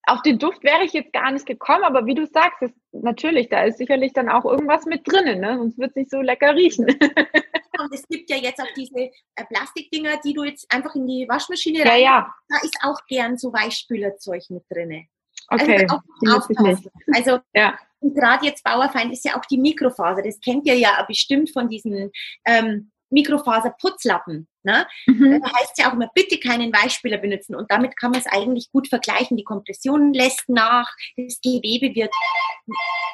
auf 0.04 0.22
den 0.22 0.38
Duft 0.38 0.64
wäre 0.64 0.84
ich 0.84 0.92
jetzt 0.92 1.12
gar 1.12 1.30
nicht 1.30 1.46
gekommen, 1.46 1.84
aber 1.84 2.06
wie 2.06 2.14
du 2.14 2.26
sagst, 2.26 2.62
ist, 2.62 2.74
natürlich, 2.92 3.48
da 3.48 3.64
ist 3.64 3.78
sicherlich 3.78 4.12
dann 4.12 4.28
auch 4.28 4.44
irgendwas 4.44 4.84
mit 4.84 5.06
drinnen, 5.06 5.40
ne? 5.40 5.58
sonst 5.58 5.78
wird 5.78 5.90
es 5.90 5.96
nicht 5.96 6.10
so 6.10 6.20
lecker 6.20 6.54
riechen. 6.56 6.86
Und 7.82 7.94
es 7.94 8.06
gibt 8.08 8.30
ja 8.30 8.36
jetzt 8.36 8.60
auch 8.60 8.72
diese 8.76 8.98
äh, 8.98 9.44
Plastikdinger, 9.48 10.18
die 10.24 10.34
du 10.34 10.44
jetzt 10.44 10.72
einfach 10.72 10.94
in 10.94 11.06
die 11.06 11.26
Waschmaschine 11.28 11.80
ja, 11.80 11.84
rein. 11.84 12.02
Ja. 12.02 12.34
Da 12.48 12.56
ist 12.62 12.76
auch 12.82 12.98
gern 13.06 13.38
so 13.38 13.52
Weichspülerzeug 13.52 14.42
mit 14.50 14.64
drinne. 14.70 15.06
Okay, 15.48 15.86
also, 15.86 16.62
nicht. 16.62 16.88
also 17.14 17.38
ja. 17.54 17.78
gerade 18.00 18.46
jetzt 18.46 18.64
Bauerfeind 18.64 19.12
ist 19.12 19.24
ja 19.24 19.36
auch 19.36 19.44
die 19.46 19.58
Mikrofaser. 19.58 20.22
Das 20.22 20.40
kennt 20.40 20.66
ihr 20.66 20.76
ja 20.76 21.04
bestimmt 21.06 21.50
von 21.50 21.68
diesen 21.68 22.10
ähm, 22.46 22.90
Mikrofaserputzlappen. 23.10 24.48
Ne? 24.64 24.86
Mhm. 25.06 25.42
Da 25.42 25.52
heißt 25.58 25.78
ja 25.78 25.88
auch 25.88 25.94
immer, 25.94 26.10
bitte 26.14 26.38
keinen 26.38 26.72
Weichspüler 26.72 27.18
benutzen. 27.18 27.54
Und 27.54 27.70
damit 27.70 27.96
kann 27.96 28.12
man 28.12 28.20
es 28.20 28.26
eigentlich 28.26 28.70
gut 28.70 28.88
vergleichen. 28.88 29.36
Die 29.36 29.44
Kompression 29.44 30.12
lässt 30.14 30.48
nach, 30.48 30.90
das 31.16 31.40
Gewebe 31.40 31.94
wird 31.94 32.14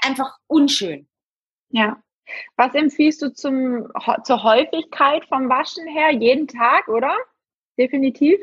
einfach 0.02 0.36
unschön. 0.46 1.08
Ja. 1.70 2.02
Was 2.56 2.74
empfiehlst 2.74 3.22
du 3.22 3.32
zum, 3.32 3.88
zur 4.24 4.42
Häufigkeit 4.42 5.24
vom 5.26 5.48
Waschen 5.48 5.86
her? 5.86 6.10
Jeden 6.10 6.46
Tag, 6.46 6.88
oder? 6.88 7.16
Definitiv? 7.78 8.38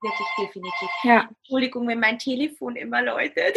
Wirklich 0.00 0.28
definitiv. 0.38 0.88
Ja. 1.02 1.28
Entschuldigung, 1.38 1.88
wenn 1.88 2.00
mein 2.00 2.18
Telefon 2.18 2.76
immer 2.76 3.02
läutet. 3.02 3.56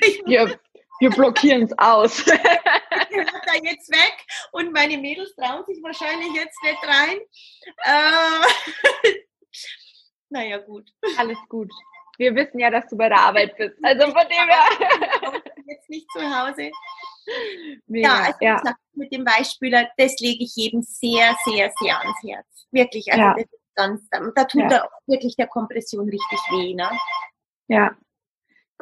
Wir, 0.26 0.60
wir 1.00 1.10
blockieren 1.10 1.62
es 1.62 1.76
aus. 1.76 2.24
da 3.48 3.54
jetzt 3.62 3.90
weg 3.90 4.14
und 4.52 4.72
meine 4.72 4.98
Mädels 4.98 5.34
trauen 5.34 5.64
sich 5.64 5.82
wahrscheinlich 5.82 6.32
jetzt 6.34 6.62
nicht 6.62 6.86
rein. 6.86 7.18
Äh, 7.84 9.14
naja, 10.30 10.58
gut. 10.58 10.90
Alles 11.16 11.38
gut. 11.48 11.70
Wir 12.18 12.34
wissen 12.34 12.58
ja, 12.58 12.70
dass 12.70 12.88
du 12.88 12.96
bei 12.96 13.08
der 13.08 13.18
Arbeit 13.18 13.56
bist. 13.56 13.76
Also 13.82 14.06
von 14.06 14.28
dem 14.28 14.48
her. 14.48 15.40
Jetzt 15.66 15.88
nicht 15.88 16.10
zu 16.10 16.20
Hause. 16.20 16.70
Mega, 17.86 18.08
ja, 18.08 18.14
also 18.24 18.38
ja. 18.40 18.56
Gesagt, 18.56 18.78
mit 18.94 19.12
dem 19.12 19.24
Weichspüler, 19.24 19.88
das 19.96 20.18
lege 20.20 20.44
ich 20.44 20.56
jedem 20.56 20.82
sehr, 20.82 21.34
sehr, 21.44 21.72
sehr 21.80 21.98
ans 21.98 22.18
Herz. 22.24 22.46
Wirklich. 22.70 23.10
Also 23.12 23.22
ja. 23.22 23.36
ganz, 23.74 24.08
da 24.10 24.44
tut 24.44 24.70
ja. 24.70 24.88
wirklich 25.06 25.36
der 25.36 25.46
Kompression 25.46 26.08
richtig 26.08 26.38
weh. 26.50 26.74
Ne? 26.74 26.90
Ja, 27.68 27.96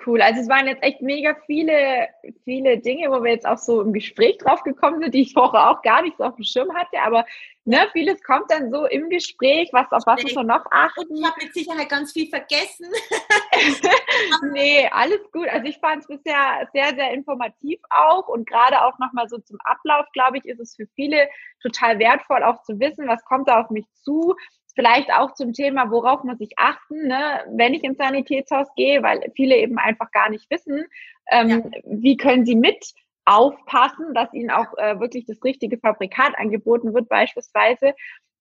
Cool. 0.05 0.21
Also 0.21 0.43
es 0.43 0.49
waren 0.49 0.67
jetzt 0.67 0.83
echt 0.83 1.01
mega 1.01 1.35
viele, 1.47 2.09
viele 2.45 2.79
Dinge, 2.79 3.11
wo 3.11 3.25
wir 3.25 3.33
jetzt 3.33 3.47
auch 3.47 3.57
so 3.57 3.81
im 3.81 3.95
Gespräch 3.95 4.37
drauf 4.39 4.63
gekommen 4.63 5.01
sind, 5.01 5.15
die 5.15 5.23
ich 5.23 5.33
vorher 5.33 5.71
auch 5.71 5.81
gar 5.81 6.03
nicht 6.03 6.19
so 6.19 6.25
auf 6.25 6.37
dem 6.37 6.45
Schirm 6.45 6.75
hatte. 6.75 7.01
Aber 7.03 7.25
ne, 7.65 7.89
vieles 7.93 8.23
kommt 8.23 8.51
dann 8.51 8.71
so 8.71 8.85
im 8.85 9.09
Gespräch, 9.09 9.71
was 9.73 9.91
auf 9.93 10.03
was 10.05 10.23
muss 10.23 10.35
man 10.35 10.49
noch 10.49 10.67
achten. 10.71 11.01
Und 11.01 11.19
ich 11.19 11.25
habe 11.25 11.43
mit 11.43 11.55
Sicherheit 11.55 11.89
ganz 11.89 12.13
viel 12.13 12.29
vergessen. 12.29 12.87
nee, 14.53 14.87
alles 14.93 15.21
gut. 15.33 15.49
Also 15.49 15.67
ich 15.67 15.79
fand 15.79 16.03
es 16.03 16.09
bisher 16.09 16.69
sehr, 16.75 16.95
sehr 16.95 17.13
informativ 17.13 17.81
auch 17.89 18.29
und 18.29 18.47
gerade 18.47 18.85
auch 18.85 18.99
nochmal 18.99 19.29
so 19.31 19.39
zum 19.39 19.59
Ablauf, 19.65 20.05
glaube 20.13 20.39
ich, 20.39 20.45
ist 20.45 20.61
es 20.61 20.77
für 20.77 20.87
viele 20.95 21.29
total 21.63 21.99
wertvoll, 21.99 22.43
auch 22.43 22.63
zu 22.63 22.79
wissen, 22.79 23.09
was 23.09 23.25
kommt 23.25 23.49
da 23.49 23.63
auf 23.63 23.71
mich 23.71 23.87
zu, 23.95 24.37
Vielleicht 24.77 25.11
auch 25.11 25.33
zum 25.33 25.55
Thema, 25.55 25.91
worauf 25.91 26.23
muss 26.23 26.41
ich 26.41 26.59
achten, 26.59 27.09
ne, 27.09 27.45
wenn 27.51 27.75
ich 27.75 27.83
ins 27.83 27.97
Sanitätshaus 27.97 28.69
gehe, 28.77 29.03
weil 29.03 29.33
viele 29.35 29.57
eben 29.57 29.79
einfach 29.79 30.11
gar 30.13 30.29
nicht 30.29 30.51
wissen, 30.51 30.85
ähm, 31.31 31.49
ja. 31.49 31.81
wie 31.85 32.17
können 32.17 32.45
sie 32.45 32.55
mit 32.55 32.93
aufpassen, 33.25 34.15
dass 34.15 34.33
ihnen 34.33 34.51
auch 34.51 34.77
äh, 34.77 35.01
wirklich 35.01 35.25
das 35.27 35.43
richtige 35.43 35.79
Fabrikat 35.79 36.39
angeboten 36.39 36.95
wird 36.95 37.09
beispielsweise. 37.09 37.95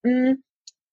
Hm, 0.06 0.44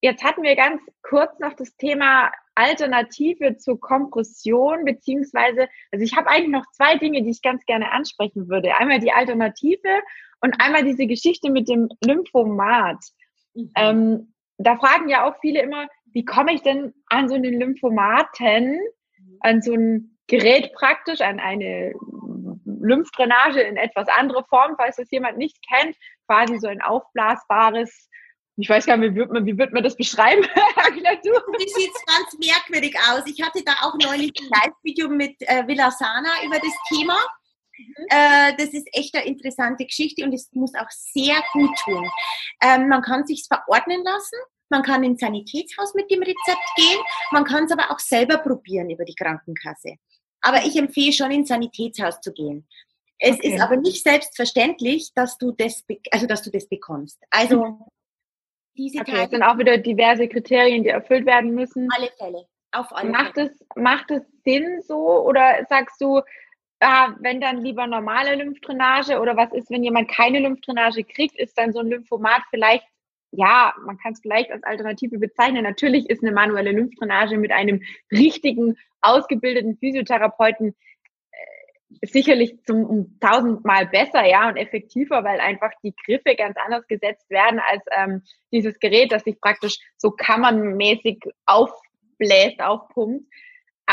jetzt 0.01 0.23
hatten 0.23 0.43
wir 0.43 0.55
ganz 0.55 0.81
kurz 1.01 1.37
noch 1.39 1.53
das 1.53 1.75
Thema 1.75 2.31
Alternative 2.55 3.57
zur 3.57 3.79
Kompression, 3.79 4.85
beziehungsweise, 4.85 5.67
also 5.91 6.03
ich 6.03 6.15
habe 6.15 6.29
eigentlich 6.29 6.51
noch 6.51 6.65
zwei 6.71 6.97
Dinge, 6.97 7.21
die 7.21 7.31
ich 7.31 7.41
ganz 7.41 7.65
gerne 7.65 7.91
ansprechen 7.91 8.47
würde. 8.49 8.77
Einmal 8.77 8.99
die 8.99 9.11
Alternative 9.11 10.01
und 10.41 10.55
einmal 10.59 10.83
diese 10.83 11.05
Geschichte 11.05 11.51
mit 11.51 11.69
dem 11.69 11.89
Lymphomat. 12.03 12.97
Mhm. 13.53 13.71
Ähm, 13.75 14.32
da 14.65 14.77
fragen 14.77 15.09
ja 15.09 15.25
auch 15.25 15.35
viele 15.41 15.61
immer, 15.61 15.87
wie 16.13 16.25
komme 16.25 16.53
ich 16.53 16.61
denn 16.61 16.93
an 17.07 17.29
so 17.29 17.35
einen 17.35 17.59
Lymphomaten, 17.59 18.79
an 19.41 19.61
so 19.61 19.73
ein 19.73 20.17
Gerät 20.27 20.73
praktisch, 20.73 21.21
an 21.21 21.39
eine 21.39 21.93
Lymphdrainage 22.65 23.61
in 23.61 23.77
etwas 23.77 24.07
andere 24.07 24.43
Form, 24.45 24.75
falls 24.77 24.97
das 24.97 25.11
jemand 25.11 25.37
nicht 25.37 25.57
kennt, 25.67 25.95
quasi 26.27 26.57
so 26.59 26.67
ein 26.67 26.81
aufblasbares 26.81 28.09
ich 28.55 28.69
weiß 28.69 28.85
gar 28.85 28.97
nicht, 28.97 29.13
wie 29.13 29.15
wird 29.15 29.31
man, 29.31 29.45
wie 29.45 29.57
wird 29.57 29.73
man 29.73 29.83
das 29.83 29.95
beschreiben? 29.95 30.43
das 30.55 31.73
sieht 31.73 31.91
ganz 32.05 32.37
merkwürdig 32.37 32.95
aus. 33.09 33.23
Ich 33.25 33.41
hatte 33.41 33.63
da 33.63 33.73
auch 33.81 33.95
neulich 33.95 34.31
ein 34.39 34.47
Live-Video 34.47 35.09
mit 35.09 35.35
äh, 35.41 35.65
Villasana 35.67 36.29
über 36.45 36.59
das 36.59 36.73
Thema. 36.87 37.17
Mhm. 37.77 38.05
Äh, 38.09 38.55
das 38.57 38.69
ist 38.73 38.87
echt 38.93 39.15
eine 39.15 39.25
interessante 39.25 39.85
Geschichte 39.85 40.23
und 40.23 40.33
es 40.33 40.51
muss 40.53 40.75
auch 40.75 40.89
sehr 40.89 41.35
gut 41.53 41.75
tun. 41.83 42.07
Ähm, 42.61 42.89
man 42.89 43.01
kann 43.01 43.25
sich 43.25 43.45
verordnen 43.47 44.03
lassen. 44.03 44.37
Man 44.73 44.81
kann 44.81 45.03
ins 45.03 45.19
Sanitätshaus 45.19 45.93
mit 45.93 46.09
dem 46.09 46.23
Rezept 46.23 46.75
gehen. 46.75 46.99
Man 47.29 47.43
kann 47.43 47.65
es 47.65 47.71
aber 47.71 47.91
auch 47.91 47.99
selber 47.99 48.39
probieren 48.39 48.89
über 48.89 49.05
die 49.05 49.13
Krankenkasse. 49.13 49.97
Aber 50.41 50.65
ich 50.65 50.75
empfehle 50.75 51.13
schon 51.13 51.29
ins 51.29 51.49
Sanitätshaus 51.49 52.19
zu 52.21 52.33
gehen. 52.33 52.67
Es 53.19 53.35
okay. 53.35 53.53
ist 53.53 53.61
aber 53.61 53.75
nicht 53.77 54.01
selbstverständlich, 54.01 55.13
dass 55.13 55.37
du 55.37 55.51
das, 55.51 55.83
also 56.09 56.25
dass 56.25 56.41
du 56.41 56.49
das 56.49 56.67
bekommst. 56.67 57.21
Also 57.29 57.65
mhm. 57.65 57.85
diese 58.75 59.01
okay, 59.01 59.11
Teile, 59.11 59.23
es 59.25 59.29
sind 59.29 59.43
auch 59.43 59.59
wieder 59.59 59.77
diverse 59.77 60.27
Kriterien, 60.27 60.81
die 60.81 60.89
erfüllt 60.89 61.27
werden 61.27 61.53
müssen. 61.53 61.87
Auf 61.91 61.99
alle 61.99 62.11
Fälle. 62.17 62.47
Auf 62.71 62.95
alle 62.95 63.11
macht 63.11 63.33
Fälle. 63.35 63.51
Es, 63.51 63.75
macht 63.75 64.09
es 64.09 64.23
Sinn 64.43 64.81
so 64.81 65.23
oder 65.23 65.67
sagst 65.69 66.01
du, 66.01 66.21
ah, 66.79 67.13
wenn 67.19 67.39
dann 67.39 67.61
lieber 67.61 67.85
normale 67.85 68.33
Lymphdrainage 68.33 69.19
oder 69.19 69.37
was 69.37 69.53
ist, 69.53 69.69
wenn 69.69 69.83
jemand 69.83 70.09
keine 70.09 70.39
Lymphdrainage 70.39 71.03
kriegt, 71.03 71.37
ist 71.37 71.55
dann 71.59 71.73
so 71.73 71.79
ein 71.79 71.89
Lymphomat 71.89 72.41
vielleicht, 72.49 72.87
ja, 73.35 73.73
man 73.85 73.97
kann 73.97 74.13
es 74.13 74.21
vielleicht 74.21 74.51
als 74.51 74.63
Alternative 74.63 75.17
bezeichnen. 75.17 75.63
Natürlich 75.63 76.09
ist 76.09 76.23
eine 76.23 76.31
manuelle 76.31 76.71
Lymphdrainage 76.71 77.37
mit 77.37 77.51
einem 77.51 77.81
richtigen, 78.11 78.77
ausgebildeten 79.01 79.77
Physiotherapeuten 79.77 80.75
äh, 81.31 82.07
sicherlich 82.07 82.63
zum 82.63 82.85
um 82.85 83.19
tausendmal 83.19 83.87
besser, 83.87 84.25
ja, 84.25 84.47
und 84.47 84.57
effektiver, 84.57 85.23
weil 85.23 85.39
einfach 85.39 85.71
die 85.83 85.95
Griffe 86.05 86.35
ganz 86.35 86.55
anders 86.63 86.87
gesetzt 86.87 87.29
werden 87.29 87.59
als 87.59 87.83
ähm, 87.97 88.21
dieses 88.51 88.79
Gerät, 88.79 89.11
das 89.11 89.23
sich 89.23 89.41
praktisch 89.41 89.79
so 89.97 90.11
kammernmäßig 90.11 91.19
aufbläst, 91.45 92.59
aufpumpt. 92.59 93.25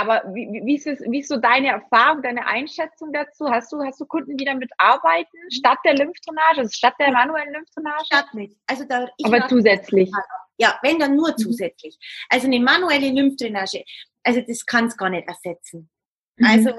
Aber 0.00 0.22
wie, 0.32 0.62
wie, 0.64 0.76
ist 0.76 0.86
es, 0.86 1.01
wie 1.01 1.20
ist 1.20 1.28
so 1.28 1.36
deine 1.36 1.68
Erfahrung, 1.68 2.22
deine 2.22 2.46
Einschätzung 2.46 3.12
dazu? 3.12 3.51
Hast 3.51 3.70
du, 3.70 3.82
hast 3.82 4.01
du 4.01 4.07
Kunden, 4.07 4.38
die 4.38 4.46
damit 4.46 4.70
arbeiten, 4.78 5.36
statt 5.51 5.76
der 5.84 5.94
Lymphdrainage, 5.94 6.61
also 6.61 6.70
statt 6.72 6.94
der 6.98 7.12
manuellen 7.12 7.53
Lymphdrainage? 7.53 8.07
Statt 8.07 8.32
nicht. 8.32 8.57
Also 8.66 8.84
da, 8.84 9.07
Aber 9.24 9.46
zusätzlich. 9.46 10.11
Ja, 10.57 10.78
wenn 10.82 10.98
dann 10.98 11.16
nur 11.16 11.32
mhm. 11.32 11.36
zusätzlich. 11.36 11.98
Also 12.30 12.46
eine 12.46 12.61
manuelle 12.61 13.11
Lymphdrainage, 13.11 13.84
also 14.24 14.40
das 14.40 14.64
kann 14.64 14.86
es 14.86 14.96
gar 14.96 15.11
nicht 15.11 15.28
ersetzen. 15.28 15.90
Mhm. 16.36 16.46
Also 16.46 16.70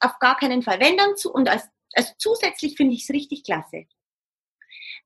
auf 0.00 0.18
gar 0.18 0.38
keinen 0.38 0.62
Fall. 0.62 0.80
Wenn 0.80 0.96
dann 0.96 1.16
zu, 1.16 1.30
und 1.30 1.50
als, 1.50 1.68
also 1.92 2.14
zusätzlich 2.16 2.76
finde 2.76 2.94
ich 2.94 3.02
es 3.02 3.10
richtig 3.10 3.44
klasse. 3.44 3.84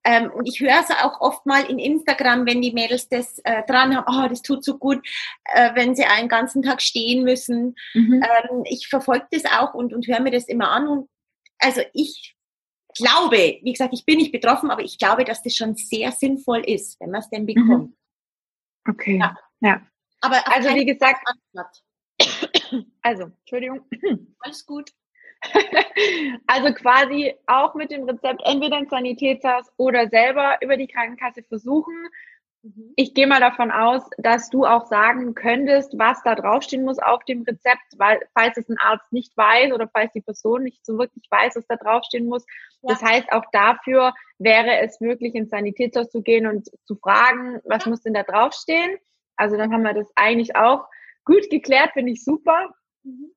Ähm, 0.04 0.30
und 0.32 0.46
ich 0.46 0.60
höre 0.60 0.80
es 0.80 0.90
auch 0.90 1.20
oft 1.20 1.46
mal 1.46 1.64
in 1.64 1.78
Instagram, 1.78 2.46
wenn 2.46 2.60
die 2.60 2.72
Mädels 2.72 3.08
das 3.08 3.38
äh, 3.44 3.62
dran 3.66 3.96
haben, 3.96 4.04
oh, 4.06 4.28
das 4.28 4.42
tut 4.42 4.62
so 4.62 4.78
gut, 4.78 5.06
äh, 5.54 5.74
wenn 5.74 5.94
sie 5.94 6.04
einen 6.04 6.28
ganzen 6.28 6.62
Tag 6.62 6.82
stehen 6.82 7.24
müssen. 7.24 7.74
Mhm. 7.94 8.22
Ähm, 8.22 8.64
ich 8.64 8.88
verfolge 8.88 9.26
das 9.30 9.44
auch 9.46 9.74
und, 9.74 9.94
und 9.94 10.06
höre 10.06 10.20
mir 10.20 10.30
das 10.30 10.46
immer 10.46 10.70
an. 10.70 10.88
Und 10.88 11.08
also 11.58 11.80
ich 11.94 12.36
glaube, 12.94 13.60
wie 13.62 13.72
gesagt, 13.72 13.94
ich 13.94 14.04
bin 14.04 14.18
nicht 14.18 14.32
betroffen, 14.32 14.70
aber 14.70 14.82
ich 14.82 14.98
glaube, 14.98 15.24
dass 15.24 15.42
das 15.42 15.56
schon 15.56 15.74
sehr 15.74 16.12
sinnvoll 16.12 16.60
ist, 16.60 17.00
wenn 17.00 17.10
man 17.10 17.20
es 17.20 17.30
denn 17.30 17.42
mhm. 17.42 17.46
bekommt. 17.46 17.90
Mhm. 17.90 17.96
Okay. 18.88 19.18
Ja. 19.18 19.36
ja. 19.60 19.82
Aber 20.20 20.46
also 20.54 20.68
wie 20.74 20.84
gesagt, 20.84 21.26
also 23.02 23.24
Entschuldigung. 23.40 23.80
Alles 24.40 24.64
gut. 24.64 24.90
also 26.46 26.72
quasi 26.74 27.34
auch 27.46 27.74
mit 27.74 27.90
dem 27.90 28.04
Rezept 28.04 28.42
entweder 28.44 28.78
ins 28.78 28.90
Sanitätshaus 28.90 29.70
oder 29.76 30.08
selber 30.08 30.58
über 30.60 30.76
die 30.76 30.86
Krankenkasse 30.86 31.42
versuchen. 31.42 31.94
Mhm. 32.62 32.92
Ich 32.96 33.14
gehe 33.14 33.26
mal 33.26 33.40
davon 33.40 33.70
aus, 33.70 34.02
dass 34.18 34.48
du 34.48 34.64
auch 34.64 34.86
sagen 34.86 35.34
könntest, 35.34 35.98
was 35.98 36.22
da 36.22 36.34
draufstehen 36.34 36.84
muss 36.84 36.98
auf 36.98 37.22
dem 37.24 37.42
Rezept, 37.42 37.98
weil 37.98 38.20
falls 38.32 38.56
es 38.56 38.68
ein 38.68 38.78
Arzt 38.78 39.12
nicht 39.12 39.36
weiß 39.36 39.72
oder 39.72 39.88
falls 39.88 40.12
die 40.12 40.22
Person 40.22 40.62
nicht 40.62 40.84
so 40.84 40.98
wirklich 40.98 41.26
weiß, 41.30 41.56
was 41.56 41.66
da 41.66 41.76
draufstehen 41.76 42.26
muss. 42.26 42.44
Ja. 42.82 42.94
Das 42.94 43.02
heißt, 43.02 43.32
auch 43.32 43.44
dafür 43.52 44.14
wäre 44.38 44.78
es 44.80 45.00
möglich, 45.00 45.34
ins 45.34 45.50
Sanitätshaus 45.50 46.10
zu 46.10 46.22
gehen 46.22 46.46
und 46.46 46.70
zu 46.86 46.96
fragen, 46.96 47.60
was 47.64 47.84
ja. 47.84 47.90
muss 47.90 48.02
denn 48.02 48.14
da 48.14 48.22
draufstehen? 48.22 48.98
Also 49.36 49.56
dann 49.56 49.72
haben 49.72 49.82
wir 49.82 49.94
das 49.94 50.10
eigentlich 50.16 50.56
auch 50.56 50.86
gut 51.24 51.50
geklärt, 51.50 51.92
finde 51.92 52.12
ich 52.12 52.24
super. 52.24 52.74
Mhm. 53.02 53.30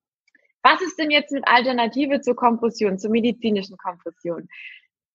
Was 0.62 0.80
ist 0.82 0.98
denn 0.98 1.10
jetzt 1.10 1.32
mit 1.32 1.46
Alternative 1.46 2.20
zur 2.20 2.36
Kompression, 2.36 2.98
zur 2.98 3.10
medizinischen 3.10 3.76
Kompression? 3.76 4.48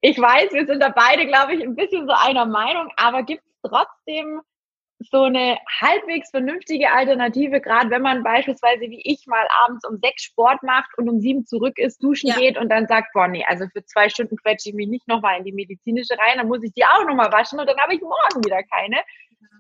Ich 0.02 0.20
weiß, 0.20 0.52
wir 0.54 0.66
sind 0.66 0.82
da 0.82 0.90
beide, 0.90 1.26
glaube 1.26 1.56
ich, 1.56 1.62
ein 1.62 1.76
bisschen 1.76 2.08
so 2.08 2.14
einer 2.14 2.46
Meinung, 2.46 2.90
aber 2.98 3.24
gibt 3.24 3.44
es 3.46 3.70
trotzdem 3.70 4.42
so 5.12 5.24
eine 5.24 5.58
halbwegs 5.82 6.30
vernünftige 6.30 6.92
Alternative, 6.92 7.62
gerade 7.62 7.90
wenn 7.90 8.02
man 8.02 8.24
beispielsweise 8.24 8.82
wie 8.82 9.02
ich 9.04 9.26
mal 9.28 9.46
abends 9.64 9.86
um 9.88 9.98
sechs 10.02 10.24
Sport 10.24 10.64
macht 10.64 10.98
und 10.98 11.10
um 11.10 11.20
sieben 11.20 11.46
zurück 11.46 11.78
ist, 11.78 12.02
duschen 12.02 12.30
ja. 12.30 12.36
geht 12.36 12.58
und 12.58 12.70
dann 12.70 12.88
sagt, 12.88 13.14
boah, 13.14 13.28
nee, 13.28 13.46
also 13.48 13.66
für 13.72 13.84
zwei 13.86 14.10
Stunden 14.10 14.38
quetsche 14.38 14.70
ich 14.70 14.76
mich 14.76 14.88
nicht 14.88 15.08
nochmal 15.08 15.40
in 15.40 15.46
die 15.46 15.52
medizinische 15.52 16.18
rein, 16.18 16.38
dann 16.38 16.48
muss 16.48 16.64
ich 16.64 16.74
die 16.74 16.86
auch 16.86 17.06
nochmal 17.06 17.32
waschen 17.32 17.60
und 17.60 17.68
dann 17.68 17.80
habe 17.80 17.96
ich 17.96 18.02
morgen 18.02 18.44
wieder 18.44 18.64
keine. 18.64 18.98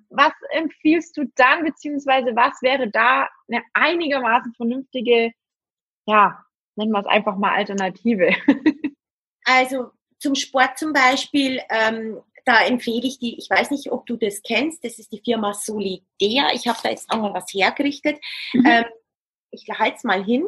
Was 0.10 0.34
empfiehlst 0.52 1.18
du 1.18 1.26
dann, 1.36 1.64
beziehungsweise 1.64 2.36
was 2.36 2.62
wäre 2.62 2.90
da 2.90 3.28
eine 3.48 3.64
einigermaßen 3.74 4.54
vernünftige 4.54 5.32
ja, 6.06 6.46
nennen 6.76 6.92
wir 6.92 7.00
es 7.00 7.06
einfach 7.06 7.38
mal 7.38 7.54
Alternative. 7.54 8.36
also 9.46 9.92
zum 10.20 10.36
Sport 10.36 10.78
zum 10.78 10.94
Beispiel, 10.94 11.62
ähm, 11.70 12.22
da 12.46 12.66
empfehle 12.66 13.08
ich 13.08 13.20
die, 13.20 13.38
ich 13.38 13.50
weiß 13.50 13.72
nicht, 13.72 13.92
ob 13.92 14.06
du 14.06 14.18
das 14.18 14.42
kennst, 14.42 14.84
das 14.84 15.00
ist 15.00 15.12
die 15.12 15.22
Firma 15.24 15.54
Solidär. 15.54 16.52
Ich 16.54 16.68
habe 16.68 16.80
da 16.84 16.90
jetzt 16.90 17.10
auch 17.10 17.18
mal 17.18 17.34
was 17.34 17.54
hergerichtet. 17.54 18.20
Mhm. 18.54 18.66
Ähm, 18.66 18.86
ich 19.52 19.68
halte 19.70 19.98
es 19.98 20.04
mal 20.04 20.24
hin. 20.24 20.48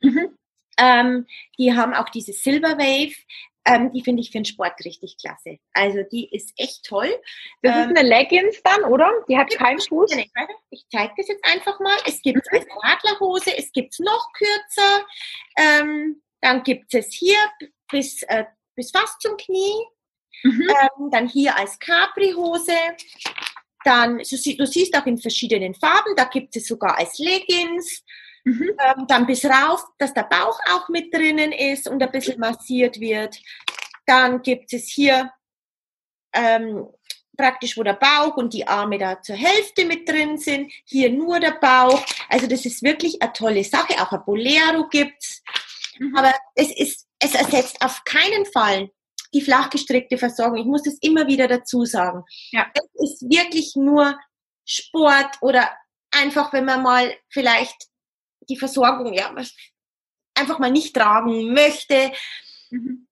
Mhm. 0.00 0.36
Ähm, 0.78 1.26
die 1.58 1.74
haben 1.74 1.94
auch 1.94 2.08
diese 2.08 2.32
Silver 2.32 2.78
Wave. 2.78 3.14
Ähm, 3.68 3.92
die 3.92 4.02
finde 4.02 4.22
ich 4.22 4.30
für 4.30 4.38
den 4.38 4.44
Sport 4.44 4.72
richtig 4.84 5.16
klasse. 5.20 5.58
Also 5.72 6.00
die 6.10 6.28
ist 6.34 6.52
echt 6.56 6.84
toll. 6.84 7.10
Das 7.62 7.74
ähm, 7.74 7.90
ist 7.90 7.98
eine 7.98 8.08
Leggings 8.08 8.62
dann, 8.62 8.84
oder? 8.84 9.12
Die 9.28 9.36
hat 9.36 9.50
keinen 9.50 9.80
Fuß. 9.80 10.16
Ich 10.70 10.86
zeige 10.90 11.12
das 11.16 11.28
jetzt 11.28 11.44
einfach 11.44 11.78
mal. 11.80 11.96
Es 12.06 12.22
gibt 12.22 12.38
es 12.38 12.52
als 12.52 12.66
Radlerhose, 12.82 13.56
es 13.56 13.70
gibt 13.72 13.92
es 13.92 13.98
noch 13.98 14.32
kürzer. 14.32 15.06
Ähm, 15.58 16.22
dann 16.40 16.62
gibt 16.62 16.94
es 16.94 17.12
hier 17.12 17.38
bis, 17.90 18.22
äh, 18.24 18.44
bis 18.74 18.90
fast 18.90 19.20
zum 19.20 19.36
Knie. 19.36 19.84
Mhm. 20.42 20.68
Ähm, 20.70 21.10
dann 21.10 21.28
hier 21.28 21.56
als 21.56 21.78
Capri-Hose. 21.78 22.76
Dann, 23.84 24.18
du 24.18 24.24
siehst 24.66 24.96
auch 24.96 25.06
in 25.06 25.18
verschiedenen 25.18 25.74
Farben, 25.74 26.14
da 26.16 26.24
gibt 26.24 26.56
es 26.56 26.66
sogar 26.66 26.98
als 26.98 27.18
Leggings. 27.18 28.04
Mhm. 28.48 28.70
Ähm, 28.78 29.06
dann 29.06 29.26
bis 29.26 29.44
rauf, 29.44 29.84
dass 29.98 30.14
der 30.14 30.22
Bauch 30.22 30.58
auch 30.72 30.88
mit 30.88 31.12
drinnen 31.12 31.52
ist 31.52 31.86
und 31.86 32.02
ein 32.02 32.10
bisschen 32.10 32.40
massiert 32.40 32.98
wird. 32.98 33.38
Dann 34.06 34.40
gibt 34.40 34.72
es 34.72 34.88
hier 34.88 35.30
ähm, 36.32 36.86
praktisch, 37.36 37.76
wo 37.76 37.82
der 37.82 37.92
Bauch 37.92 38.38
und 38.38 38.54
die 38.54 38.66
Arme 38.66 38.96
da 38.96 39.20
zur 39.20 39.36
Hälfte 39.36 39.84
mit 39.84 40.08
drin 40.08 40.38
sind. 40.38 40.72
Hier 40.86 41.10
nur 41.10 41.40
der 41.40 41.58
Bauch. 41.60 42.02
Also 42.30 42.46
das 42.46 42.64
ist 42.64 42.82
wirklich 42.82 43.20
eine 43.20 43.34
tolle 43.34 43.64
Sache. 43.64 44.00
Auch 44.00 44.12
ein 44.12 44.24
Bolero 44.24 44.88
gibt's. 44.88 45.42
Mhm. 45.98 46.16
Aber 46.16 46.34
es 46.54 46.74
ist, 46.74 47.06
es 47.18 47.34
ersetzt 47.34 47.82
auf 47.82 48.02
keinen 48.04 48.46
Fall 48.46 48.90
die 49.34 49.42
flachgestrickte 49.42 50.16
Versorgung. 50.16 50.56
Ich 50.56 50.64
muss 50.64 50.84
das 50.84 50.96
immer 51.02 51.26
wieder 51.26 51.48
dazu 51.48 51.84
sagen. 51.84 52.24
Ja. 52.50 52.66
Es 52.72 53.10
ist 53.10 53.30
wirklich 53.30 53.76
nur 53.76 54.18
Sport 54.64 55.36
oder 55.42 55.70
einfach, 56.10 56.54
wenn 56.54 56.64
man 56.64 56.82
mal 56.82 57.14
vielleicht 57.28 57.87
die 58.48 58.56
Versorgung 58.56 59.12
ja, 59.12 59.34
einfach 60.34 60.58
mal 60.58 60.70
nicht 60.70 60.94
tragen 60.94 61.52
möchte. 61.52 62.12
Mhm. 62.70 63.08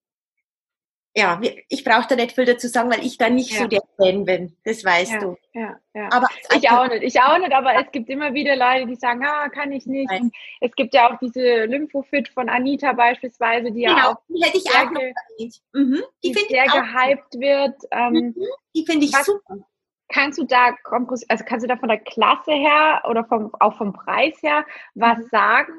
Ja, 1.17 1.41
ich 1.67 1.83
brauche 1.83 2.05
da 2.07 2.15
nicht 2.15 2.33
viel 2.33 2.45
dazu 2.45 2.67
sagen, 2.67 2.91
weil 2.91 3.03
ich 3.03 3.17
da 3.17 3.27
nicht 3.27 3.51
ja. 3.51 3.61
so 3.61 3.67
der 3.67 3.81
Fan 3.97 4.23
bin. 4.23 4.55
Das 4.63 4.85
weißt 4.85 5.13
ja, 5.13 5.19
du. 5.19 5.35
Ja. 5.51 5.79
Aber 6.11 6.27
ich 6.55 6.69
auch 6.69 6.87
nicht. 6.87 7.01
Ich 7.01 7.19
auch 7.19 7.39
nicht, 7.39 7.53
aber 7.53 7.73
es 7.73 7.91
gibt 7.91 8.07
immer 8.11 8.35
wieder 8.35 8.55
Leute, 8.55 8.85
die 8.85 8.97
sagen, 8.97 9.25
ah, 9.25 9.49
kann 9.49 9.71
ich 9.71 9.87
nicht. 9.87 10.11
Und 10.11 10.31
es 10.61 10.71
gibt 10.75 10.93
ja 10.93 11.09
auch 11.09 11.17
diese 11.17 11.65
Lymphofit 11.65 12.29
von 12.29 12.49
Anita 12.49 12.93
beispielsweise, 12.93 13.71
die 13.71 13.81
genau, 13.81 13.97
ja 13.97 14.11
auch 14.11 14.21
die 14.29 14.43
hätte 14.43 14.57
ich 14.59 14.69
auch 14.69 14.91
noch 14.91 15.01
mhm. 15.73 16.03
Die, 16.23 16.33
die 16.33 16.45
sehr 16.49 16.65
gehypt 16.65 17.33
wird. 17.39 17.81
Ähm, 17.89 18.13
mhm. 18.13 18.35
Die 18.75 18.85
finde 18.85 19.05
ich 19.07 19.13
was, 19.13 19.25
super. 19.25 19.65
Kannst 20.09 20.39
du 20.39 20.45
da, 20.45 20.75
also 21.27 21.43
kannst 21.45 21.63
du 21.63 21.67
da 21.67 21.75
von 21.75 21.89
der 21.89 21.99
Klasse 21.99 22.53
her 22.53 23.01
oder 23.09 23.25
vom, 23.25 23.51
auch 23.59 23.77
vom 23.77 23.91
Preis 23.93 24.41
her 24.41 24.65
was 24.95 25.17
mhm. 25.17 25.27
sagen, 25.31 25.73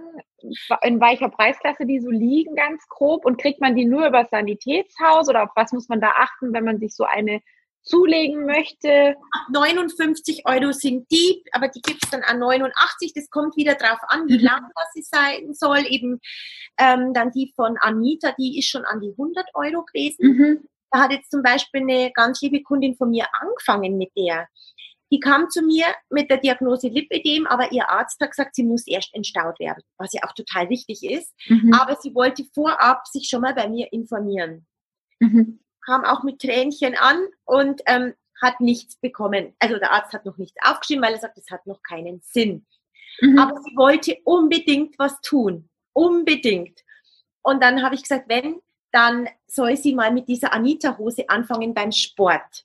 in 0.83 1.01
welcher 1.01 1.29
Preisklasse 1.31 1.87
die 1.87 2.01
so 2.01 2.11
liegen, 2.11 2.55
ganz 2.55 2.87
grob? 2.89 3.25
Und 3.25 3.41
kriegt 3.41 3.61
man 3.61 3.75
die 3.75 3.87
nur 3.87 4.07
über 4.07 4.25
Sanitätshaus 4.27 5.29
oder 5.29 5.45
auf 5.45 5.51
was 5.57 5.73
muss 5.73 5.89
man 5.89 6.01
da 6.01 6.11
achten, 6.11 6.53
wenn 6.53 6.65
man 6.65 6.79
sich 6.79 6.95
so 6.95 7.05
eine 7.05 7.41
zulegen 7.83 8.45
möchte? 8.45 9.17
59 9.51 10.43
Euro 10.47 10.73
sind 10.73 11.11
die, 11.11 11.43
aber 11.53 11.69
die 11.69 11.81
gibt 11.81 12.05
es 12.05 12.11
dann 12.11 12.23
an 12.23 12.39
89. 12.39 13.13
Das 13.15 13.31
kommt 13.31 13.57
wieder 13.57 13.75
drauf 13.75 13.99
an, 14.09 14.29
wie 14.29 14.39
mhm. 14.39 14.45
lang 14.45 14.71
das 14.75 14.93
sie 14.93 15.03
sein 15.03 15.55
soll. 15.55 15.85
Eben 15.89 16.21
ähm, 16.79 17.15
dann 17.15 17.31
die 17.33 17.53
von 17.57 17.77
Anita, 17.79 18.33
die 18.39 18.59
ist 18.59 18.69
schon 18.69 18.85
an 18.85 19.01
die 19.01 19.11
100 19.11 19.47
Euro 19.55 19.85
gewesen. 19.85 20.27
Mhm. 20.27 20.69
Da 20.91 21.01
hat 21.01 21.13
jetzt 21.13 21.31
zum 21.31 21.43
Beispiel 21.43 21.83
eine 21.83 22.11
ganz 22.13 22.41
liebe 22.41 22.63
Kundin 22.63 22.97
von 22.97 23.11
mir 23.11 23.27
angefangen 23.41 23.99
mit 23.99 24.11
der. 24.17 24.49
Die 25.11 25.21
kam 25.21 25.49
zu 25.49 25.63
mir 25.63 25.87
mit 26.11 26.31
der 26.31 26.37
Diagnose 26.37 26.89
Lipödem, 26.89 27.47
aber 27.47 27.73
ihr 27.73 27.89
Arzt 27.89 28.21
hat 28.21 28.31
gesagt, 28.31 28.55
sie 28.55 28.63
muss 28.63 28.87
erst 28.87 29.15
entstaut 29.15 29.59
werden, 29.59 29.83
was 29.97 30.13
ja 30.13 30.23
auch 30.25 30.33
total 30.33 30.69
wichtig 30.69 31.03
ist. 31.03 31.33
Mhm. 31.49 31.73
Aber 31.73 31.97
sie 31.97 32.15
wollte 32.15 32.45
vorab 32.55 33.07
sich 33.07 33.29
schon 33.29 33.41
mal 33.41 33.55
bei 33.55 33.69
mir 33.69 33.91
informieren. 33.93 34.67
Mhm. 35.19 35.61
Kam 35.85 36.05
auch 36.05 36.23
mit 36.25 36.41
Tränchen 36.41 36.95
an 36.95 37.27
und 37.45 37.81
ähm, 37.87 38.15
hat 38.41 38.61
nichts 38.61 38.97
bekommen. 38.97 39.55
Also 39.59 39.79
der 39.79 39.93
Arzt 39.93 40.13
hat 40.13 40.27
noch 40.27 40.37
nichts 40.37 40.59
aufgeschrieben, 40.63 41.03
weil 41.03 41.15
er 41.15 41.21
sagt, 41.21 41.39
es 41.39 41.51
hat 41.51 41.67
noch 41.67 41.83
keinen 41.83 42.21
Sinn. 42.23 42.67
Mhm. 43.21 43.39
Aber 43.39 43.61
sie 43.63 43.77
wollte 43.77 44.17
unbedingt 44.25 44.99
was 44.99 45.19
tun. 45.23 45.69
Unbedingt. 45.95 46.81
Und 47.43 47.63
dann 47.63 47.83
habe 47.83 47.95
ich 47.95 48.03
gesagt, 48.03 48.29
wenn 48.29 48.61
dann 48.93 49.29
soll 49.47 49.77
sie 49.77 49.95
mal 49.95 50.13
mit 50.13 50.29
dieser 50.29 50.53
Anita-Hose 50.53 51.29
anfangen 51.29 51.75
beim 51.75 51.93
Sport. 51.93 52.65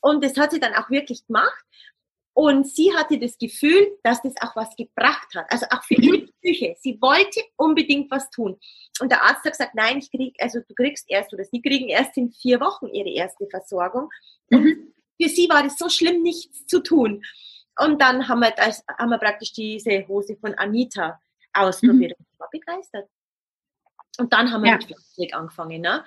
Und 0.00 0.24
das 0.24 0.36
hat 0.36 0.50
sie 0.50 0.60
dann 0.60 0.74
auch 0.74 0.90
wirklich 0.90 1.26
gemacht. 1.26 1.64
Und 2.34 2.66
sie 2.66 2.94
hatte 2.94 3.18
das 3.18 3.36
Gefühl, 3.36 3.98
dass 4.02 4.22
das 4.22 4.34
auch 4.40 4.56
was 4.56 4.74
gebracht 4.74 5.34
hat. 5.34 5.46
Also 5.50 5.66
auch 5.70 5.84
für 5.84 5.94
ihre 5.94 6.18
mhm. 6.18 6.30
Psyche. 6.40 6.76
Sie 6.80 6.98
wollte 7.00 7.40
unbedingt 7.56 8.10
was 8.10 8.30
tun. 8.30 8.58
Und 9.00 9.12
der 9.12 9.22
Arzt 9.22 9.44
hat 9.44 9.52
gesagt, 9.52 9.74
nein, 9.74 9.98
ich 9.98 10.10
krieg, 10.10 10.34
also 10.40 10.60
du 10.60 10.74
kriegst 10.74 11.10
erst 11.10 11.32
oder 11.34 11.44
sie 11.44 11.60
kriegen 11.60 11.88
erst 11.88 12.16
in 12.16 12.32
vier 12.32 12.60
Wochen 12.60 12.88
ihre 12.88 13.10
erste 13.10 13.46
Versorgung. 13.48 14.08
Und 14.50 14.64
mhm. 14.64 14.92
für 15.20 15.28
sie 15.28 15.48
war 15.48 15.62
das 15.62 15.76
so 15.76 15.88
schlimm, 15.88 16.22
nichts 16.22 16.66
zu 16.66 16.80
tun. 16.82 17.22
Und 17.78 18.00
dann 18.00 18.28
haben 18.28 18.40
wir, 18.40 18.50
das, 18.50 18.82
haben 18.98 19.10
wir 19.10 19.18
praktisch 19.18 19.52
diese 19.52 20.06
Hose 20.08 20.36
von 20.36 20.54
Anita 20.54 21.20
ausprobiert. 21.52 22.18
Mhm. 22.18 22.26
Ich 22.32 22.40
war 22.40 22.48
begeistert. 22.50 23.08
Und 24.18 24.32
dann 24.32 24.52
haben 24.52 24.62
wir 24.62 24.70
ja. 24.70 24.76
mit 24.76 24.86
Plastik 24.86 25.34
angefangen. 25.34 25.80
Ne? 25.80 26.04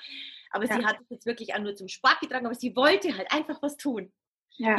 Aber 0.51 0.65
ja. 0.65 0.77
sie 0.77 0.85
hat 0.85 0.97
es 1.01 1.09
jetzt 1.09 1.25
wirklich 1.25 1.53
auch 1.53 1.59
nur 1.59 1.75
zum 1.75 1.87
Sport 1.87 2.19
getragen, 2.21 2.45
aber 2.45 2.55
sie 2.55 2.75
wollte 2.75 3.15
halt 3.17 3.31
einfach 3.31 3.61
was 3.61 3.77
tun. 3.77 4.11
Ja. 4.57 4.75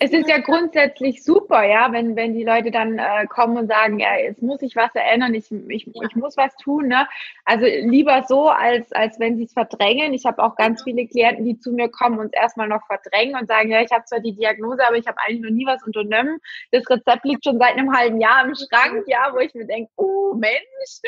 Es 0.00 0.12
ist 0.12 0.28
ja 0.28 0.38
grundsätzlich 0.38 1.24
super, 1.24 1.64
ja, 1.64 1.90
wenn, 1.90 2.14
wenn 2.14 2.34
die 2.34 2.44
Leute 2.44 2.70
dann 2.70 2.98
äh, 2.98 3.26
kommen 3.26 3.56
und 3.56 3.66
sagen, 3.68 3.98
ja, 3.98 4.16
jetzt 4.16 4.40
muss 4.40 4.62
ich 4.62 4.76
was 4.76 4.94
erinnern, 4.94 5.34
ich, 5.34 5.50
ich, 5.50 5.86
ja. 5.86 6.02
ich 6.08 6.14
muss 6.14 6.36
was 6.36 6.54
tun. 6.56 6.88
Ne? 6.88 7.08
Also 7.44 7.66
lieber 7.66 8.24
so, 8.28 8.48
als, 8.48 8.92
als 8.92 9.18
wenn 9.18 9.36
sie 9.36 9.44
es 9.44 9.52
verdrängen. 9.52 10.14
Ich 10.14 10.26
habe 10.26 10.42
auch 10.42 10.54
ganz 10.56 10.82
viele 10.84 11.06
Klienten, 11.06 11.44
die 11.44 11.58
zu 11.58 11.72
mir 11.72 11.88
kommen 11.88 12.18
und 12.18 12.26
es 12.26 12.40
erstmal 12.40 12.68
noch 12.68 12.86
verdrängen 12.86 13.38
und 13.40 13.48
sagen, 13.48 13.70
ja, 13.70 13.80
ich 13.80 13.90
habe 13.90 14.04
zwar 14.04 14.20
die 14.20 14.34
Diagnose, 14.34 14.86
aber 14.86 14.96
ich 14.96 15.06
habe 15.06 15.18
eigentlich 15.26 15.42
noch 15.42 15.50
nie 15.50 15.66
was 15.66 15.82
unternommen. 15.82 16.38
Das 16.70 16.88
Rezept 16.88 17.24
liegt 17.24 17.44
schon 17.44 17.58
seit 17.58 17.72
einem 17.76 17.96
halben 17.96 18.20
Jahr 18.20 18.44
im 18.44 18.54
Schrank, 18.54 19.04
ja, 19.06 19.30
wo 19.32 19.38
ich 19.38 19.54
mir 19.54 19.66
denke, 19.66 19.90
oh 19.96 20.34
Mensch, 20.34 21.00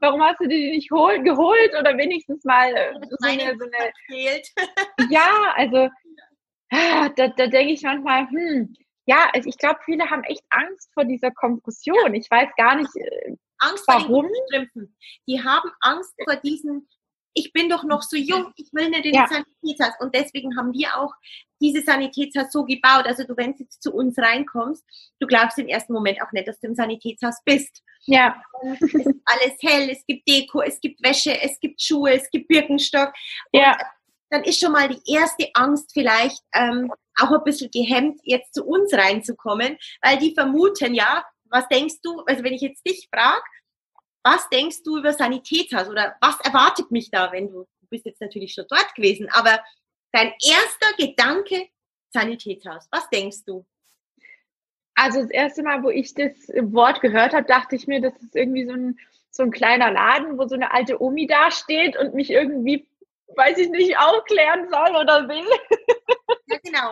warum 0.00 0.22
hast 0.22 0.40
du 0.40 0.48
die 0.48 0.70
nicht 0.70 0.90
hol 0.90 1.22
geholt 1.22 1.72
oder 1.78 1.96
wenigstens 1.98 2.44
mal 2.44 2.72
so 3.10 3.16
eine, 3.28 3.56
so 3.58 3.66
eine 3.66 3.92
Ja, 5.10 5.52
also 5.56 5.88
da, 6.70 7.28
da 7.28 7.46
denke 7.46 7.72
ich 7.72 7.82
manchmal, 7.82 8.28
hm, 8.28 8.74
ja, 9.06 9.28
also 9.32 9.48
ich 9.48 9.56
glaube, 9.56 9.78
viele 9.84 10.10
haben 10.10 10.24
echt 10.24 10.42
Angst 10.50 10.90
vor 10.92 11.04
dieser 11.04 11.30
Kompression. 11.30 12.14
Ich 12.14 12.30
weiß 12.30 12.48
gar 12.56 12.74
nicht, 12.74 12.90
äh, 12.96 13.36
Angst 13.58 13.84
warum. 13.86 14.26
Die 15.28 15.42
haben 15.42 15.70
Angst 15.80 16.12
vor 16.24 16.36
diesen, 16.36 16.88
ich 17.32 17.52
bin 17.52 17.68
doch 17.68 17.84
noch 17.84 18.02
so 18.02 18.16
jung, 18.16 18.52
ich 18.56 18.68
will 18.72 18.90
nicht 18.90 19.06
in 19.06 19.14
ja. 19.14 19.28
Sanitätshaus. 19.28 19.94
Und 20.00 20.14
deswegen 20.14 20.56
haben 20.56 20.72
wir 20.72 20.96
auch 20.96 21.12
diese 21.60 21.82
Sanitätshaus 21.82 22.50
so 22.50 22.64
gebaut. 22.64 23.06
Also 23.06 23.24
du, 23.24 23.36
wenn 23.36 23.52
du 23.52 23.62
jetzt 23.62 23.80
zu 23.80 23.94
uns 23.94 24.18
reinkommst, 24.18 24.84
du 25.20 25.26
glaubst 25.26 25.58
im 25.58 25.68
ersten 25.68 25.92
Moment 25.92 26.20
auch 26.20 26.32
nicht, 26.32 26.48
dass 26.48 26.58
du 26.58 26.66
im 26.66 26.74
Sanitätshaus 26.74 27.40
bist. 27.44 27.82
Ja. 28.06 28.42
Und 28.60 28.82
es 28.82 28.92
ist 28.92 29.06
alles 29.24 29.56
hell, 29.62 29.88
es 29.90 30.04
gibt 30.04 30.28
Deko, 30.28 30.62
es 30.62 30.80
gibt 30.80 31.02
Wäsche, 31.02 31.40
es 31.40 31.58
gibt 31.60 31.80
Schuhe, 31.80 32.14
es 32.14 32.28
gibt 32.30 32.48
Birkenstock. 32.48 33.12
ja 33.52 33.76
dann 34.30 34.44
ist 34.44 34.60
schon 34.60 34.72
mal 34.72 34.88
die 34.88 35.12
erste 35.12 35.48
Angst 35.54 35.92
vielleicht 35.92 36.42
ähm, 36.54 36.92
auch 37.18 37.30
ein 37.30 37.44
bisschen 37.44 37.70
gehemmt, 37.70 38.20
jetzt 38.24 38.54
zu 38.54 38.64
uns 38.64 38.92
reinzukommen, 38.92 39.78
weil 40.02 40.18
die 40.18 40.34
vermuten, 40.34 40.94
ja, 40.94 41.24
was 41.44 41.68
denkst 41.68 42.00
du, 42.02 42.20
also 42.26 42.42
wenn 42.42 42.52
ich 42.52 42.62
jetzt 42.62 42.86
dich 42.86 43.08
frage, 43.12 43.42
was 44.24 44.48
denkst 44.48 44.82
du 44.84 44.98
über 44.98 45.12
Sanitätshaus 45.12 45.88
oder 45.88 46.16
was 46.20 46.40
erwartet 46.40 46.90
mich 46.90 47.10
da, 47.10 47.30
wenn 47.30 47.48
du, 47.48 47.60
du 47.80 47.86
bist 47.88 48.06
jetzt 48.06 48.20
natürlich 48.20 48.52
schon 48.52 48.66
dort 48.68 48.94
gewesen, 48.94 49.28
aber 49.30 49.62
dein 50.12 50.32
erster 50.42 50.92
Gedanke, 50.98 51.68
Sanitätshaus, 52.12 52.88
was 52.90 53.08
denkst 53.10 53.44
du? 53.46 53.64
Also 54.94 55.20
das 55.20 55.30
erste 55.30 55.62
Mal, 55.62 55.82
wo 55.82 55.90
ich 55.90 56.14
das 56.14 56.32
Wort 56.72 57.02
gehört 57.02 57.34
habe, 57.34 57.46
dachte 57.46 57.76
ich 57.76 57.86
mir, 57.86 58.00
das 58.00 58.14
ist 58.22 58.34
irgendwie 58.34 58.64
so 58.64 58.72
ein, 58.72 58.98
so 59.30 59.42
ein 59.42 59.50
kleiner 59.50 59.90
Laden, 59.90 60.38
wo 60.38 60.48
so 60.48 60.54
eine 60.54 60.72
alte 60.72 61.00
Omi 61.00 61.26
dasteht 61.26 61.96
und 61.96 62.14
mich 62.14 62.30
irgendwie 62.30 62.88
weiß 63.34 63.58
ich 63.58 63.70
nicht, 63.70 63.98
aufklären 63.98 64.68
soll 64.70 64.96
oder 64.96 65.28
will. 65.28 65.46
Ja, 66.46 66.58
genau. 66.62 66.90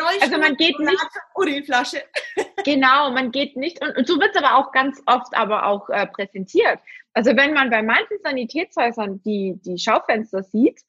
Rollstuhl, 0.00 0.22
also 0.22 0.38
man 0.38 0.56
geht 0.56 0.78
nicht. 0.78 1.08
Urinflasche. 1.34 2.02
Genau, 2.64 3.10
man 3.12 3.30
geht 3.30 3.56
nicht. 3.56 3.80
Und, 3.80 3.96
und 3.96 4.08
so 4.08 4.18
wird 4.18 4.34
es 4.34 4.42
aber 4.42 4.56
auch 4.56 4.72
ganz 4.72 5.00
oft 5.06 5.36
aber 5.36 5.66
auch 5.66 5.88
äh, 5.88 6.06
präsentiert. 6.06 6.80
Also 7.12 7.36
wenn 7.36 7.52
man 7.52 7.70
bei 7.70 7.80
manchen 7.80 8.18
Sanitätshäusern 8.24 9.22
die, 9.22 9.60
die 9.64 9.78
Schaufenster 9.78 10.42
sieht, 10.42 10.80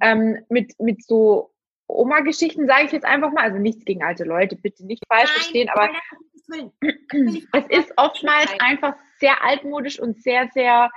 ähm, 0.00 0.38
mit, 0.48 0.72
mit 0.80 1.04
so 1.04 1.52
Oma-Geschichten, 1.88 2.66
sage 2.66 2.86
ich 2.86 2.92
jetzt 2.92 3.04
einfach 3.04 3.32
mal, 3.32 3.44
also 3.44 3.58
nichts 3.58 3.84
gegen 3.84 4.02
alte 4.02 4.24
Leute, 4.24 4.56
bitte 4.56 4.86
nicht 4.86 5.02
falsch 5.08 5.28
Nein, 5.28 5.34
verstehen, 5.34 5.68
aber 5.68 5.90
es 7.52 7.66
ist 7.68 7.92
oftmals 7.96 8.50
einfach 8.60 8.94
sehr 9.18 9.44
altmodisch 9.44 10.00
und 10.00 10.22
sehr, 10.22 10.48
sehr 10.54 10.90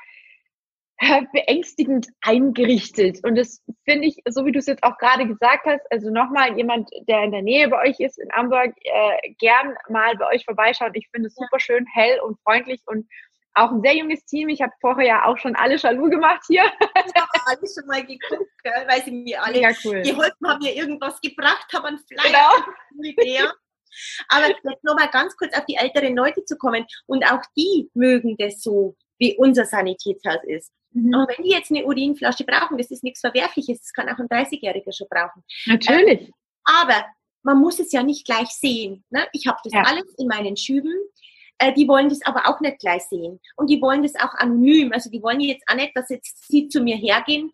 beängstigend 1.34 2.08
eingerichtet. 2.22 3.20
Und 3.24 3.36
das 3.36 3.62
finde 3.86 4.08
ich, 4.08 4.18
so 4.30 4.46
wie 4.46 4.52
du 4.52 4.60
es 4.60 4.68
jetzt 4.68 4.84
auch 4.84 4.98
gerade 4.98 5.28
gesagt 5.28 5.66
hast, 5.66 5.82
also 5.91 6.10
nochmal 6.10 6.56
jemand, 6.58 6.89
der 7.08 7.24
in 7.24 7.32
der 7.32 7.41
Nähe 7.41 7.68
bei 7.68 7.89
euch 7.89 8.00
ist, 8.00 8.20
in 8.20 8.32
Hamburg, 8.32 8.74
äh, 8.84 9.34
gern 9.39 9.76
mal 9.89 10.16
bei 10.18 10.28
euch 10.34 10.46
vorbeischaut. 10.46 10.91
Ich 10.96 11.10
finde 11.12 11.28
es 11.28 11.36
super 11.36 11.60
schön, 11.60 11.86
hell 11.94 12.20
und 12.22 12.39
freundlich 12.41 12.82
und 12.86 13.08
auch 13.56 13.72
ein 13.72 13.82
sehr 13.82 13.96
junges 13.96 14.26
Team. 14.26 14.50
Ich 14.50 14.62
habe 14.62 14.74
vorher 14.82 15.06
ja 15.06 15.26
auch 15.26 15.38
schon 15.38 15.56
alle 15.56 15.76
Jaloux 15.76 16.10
gemacht 16.10 16.44
hier. 16.48 16.64
Ich 17.06 17.22
habe 17.22 17.30
alle 17.46 17.68
schon 17.72 17.86
mal 17.88 18.04
geguckt, 18.04 18.52
gell, 18.64 18.86
weil 18.88 19.04
sie 19.04 19.12
mir 19.12 19.44
alle 19.44 19.62
cool. 19.86 20.02
geholfen 20.02 20.48
haben, 20.48 20.64
mir 20.64 20.76
irgendwas 20.76 21.20
gebracht 21.22 21.68
haben, 21.74 21.86
einen 21.86 22.00
Flyer. 22.00 22.66
Genau. 23.16 23.52
Aber 24.30 24.48
jetzt 24.48 24.84
nochmal 24.84 25.10
ganz 25.10 25.36
kurz 25.38 25.56
auf 25.56 25.66
die 25.66 25.76
älteren 25.76 26.16
Leute 26.16 26.44
zu 26.46 26.58
kommen. 26.58 26.86
Und 27.06 27.24
auch 27.26 27.41
die 27.56 27.89
mögen 27.94 28.36
das 28.38 28.62
so, 28.62 28.96
wie 29.20 29.36
unser 29.38 29.66
Sanitätshaus 29.66 30.43
ist. 30.45 30.72
Mhm. 30.91 31.14
Aber 31.14 31.34
wenn 31.34 31.43
die 31.43 31.51
jetzt 31.51 31.72
eine 31.72 31.86
Urinflasche 31.86 32.43
brauchen, 32.43 32.78
das 32.78 32.91
ist 32.91 33.03
nichts 33.03 33.22
Verwerfliches, 33.22 33.82
das 33.82 33.93
kann 33.93 34.09
auch 34.09 34.20
ein 34.20 34.28
30-Jähriger 34.28 34.95
schon 34.95 35.07
brauchen. 35.09 35.43
Natürlich. 35.66 36.22
Ähm, 36.22 36.34
aber 36.64 37.05
man 37.43 37.59
muss 37.59 37.80
es 37.80 37.91
ja 37.91 38.03
nicht 38.03 38.26
gleich 38.26 38.49
sehen. 38.49 39.03
Ne? 39.09 39.28
Ich 39.34 39.47
habe 39.47 39.59
das 39.64 39.74
ja. 39.74 39.84
alles 39.84 40.14
in 40.18 40.28
meinen 40.28 40.55
Schüben. 40.55 40.93
Äh, 41.57 41.74
die 41.74 41.88
wollen 41.88 42.09
das 42.09 42.22
aber 42.26 42.47
auch 42.47 42.59
nicht 42.61 42.80
gleich 42.80 43.03
sehen. 43.03 43.39
Und 43.57 43.70
die 43.70 43.82
wollen 43.82 44.03
das 44.03 44.16
auch 44.16 44.34
anonym. 44.36 44.91
Also 44.93 45.09
die 45.09 45.22
wollen 45.22 45.39
jetzt 45.41 45.64
auch 45.68 45.76
nicht, 45.76 45.95
dass 45.95 46.09
jetzt 46.09 46.47
sie 46.47 46.68
zu 46.68 46.82
mir 46.82 46.95
hergehen 46.95 47.51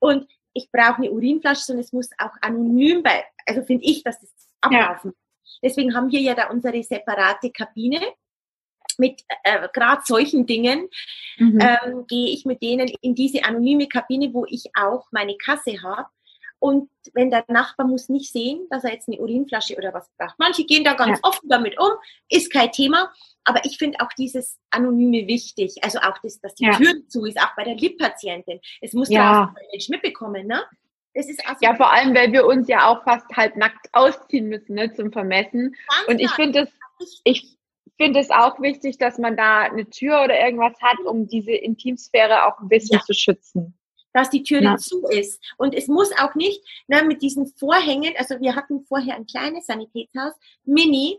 und 0.00 0.26
ich 0.52 0.70
brauche 0.72 0.96
eine 0.96 1.10
Urinflasche, 1.10 1.62
sondern 1.62 1.84
es 1.84 1.92
muss 1.92 2.10
auch 2.18 2.32
anonym 2.40 3.02
bei, 3.02 3.24
also 3.46 3.62
finde 3.62 3.84
ich, 3.84 4.02
dass 4.02 4.20
das 4.20 4.30
ablaufen. 4.60 5.12
Ja. 5.14 5.58
Deswegen 5.62 5.94
haben 5.94 6.10
wir 6.10 6.20
ja 6.20 6.34
da 6.34 6.48
unsere 6.50 6.82
separate 6.82 7.50
Kabine 7.50 8.00
mit 8.98 9.22
äh, 9.44 9.68
gerade 9.72 10.02
solchen 10.04 10.46
Dingen 10.46 10.88
mhm. 11.38 11.58
ähm, 11.60 12.06
gehe 12.06 12.28
ich 12.28 12.44
mit 12.44 12.62
denen 12.62 12.90
in 13.00 13.14
diese 13.14 13.44
anonyme 13.44 13.88
Kabine, 13.88 14.32
wo 14.32 14.46
ich 14.46 14.70
auch 14.74 15.06
meine 15.10 15.36
Kasse 15.36 15.82
habe. 15.82 16.08
Und 16.58 16.90
wenn 17.14 17.30
der 17.30 17.44
Nachbar 17.48 17.86
muss 17.86 18.10
nicht 18.10 18.30
sehen, 18.30 18.66
dass 18.68 18.84
er 18.84 18.92
jetzt 18.92 19.08
eine 19.08 19.18
Urinflasche 19.18 19.76
oder 19.76 19.94
was 19.94 20.10
braucht. 20.18 20.38
Manche 20.38 20.64
gehen 20.64 20.84
da 20.84 20.92
ganz 20.92 21.18
ja. 21.18 21.28
offen 21.28 21.48
damit 21.48 21.80
um, 21.80 21.92
ist 22.28 22.52
kein 22.52 22.70
Thema. 22.70 23.10
Aber 23.44 23.64
ich 23.64 23.78
finde 23.78 24.00
auch 24.00 24.12
dieses 24.12 24.58
Anonyme 24.68 25.26
wichtig. 25.26 25.82
Also 25.82 25.98
auch 26.00 26.18
das, 26.22 26.38
dass 26.40 26.54
die 26.56 26.66
ja. 26.66 26.72
Tür 26.72 27.08
zu 27.08 27.24
ist, 27.24 27.40
auch 27.40 27.56
bei 27.56 27.64
der 27.64 27.76
Lip-Patientin. 27.76 28.60
Es 28.82 28.92
muss 28.92 29.08
ja 29.08 29.54
ein 29.56 29.66
Mensch 29.72 29.88
mitbekommen, 29.88 30.46
ne? 30.46 30.62
Also 31.14 31.32
ja, 31.60 31.74
vor 31.74 31.92
allem, 31.92 32.14
weil 32.14 32.32
wir 32.32 32.46
uns 32.46 32.68
ja 32.68 32.86
auch 32.86 33.02
fast 33.02 33.26
halb 33.36 33.56
nackt 33.56 33.88
ausziehen 33.92 34.48
müssen, 34.48 34.74
ne, 34.74 34.92
zum 34.92 35.10
Vermessen. 35.10 35.74
Ganz 35.88 36.08
und 36.08 36.20
ich 36.20 36.30
finde 36.32 36.68
es, 37.00 37.20
ich, 37.24 37.58
finde 38.00 38.20
es 38.20 38.30
auch 38.30 38.60
wichtig, 38.60 38.98
dass 38.98 39.18
man 39.18 39.36
da 39.36 39.60
eine 39.60 39.88
Tür 39.88 40.22
oder 40.24 40.40
irgendwas 40.40 40.80
hat, 40.80 40.98
um 41.04 41.26
diese 41.26 41.52
Intimsphäre 41.52 42.46
auch 42.46 42.58
ein 42.60 42.68
bisschen 42.68 42.98
ja. 42.98 43.04
zu 43.04 43.12
schützen. 43.12 43.74
Dass 44.12 44.30
die 44.30 44.42
Tür 44.42 44.62
ja. 44.62 44.76
zu 44.76 45.06
ist. 45.08 45.40
Und 45.56 45.74
es 45.74 45.86
muss 45.86 46.10
auch 46.18 46.34
nicht 46.34 46.62
ne, 46.88 47.04
mit 47.04 47.22
diesen 47.22 47.46
Vorhängen, 47.46 48.14
also 48.16 48.40
wir 48.40 48.56
hatten 48.56 48.84
vorher 48.86 49.16
ein 49.16 49.26
kleines 49.26 49.66
Sanitätshaus, 49.66 50.32
mini, 50.64 51.18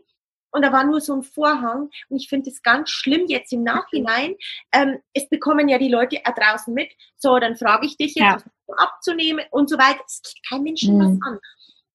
und 0.54 0.64
da 0.64 0.74
war 0.74 0.84
nur 0.84 1.00
so 1.00 1.14
ein 1.14 1.24
Vorhang. 1.24 1.90
Und 2.10 2.18
ich 2.18 2.28
finde 2.28 2.50
es 2.50 2.62
ganz 2.62 2.90
schlimm 2.90 3.28
jetzt 3.28 3.54
im 3.54 3.64
Nachhinein. 3.64 4.36
Ähm, 4.74 4.98
es 5.14 5.30
bekommen 5.30 5.70
ja 5.70 5.78
die 5.78 5.88
Leute 5.88 6.18
draußen 6.26 6.74
mit. 6.74 6.92
So, 7.16 7.40
dann 7.40 7.56
frage 7.56 7.86
ich 7.86 7.96
dich 7.96 8.16
jetzt, 8.16 8.46
ja. 8.46 8.76
abzunehmen 8.76 9.46
und 9.52 9.70
so 9.70 9.78
weiter. 9.78 10.02
Es 10.06 10.22
geht 10.22 10.42
kein 10.50 10.64
Menschen 10.64 10.98
mhm. 10.98 11.00
was 11.00 11.28
an. 11.30 11.40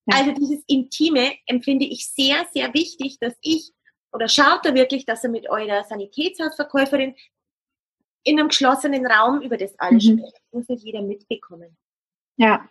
Ja. 0.07 0.18
Also 0.18 0.32
dieses 0.32 0.64
Intime 0.68 1.34
empfinde 1.47 1.84
ich 1.84 2.09
sehr, 2.09 2.47
sehr 2.55 2.72
wichtig, 2.72 3.18
dass 3.20 3.34
ich 3.43 3.72
oder 4.12 4.28
schaut 4.28 4.64
da 4.64 4.74
wirklich, 4.74 5.04
dass 5.04 5.24
ihr 5.24 5.30
mit 5.30 5.48
eurer 5.48 5.84
Sanitätshausverkäuferin 5.84 7.14
in 8.26 8.38
einem 8.38 8.48
geschlossenen 8.48 9.07
Raum 9.07 9.40
über 9.40 9.57
das 9.57 9.78
alles 9.78 10.04
mhm. 10.04 10.18
spricht. 10.18 10.34
Das 10.34 10.52
muss 10.52 10.68
nicht 10.68 10.84
jeder 10.84 11.02
mitbekommen. 11.02 11.76
Ja, 12.36 12.68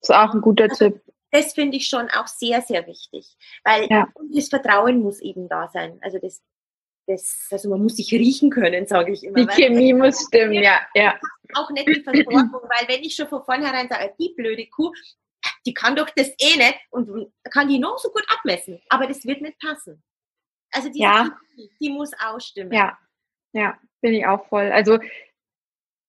das 0.00 0.10
ist 0.10 0.14
auch 0.14 0.34
ein 0.34 0.40
guter 0.40 0.64
also, 0.64 0.90
Tipp. 0.90 1.02
Das 1.30 1.52
finde 1.52 1.76
ich 1.76 1.88
schon 1.88 2.08
auch 2.10 2.26
sehr, 2.26 2.62
sehr 2.62 2.86
wichtig, 2.86 3.36
weil 3.64 3.88
ja. 3.90 4.08
das 4.32 4.48
Vertrauen 4.48 5.02
muss 5.02 5.20
eben 5.20 5.48
da 5.48 5.68
sein. 5.68 5.98
Also 6.00 6.18
das, 6.18 6.42
das, 7.06 7.48
also 7.50 7.68
man 7.68 7.82
muss 7.82 7.96
sich 7.96 8.10
riechen 8.12 8.50
können, 8.50 8.86
sage 8.86 9.12
ich 9.12 9.24
immer. 9.24 9.44
Die 9.44 9.54
Chemie 9.54 9.92
muss 9.92 10.22
stimmen, 10.28 10.54
ja, 10.54 10.80
ja. 10.94 11.18
Auch 11.54 11.70
nicht 11.70 11.88
die 11.88 12.02
Versorgung, 12.02 12.62
weil 12.62 12.88
wenn 12.88 13.02
ich 13.02 13.14
schon 13.14 13.28
von 13.28 13.44
vornherein 13.44 13.88
sage, 13.88 14.14
die 14.18 14.32
blöde 14.34 14.66
Kuh, 14.68 14.92
die 15.66 15.74
kann 15.74 15.94
doch 15.94 16.08
das 16.10 16.28
eh 16.38 16.56
nicht 16.56 16.78
und 16.90 17.32
kann 17.50 17.68
die 17.68 17.78
noch 17.78 17.98
so 17.98 18.10
gut 18.10 18.24
abmessen, 18.28 18.80
aber 18.88 19.06
das 19.06 19.24
wird 19.24 19.42
nicht 19.42 19.58
passen. 19.58 20.02
Also 20.72 20.90
die, 20.90 21.00
ja. 21.00 21.30
die, 21.56 21.70
die 21.80 21.90
muss 21.90 22.12
ausstimmen. 22.18 22.72
Ja, 22.72 22.98
ja, 23.52 23.78
bin 24.00 24.14
ich 24.14 24.26
auch 24.26 24.46
voll. 24.48 24.70
Also 24.72 24.98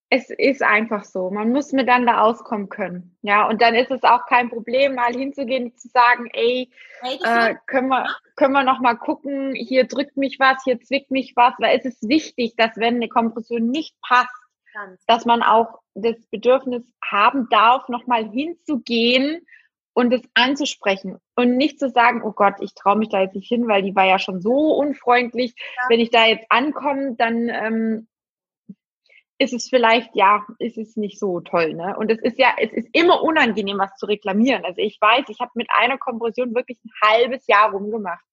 es 0.10 0.30
ist 0.30 0.64
einfach 0.64 1.04
so. 1.04 1.30
Man 1.30 1.52
muss 1.52 1.74
miteinander 1.74 2.24
auskommen 2.24 2.70
können. 2.70 3.18
Ja, 3.22 3.48
und 3.48 3.62
dann 3.62 3.76
ist 3.76 3.92
es 3.92 4.04
auch 4.04 4.26
kein 4.28 4.50
Problem, 4.50 4.96
mal 4.96 5.14
hinzugehen 5.14 5.66
und 5.66 5.80
zu 5.80 5.90
sagen, 5.90 6.30
ey, 6.34 6.70
hey, 7.02 7.20
äh, 7.24 7.56
können 7.66 7.90
wir, 7.90 8.08
können 8.36 8.54
wir 8.54 8.64
noch 8.64 8.80
mal 8.80 8.96
gucken, 8.96 9.54
hier 9.54 9.86
drückt 9.86 10.16
mich 10.16 10.40
was, 10.40 10.64
hier 10.64 10.80
zwickt 10.80 11.12
mich 11.12 11.36
was, 11.36 11.54
weil 11.60 11.78
es 11.78 11.86
ist 11.86 12.08
wichtig, 12.08 12.56
dass 12.56 12.78
wenn 12.78 12.96
eine 12.96 13.10
Kompression 13.10 13.70
nicht 13.70 13.96
passt, 14.02 14.30
Ganz. 14.74 15.06
dass 15.08 15.26
man 15.26 15.44
auch 15.44 15.80
das 15.94 16.16
Bedürfnis 16.32 16.84
haben 17.04 17.48
darf, 17.50 17.90
noch 17.90 18.08
mal 18.08 18.30
hinzugehen 18.30 19.46
und 19.98 20.14
es 20.14 20.22
anzusprechen 20.36 21.18
und 21.36 21.58
nicht 21.58 21.80
zu 21.80 21.90
sagen, 21.90 22.22
oh 22.24 22.32
Gott, 22.32 22.58
ich 22.60 22.76
traue 22.76 23.00
mich 23.00 23.10
da 23.10 23.22
jetzt 23.22 23.34
nicht 23.34 23.48
hin, 23.48 23.68
weil 23.68 23.82
die 23.82 23.96
war 23.96 24.06
ja 24.06 24.20
schon 24.20 24.42
so 24.42 24.76
unfreundlich. 24.76 25.56
Ja. 25.58 25.82
Wenn 25.90 26.00
ich 26.00 26.12
da 26.12 26.28
jetzt 26.28 26.46
ankomme, 26.50 27.16
dann 27.16 27.50
ähm, 27.50 28.08
ist 29.40 29.54
es 29.54 29.68
vielleicht, 29.68 30.16
ja, 30.16 30.46
ist 30.60 30.78
es 30.78 30.98
nicht 30.98 31.18
so 31.18 31.40
toll, 31.40 31.74
ne? 31.74 31.98
Und 31.98 32.12
es 32.12 32.20
ist 32.20 32.38
ja, 32.38 32.54
es 32.62 32.72
ist 32.74 32.90
immer 32.92 33.24
unangenehm, 33.24 33.80
was 33.80 33.96
zu 33.98 34.06
reklamieren. 34.06 34.66
Also 34.66 34.82
ich 34.82 35.02
weiß, 35.02 35.26
ich 35.30 35.40
habe 35.40 35.50
mit 35.56 35.68
einer 35.76 35.98
Kompression 35.98 36.54
wirklich 36.54 36.78
ein 36.86 36.92
halbes 37.04 37.48
Jahr 37.48 37.72
rumgemacht. 37.72 38.24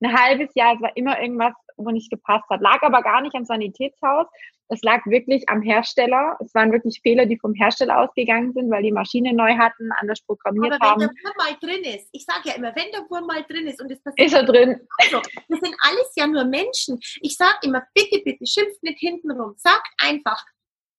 Ein 0.00 0.16
halbes 0.16 0.54
Jahr, 0.54 0.74
es 0.74 0.80
war 0.80 0.96
immer 0.96 1.20
irgendwas, 1.20 1.54
wo 1.76 1.90
nicht 1.90 2.10
gepasst 2.10 2.48
hat. 2.50 2.60
Lag 2.60 2.82
aber 2.82 3.02
gar 3.02 3.20
nicht 3.20 3.34
am 3.34 3.44
Sanitätshaus. 3.44 4.26
Es 4.70 4.82
lag 4.82 5.04
wirklich 5.06 5.48
am 5.48 5.62
Hersteller. 5.62 6.36
Es 6.40 6.54
waren 6.54 6.72
wirklich 6.72 7.00
Fehler, 7.02 7.24
die 7.24 7.38
vom 7.38 7.54
Hersteller 7.54 8.00
ausgegangen 8.00 8.52
sind, 8.52 8.70
weil 8.70 8.82
die 8.82 8.92
Maschine 8.92 9.32
neu 9.32 9.56
hatten, 9.56 9.90
anders 9.92 10.20
programmiert 10.20 10.74
aber 10.74 10.90
haben. 10.90 11.00
wenn 11.00 11.08
der 11.08 11.24
Wurm 11.24 11.34
mal 11.38 11.56
drin 11.60 11.84
ist, 11.84 12.08
ich 12.12 12.24
sage 12.24 12.50
ja 12.50 12.54
immer, 12.54 12.74
wenn 12.76 12.90
der 12.92 13.08
Wurm 13.08 13.26
mal 13.26 13.42
drin 13.44 13.66
ist 13.66 13.80
und 13.80 13.90
es 13.90 14.02
passiert. 14.02 14.26
Ist 14.26 14.34
er 14.34 14.44
drin? 14.44 14.80
Also, 14.98 15.22
wir 15.48 15.58
sind 15.58 15.74
alles 15.80 16.12
ja 16.16 16.26
nur 16.26 16.44
Menschen. 16.44 16.98
Ich 17.22 17.36
sage 17.36 17.56
immer, 17.62 17.82
bitte, 17.94 18.20
bitte, 18.24 18.44
schimpft 18.46 18.82
nicht 18.82 18.98
hinten 18.98 19.30
rum. 19.30 19.54
Sagt 19.56 19.88
einfach, 20.02 20.44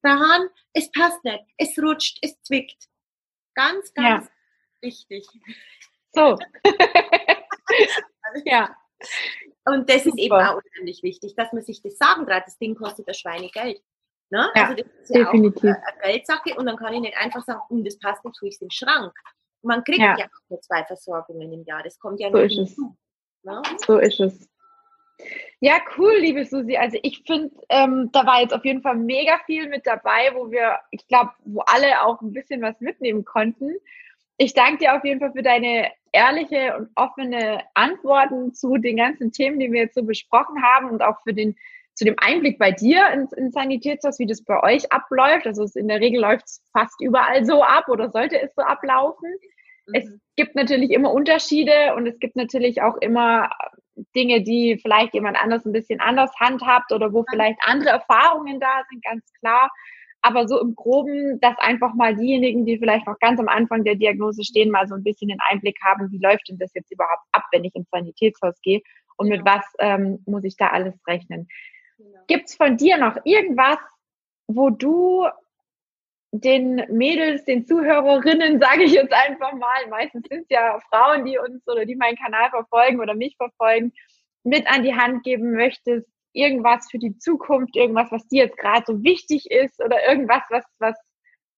Rahan, 0.03 0.47
es 0.73 0.89
passt 0.91 1.23
nicht, 1.23 1.43
es 1.57 1.77
rutscht, 1.77 2.17
es 2.21 2.41
zwickt. 2.41 2.87
Ganz, 3.53 3.93
ganz 3.93 4.25
Ja. 4.25 4.31
wichtig. 4.81 5.27
So. 6.11 6.37
ja. 8.45 8.75
Und 9.65 9.89
das 9.89 10.05
ist 10.05 10.17
eben 10.17 10.35
Super. 10.35 10.51
auch 10.55 10.61
unheimlich 10.63 11.03
wichtig, 11.03 11.35
dass 11.35 11.53
man 11.53 11.61
sich 11.63 11.81
das 11.81 11.97
sagen 11.97 12.25
traut. 12.25 12.43
Das 12.45 12.57
Ding 12.57 12.75
kostet 12.75 13.07
das 13.07 13.17
Schweinegeld. 13.19 13.81
Ne? 14.31 14.49
Ja, 14.55 14.63
also 14.69 14.75
das 14.83 14.91
ist 15.01 15.15
ja 15.15 15.23
definitiv. 15.25 15.63
auch 15.71 16.03
eine 16.03 16.13
Geldsache 16.13 16.55
und 16.55 16.65
dann 16.65 16.77
kann 16.77 16.93
ich 16.93 17.01
nicht 17.01 17.17
einfach 17.17 17.43
sagen, 17.43 17.61
hm, 17.69 17.83
das 17.83 17.97
passt 17.99 18.23
nicht, 18.23 18.37
tue 18.37 18.49
ich 18.49 18.55
es 18.55 18.61
im 18.61 18.69
Schrank. 18.69 19.13
Man 19.61 19.83
kriegt 19.83 19.99
Ja. 19.99 20.17
ja. 20.17 20.25
auch 20.25 20.49
nur 20.49 20.61
zwei 20.61 20.83
Versorgungen 20.85 21.51
im 21.51 21.63
Jahr. 21.65 21.83
Das 21.83 21.97
kommt 21.99 22.19
ja 22.19 22.31
So 22.31 22.37
es. 22.37 22.53
hinzu. 22.53 22.95
Ne? 23.43 23.61
So 23.85 23.97
ist 23.97 24.19
es. 24.19 24.47
Ja, 25.59 25.79
cool, 25.97 26.13
liebe 26.19 26.45
Susi. 26.45 26.77
Also 26.77 26.97
ich 27.03 27.23
finde, 27.27 27.53
ähm, 27.67 28.09
da 28.13 28.25
war 28.25 28.41
jetzt 28.41 28.53
auf 28.53 28.63
jeden 28.63 28.81
Fall 28.81 28.95
mega 28.95 29.39
viel 29.45 29.67
mit 29.67 29.85
dabei, 29.85 30.31
wo 30.33 30.49
wir, 30.49 30.79
ich 30.91 31.05
glaube, 31.07 31.31
wo 31.43 31.59
alle 31.61 32.01
auch 32.03 32.21
ein 32.21 32.31
bisschen 32.31 32.61
was 32.61 32.79
mitnehmen 32.79 33.25
konnten. 33.25 33.75
Ich 34.41 34.53
danke 34.53 34.77
dir 34.79 34.95
auf 34.95 35.03
jeden 35.03 35.19
Fall 35.19 35.33
für 35.33 35.43
deine 35.43 35.91
ehrliche 36.13 36.75
und 36.77 36.89
offene 36.95 37.61
Antworten 37.73 38.53
zu 38.53 38.77
den 38.77 38.95
ganzen 38.97 39.31
Themen, 39.33 39.59
die 39.59 39.71
wir 39.71 39.81
jetzt 39.81 39.95
so 39.95 40.03
besprochen 40.03 40.63
haben 40.63 40.89
und 40.89 41.03
auch 41.03 41.21
für 41.23 41.33
den 41.33 41.55
zu 41.93 42.05
dem 42.05 42.15
Einblick 42.17 42.57
bei 42.57 42.71
dir 42.71 43.09
ins, 43.11 43.33
ins 43.33 43.53
Sanitätshaus, 43.53 44.19
wie 44.19 44.25
das 44.25 44.41
bei 44.45 44.63
euch 44.63 44.89
abläuft. 44.93 45.45
Also 45.45 45.63
es, 45.63 45.75
in 45.75 45.89
der 45.89 45.99
Regel 45.99 46.21
läuft 46.21 46.45
es 46.45 46.63
fast 46.71 46.95
überall 47.01 47.43
so 47.45 47.61
ab 47.61 47.89
oder 47.89 48.09
sollte 48.09 48.39
es 48.41 48.55
so 48.55 48.61
ablaufen. 48.61 49.29
Es 49.91 50.05
Mhm. 50.05 50.21
gibt 50.37 50.55
natürlich 50.55 50.91
immer 50.91 51.11
Unterschiede 51.11 51.93
und 51.95 52.07
es 52.07 52.17
gibt 52.19 52.37
natürlich 52.37 52.81
auch 52.81 52.95
immer 53.01 53.49
Dinge, 54.15 54.41
die 54.43 54.79
vielleicht 54.81 55.13
jemand 55.13 55.37
anders 55.37 55.65
ein 55.65 55.73
bisschen 55.73 55.99
anders 55.99 56.31
handhabt 56.39 56.93
oder 56.93 57.11
wo 57.11 57.25
vielleicht 57.29 57.59
andere 57.65 57.89
Erfahrungen 57.89 58.61
da 58.61 58.83
sind, 58.89 59.03
ganz 59.03 59.33
klar. 59.41 59.69
Aber 60.21 60.47
so 60.47 60.59
im 60.59 60.75
Groben, 60.75 61.39
dass 61.39 61.57
einfach 61.59 61.93
mal 61.93 62.15
diejenigen, 62.15 62.65
die 62.65 62.77
vielleicht 62.77 63.07
noch 63.07 63.17
ganz 63.19 63.39
am 63.39 63.47
Anfang 63.47 63.83
der 63.83 63.95
Diagnose 63.95 64.43
stehen, 64.43 64.69
mal 64.69 64.87
so 64.87 64.95
ein 64.95 65.03
bisschen 65.03 65.29
den 65.29 65.39
Einblick 65.49 65.77
haben, 65.83 66.11
wie 66.11 66.19
läuft 66.19 66.49
denn 66.49 66.57
das 66.57 66.73
jetzt 66.73 66.91
überhaupt 66.91 67.23
ab, 67.31 67.43
wenn 67.51 67.63
ich 67.63 67.73
ins 67.75 67.89
Sanitätshaus 67.89 68.59
gehe 68.61 68.81
und 69.17 69.29
mit 69.29 69.45
was 69.45 69.65
ähm, 69.79 70.23
muss 70.25 70.43
ich 70.43 70.57
da 70.57 70.67
alles 70.67 70.95
rechnen. 71.07 71.47
Genau. 71.97 72.19
Gibt's 72.27 72.55
von 72.55 72.77
dir 72.77 72.97
noch 72.97 73.17
irgendwas, 73.23 73.77
wo 74.47 74.69
du 74.69 75.27
den 76.31 76.85
Mädels, 76.89 77.43
den 77.45 77.65
Zuhörerinnen, 77.65 78.59
sage 78.59 78.83
ich 78.83 78.93
jetzt 78.93 79.13
einfach 79.13 79.53
mal, 79.53 79.87
meistens 79.89 80.27
sind 80.29 80.43
es 80.43 80.49
ja 80.49 80.79
Frauen, 80.89 81.25
die 81.25 81.37
uns 81.37 81.67
oder 81.67 81.85
die 81.85 81.95
meinen 81.95 82.17
Kanal 82.17 82.49
verfolgen 82.49 82.99
oder 82.99 83.15
mich 83.15 83.35
verfolgen, 83.35 83.93
mit 84.43 84.67
an 84.71 84.83
die 84.83 84.95
Hand 84.95 85.23
geben 85.23 85.51
möchtest, 85.51 86.07
irgendwas 86.33 86.87
für 86.89 86.99
die 86.99 87.17
Zukunft, 87.17 87.75
irgendwas, 87.75 88.11
was 88.11 88.27
dir 88.27 88.45
jetzt 88.45 88.57
gerade 88.57 88.83
so 88.85 89.03
wichtig 89.03 89.49
ist 89.49 89.79
oder 89.83 90.07
irgendwas, 90.07 90.43
was, 90.49 90.63
was, 90.79 90.95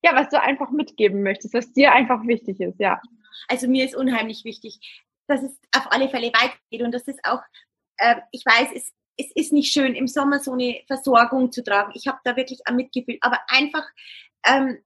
ja, 0.04 0.16
was 0.16 0.30
du 0.30 0.42
einfach 0.42 0.72
mitgeben 0.72 1.24
möchtest, 1.24 1.54
was 1.54 1.72
dir 1.74 1.92
einfach 1.92 2.26
wichtig 2.26 2.60
ist, 2.60 2.80
ja. 2.80 3.02
Also 3.48 3.68
mir 3.68 3.86
ist 3.86 3.96
unheimlich 3.96 4.44
wichtig, 4.46 4.80
dass 5.28 5.44
es 5.44 5.60
auf 5.76 5.92
alle 5.92 6.10
Fälle 6.10 6.28
weitergeht 6.28 6.82
und 6.82 6.92
das 6.92 7.08
ist 7.08 7.20
auch, 7.24 7.42
äh, 7.98 8.16
ich 8.32 8.44
weiß, 8.46 8.70
es, 8.76 8.94
es 9.18 9.32
ist 9.36 9.54
nicht 9.54 9.72
schön, 9.72 9.96
im 9.96 10.08
Sommer 10.08 10.40
so 10.40 10.54
eine 10.54 10.82
Versorgung 10.88 11.52
zu 11.52 11.64
tragen. 11.64 11.92
Ich 11.96 12.08
habe 12.08 12.20
da 12.24 12.36
wirklich 12.36 12.62
ein 12.66 12.76
Mitgefühl, 12.76 13.18
aber 13.22 13.40
einfach 13.48 13.86
ähm, 14.46 14.80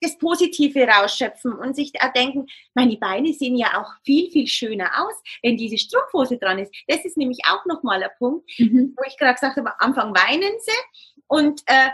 das 0.00 0.18
Positive 0.18 0.86
rausschöpfen 0.86 1.52
und 1.52 1.74
sich 1.74 1.92
da 1.92 2.08
denken, 2.08 2.46
meine 2.74 2.96
Beine 2.96 3.32
sehen 3.32 3.56
ja 3.56 3.80
auch 3.80 3.90
viel, 4.04 4.30
viel 4.30 4.46
schöner 4.46 4.90
aus, 5.04 5.14
wenn 5.42 5.56
diese 5.56 5.78
Strumpfhose 5.78 6.38
dran 6.38 6.58
ist. 6.58 6.74
Das 6.86 7.04
ist 7.04 7.16
nämlich 7.16 7.38
auch 7.48 7.64
nochmal 7.66 8.02
ein 8.02 8.10
Punkt, 8.18 8.48
wo 8.58 9.02
ich 9.06 9.16
gerade 9.16 9.34
gesagt 9.34 9.56
habe, 9.56 9.70
am 9.78 9.90
Anfang 9.90 10.14
weinen 10.14 10.52
sie 10.60 11.20
und 11.28 11.62
äh, 11.66 11.88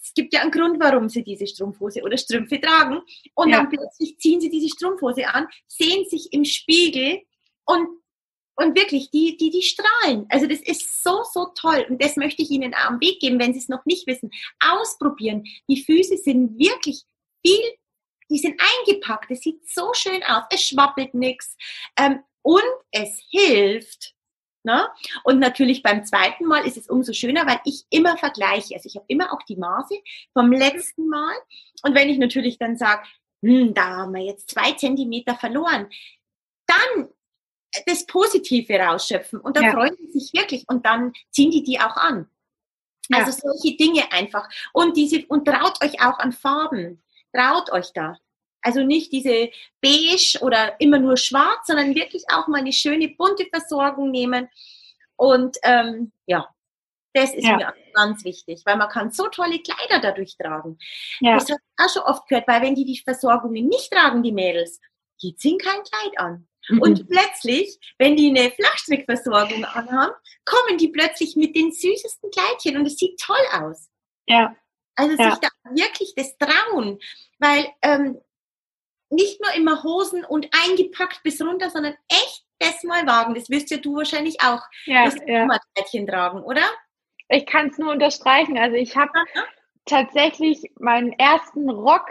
es 0.00 0.14
gibt 0.14 0.32
ja 0.32 0.40
einen 0.42 0.50
Grund, 0.50 0.78
warum 0.80 1.08
sie 1.08 1.24
diese 1.24 1.46
Strumpfhose 1.46 2.02
oder 2.02 2.16
Strümpfe 2.16 2.60
tragen. 2.60 3.00
Und 3.34 3.48
Ja. 3.48 3.58
dann 3.58 3.68
plötzlich 3.68 4.16
ziehen 4.18 4.40
sie 4.40 4.48
diese 4.48 4.68
Strumpfhose 4.68 5.26
an, 5.26 5.48
sehen 5.66 6.08
sich 6.08 6.32
im 6.32 6.44
Spiegel 6.44 7.22
und, 7.64 7.88
und 8.56 8.76
wirklich, 8.76 9.10
die, 9.10 9.36
die, 9.36 9.50
die 9.50 9.62
strahlen. 9.62 10.26
Also 10.28 10.46
das 10.46 10.60
ist 10.60 11.02
so, 11.02 11.22
so 11.32 11.46
toll. 11.54 11.84
Und 11.88 12.02
das 12.02 12.16
möchte 12.16 12.42
ich 12.42 12.50
Ihnen 12.50 12.74
auch 12.74 12.86
am 12.90 13.00
Weg 13.00 13.20
geben, 13.20 13.38
wenn 13.40 13.52
Sie 13.52 13.58
es 13.58 13.68
noch 13.68 13.84
nicht 13.86 14.06
wissen. 14.06 14.30
Ausprobieren. 14.60 15.44
Die 15.68 15.82
Füße 15.82 16.16
sind 16.16 16.58
wirklich 16.58 17.02
viel, 17.44 17.60
die 18.30 18.38
sind 18.38 18.60
eingepackt. 18.60 19.30
Es 19.30 19.40
sieht 19.40 19.68
so 19.68 19.92
schön 19.94 20.22
aus. 20.24 20.44
Es 20.50 20.62
schwappelt 20.62 21.14
nichts. 21.14 21.56
Ähm, 21.96 22.22
und 22.42 22.62
es 22.92 23.20
hilft, 23.30 24.14
Ne? 24.64 24.86
Und 25.24 25.38
natürlich 25.38 25.82
beim 25.82 26.04
zweiten 26.04 26.44
Mal 26.44 26.66
ist 26.66 26.76
es 26.76 26.90
umso 26.90 27.12
schöner, 27.12 27.46
weil 27.46 27.60
ich 27.64 27.84
immer 27.90 28.18
vergleiche. 28.18 28.74
Also 28.74 28.86
ich 28.86 28.96
habe 28.96 29.06
immer 29.08 29.32
auch 29.32 29.42
die 29.44 29.56
Maße 29.56 29.94
vom 30.34 30.52
letzten 30.52 31.08
Mal. 31.08 31.34
Und 31.82 31.94
wenn 31.94 32.10
ich 32.10 32.18
natürlich 32.18 32.58
dann 32.58 32.76
sage, 32.76 33.02
hm, 33.42 33.72
da 33.72 33.96
haben 33.98 34.12
wir 34.14 34.22
jetzt 34.22 34.50
zwei 34.50 34.72
Zentimeter 34.72 35.36
verloren, 35.36 35.88
dann 36.66 37.08
das 37.86 38.04
Positive 38.06 38.78
rausschöpfen. 38.78 39.40
Und 39.40 39.56
dann 39.56 39.64
Ja. 39.64 39.72
freuen 39.72 39.96
die 39.96 40.10
sich 40.18 40.32
wirklich. 40.34 40.64
Und 40.68 40.84
dann 40.84 41.12
ziehen 41.30 41.50
die 41.50 41.62
die 41.62 41.80
auch 41.80 41.96
an. 41.96 42.28
Ja. 43.08 43.18
Also 43.18 43.32
solche 43.32 43.76
Dinge 43.76 44.10
einfach. 44.12 44.48
Und 44.72 44.96
diese, 44.96 45.24
und 45.28 45.46
traut 45.46 45.82
euch 45.82 46.00
auch 46.02 46.18
an 46.18 46.32
Farben. 46.32 47.02
Traut 47.34 47.70
euch 47.72 47.92
da. 47.94 48.16
Also 48.62 48.82
nicht 48.82 49.12
diese 49.12 49.50
beige 49.80 50.38
oder 50.42 50.80
immer 50.80 50.98
nur 50.98 51.16
schwarz, 51.16 51.66
sondern 51.66 51.94
wirklich 51.94 52.24
auch 52.32 52.48
mal 52.48 52.58
eine 52.58 52.72
schöne 52.72 53.08
bunte 53.08 53.46
Versorgung 53.52 54.10
nehmen. 54.10 54.48
Und 55.16 55.56
ähm, 55.62 56.12
ja, 56.26 56.48
das 57.14 57.34
ist 57.34 57.44
Ja. 57.44 57.56
mir 57.56 57.74
ganz 57.94 58.24
wichtig, 58.24 58.62
weil 58.64 58.76
man 58.76 58.88
kann 58.88 59.10
so 59.12 59.28
tolle 59.28 59.60
Kleider 59.60 60.00
dadurch 60.00 60.36
tragen. 60.36 60.78
Ja, 61.20 61.34
Das 61.34 61.48
habe 61.50 61.60
ich 61.60 61.84
auch 61.84 61.92
schon 61.92 62.02
oft 62.02 62.28
gehört, 62.28 62.48
weil 62.48 62.62
wenn 62.62 62.74
die 62.74 62.84
die 62.84 63.00
Versorgungen 63.02 63.66
nicht 63.68 63.92
tragen, 63.92 64.22
die 64.22 64.32
Mädels, 64.32 64.80
die 65.22 65.34
ziehen 65.36 65.58
kein 65.58 65.82
Kleid 65.82 66.18
an. 66.18 66.48
Mhm. 66.68 66.82
Und 66.82 67.08
plötzlich, 67.08 67.78
wenn 67.98 68.16
die 68.16 68.28
eine 68.28 68.50
Flachstrickversorgung 68.50 69.64
anhaben, 69.64 70.12
kommen 70.44 70.78
die 70.78 70.88
plötzlich 70.88 71.34
mit 71.36 71.56
den 71.56 71.72
süßesten 71.72 72.30
Kleidchen 72.30 72.76
und 72.76 72.86
es 72.86 72.96
sieht 72.96 73.18
toll 73.20 73.36
aus. 73.52 73.88
ja, 74.26 74.54
Also 74.98 75.16
Ja. 75.16 75.30
sich 75.30 75.40
da 75.40 75.48
wirklich 75.70 76.14
das 76.16 76.36
trauen, 76.38 76.98
weil 77.38 77.66
ähm, 77.82 78.20
nicht 79.10 79.40
nur 79.40 79.54
immer 79.54 79.82
Hosen 79.84 80.24
und 80.24 80.48
eingepackt 80.52 81.22
bis 81.22 81.40
runter, 81.40 81.70
sondern 81.70 81.94
echt 82.08 82.44
das 82.58 82.82
mal 82.82 83.06
wagen. 83.06 83.34
Das 83.34 83.48
wirst 83.48 83.70
ja 83.70 83.78
du 83.78 83.96
wahrscheinlich 83.96 84.36
auch. 84.42 84.60
ja, 84.86 85.04
das 85.06 85.16
ja. 85.26 85.44
immer 85.44 85.58
Kleidchen 85.74 86.06
tragen, 86.06 86.42
oder? 86.42 86.62
Ich 87.28 87.46
kann 87.46 87.68
es 87.68 87.78
nur 87.78 87.92
unterstreichen. 87.92 88.58
Also 88.58 88.76
ich 88.76 88.96
habe 88.96 89.12
tatsächlich 89.86 90.62
meinen 90.78 91.12
ersten 91.12 91.70
Rock 91.70 92.06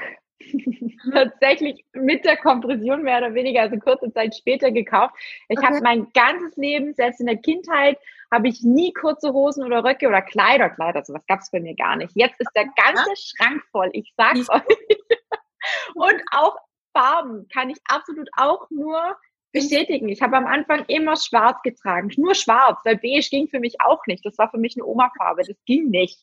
tatsächlich 1.12 1.84
mit 1.94 2.24
der 2.26 2.38
Kompression 2.38 3.04
mehr 3.04 3.18
oder 3.18 3.34
weniger, 3.34 3.62
also 3.62 3.78
kurze 3.78 4.12
Zeit 4.14 4.36
später 4.36 4.72
gekauft. 4.72 5.16
Ich 5.50 5.58
Okay. 5.58 5.68
habe 5.68 5.82
mein 5.82 6.12
ganzes 6.14 6.56
Leben, 6.56 6.94
selbst 6.94 7.20
in 7.20 7.28
der 7.28 7.38
Kindheit, 7.38 7.98
habe 8.32 8.48
ich 8.48 8.62
nie 8.64 8.94
kurze 8.94 9.34
Hosen 9.34 9.64
oder 9.64 9.84
Röcke 9.84 10.08
oder 10.08 10.22
Kleider, 10.22 10.70
Kleider, 10.70 11.04
sowas 11.04 11.24
gab 11.28 11.40
es 11.40 11.52
bei 11.52 11.60
mir 11.60 11.76
gar 11.76 11.96
nicht. 11.96 12.12
Jetzt 12.16 12.40
ist 12.40 12.52
der 12.56 12.66
ganze 12.76 13.16
Schrank 13.16 13.64
voll, 13.72 13.90
ich 13.94 14.14
sag's 14.18 14.50
euch. 14.50 14.62
Und 15.96 16.22
auch 16.32 16.58
Farben 16.94 17.48
kann 17.50 17.70
ich 17.70 17.78
absolut 17.86 18.30
auch 18.38 18.70
nur 18.70 19.18
bestätigen. 19.52 20.10
Ich 20.10 20.22
habe 20.22 20.38
am 20.38 20.46
Anfang 20.46 20.86
immer 20.88 21.16
schwarz 21.16 21.62
getragen, 21.64 22.12
nur 22.18 22.36
schwarz, 22.36 22.80
weil 22.84 22.98
beige 22.98 23.28
ging 23.30 23.48
für 23.48 23.60
mich 23.60 23.80
auch 23.82 24.06
nicht. 24.08 24.26
Das 24.26 24.38
war 24.38 24.50
für 24.50 24.58
mich 24.58 24.76
eine 24.76 24.86
Oma-Farbe, 24.86 25.44
das 25.44 25.58
ging 25.66 25.90
nicht. 25.90 26.20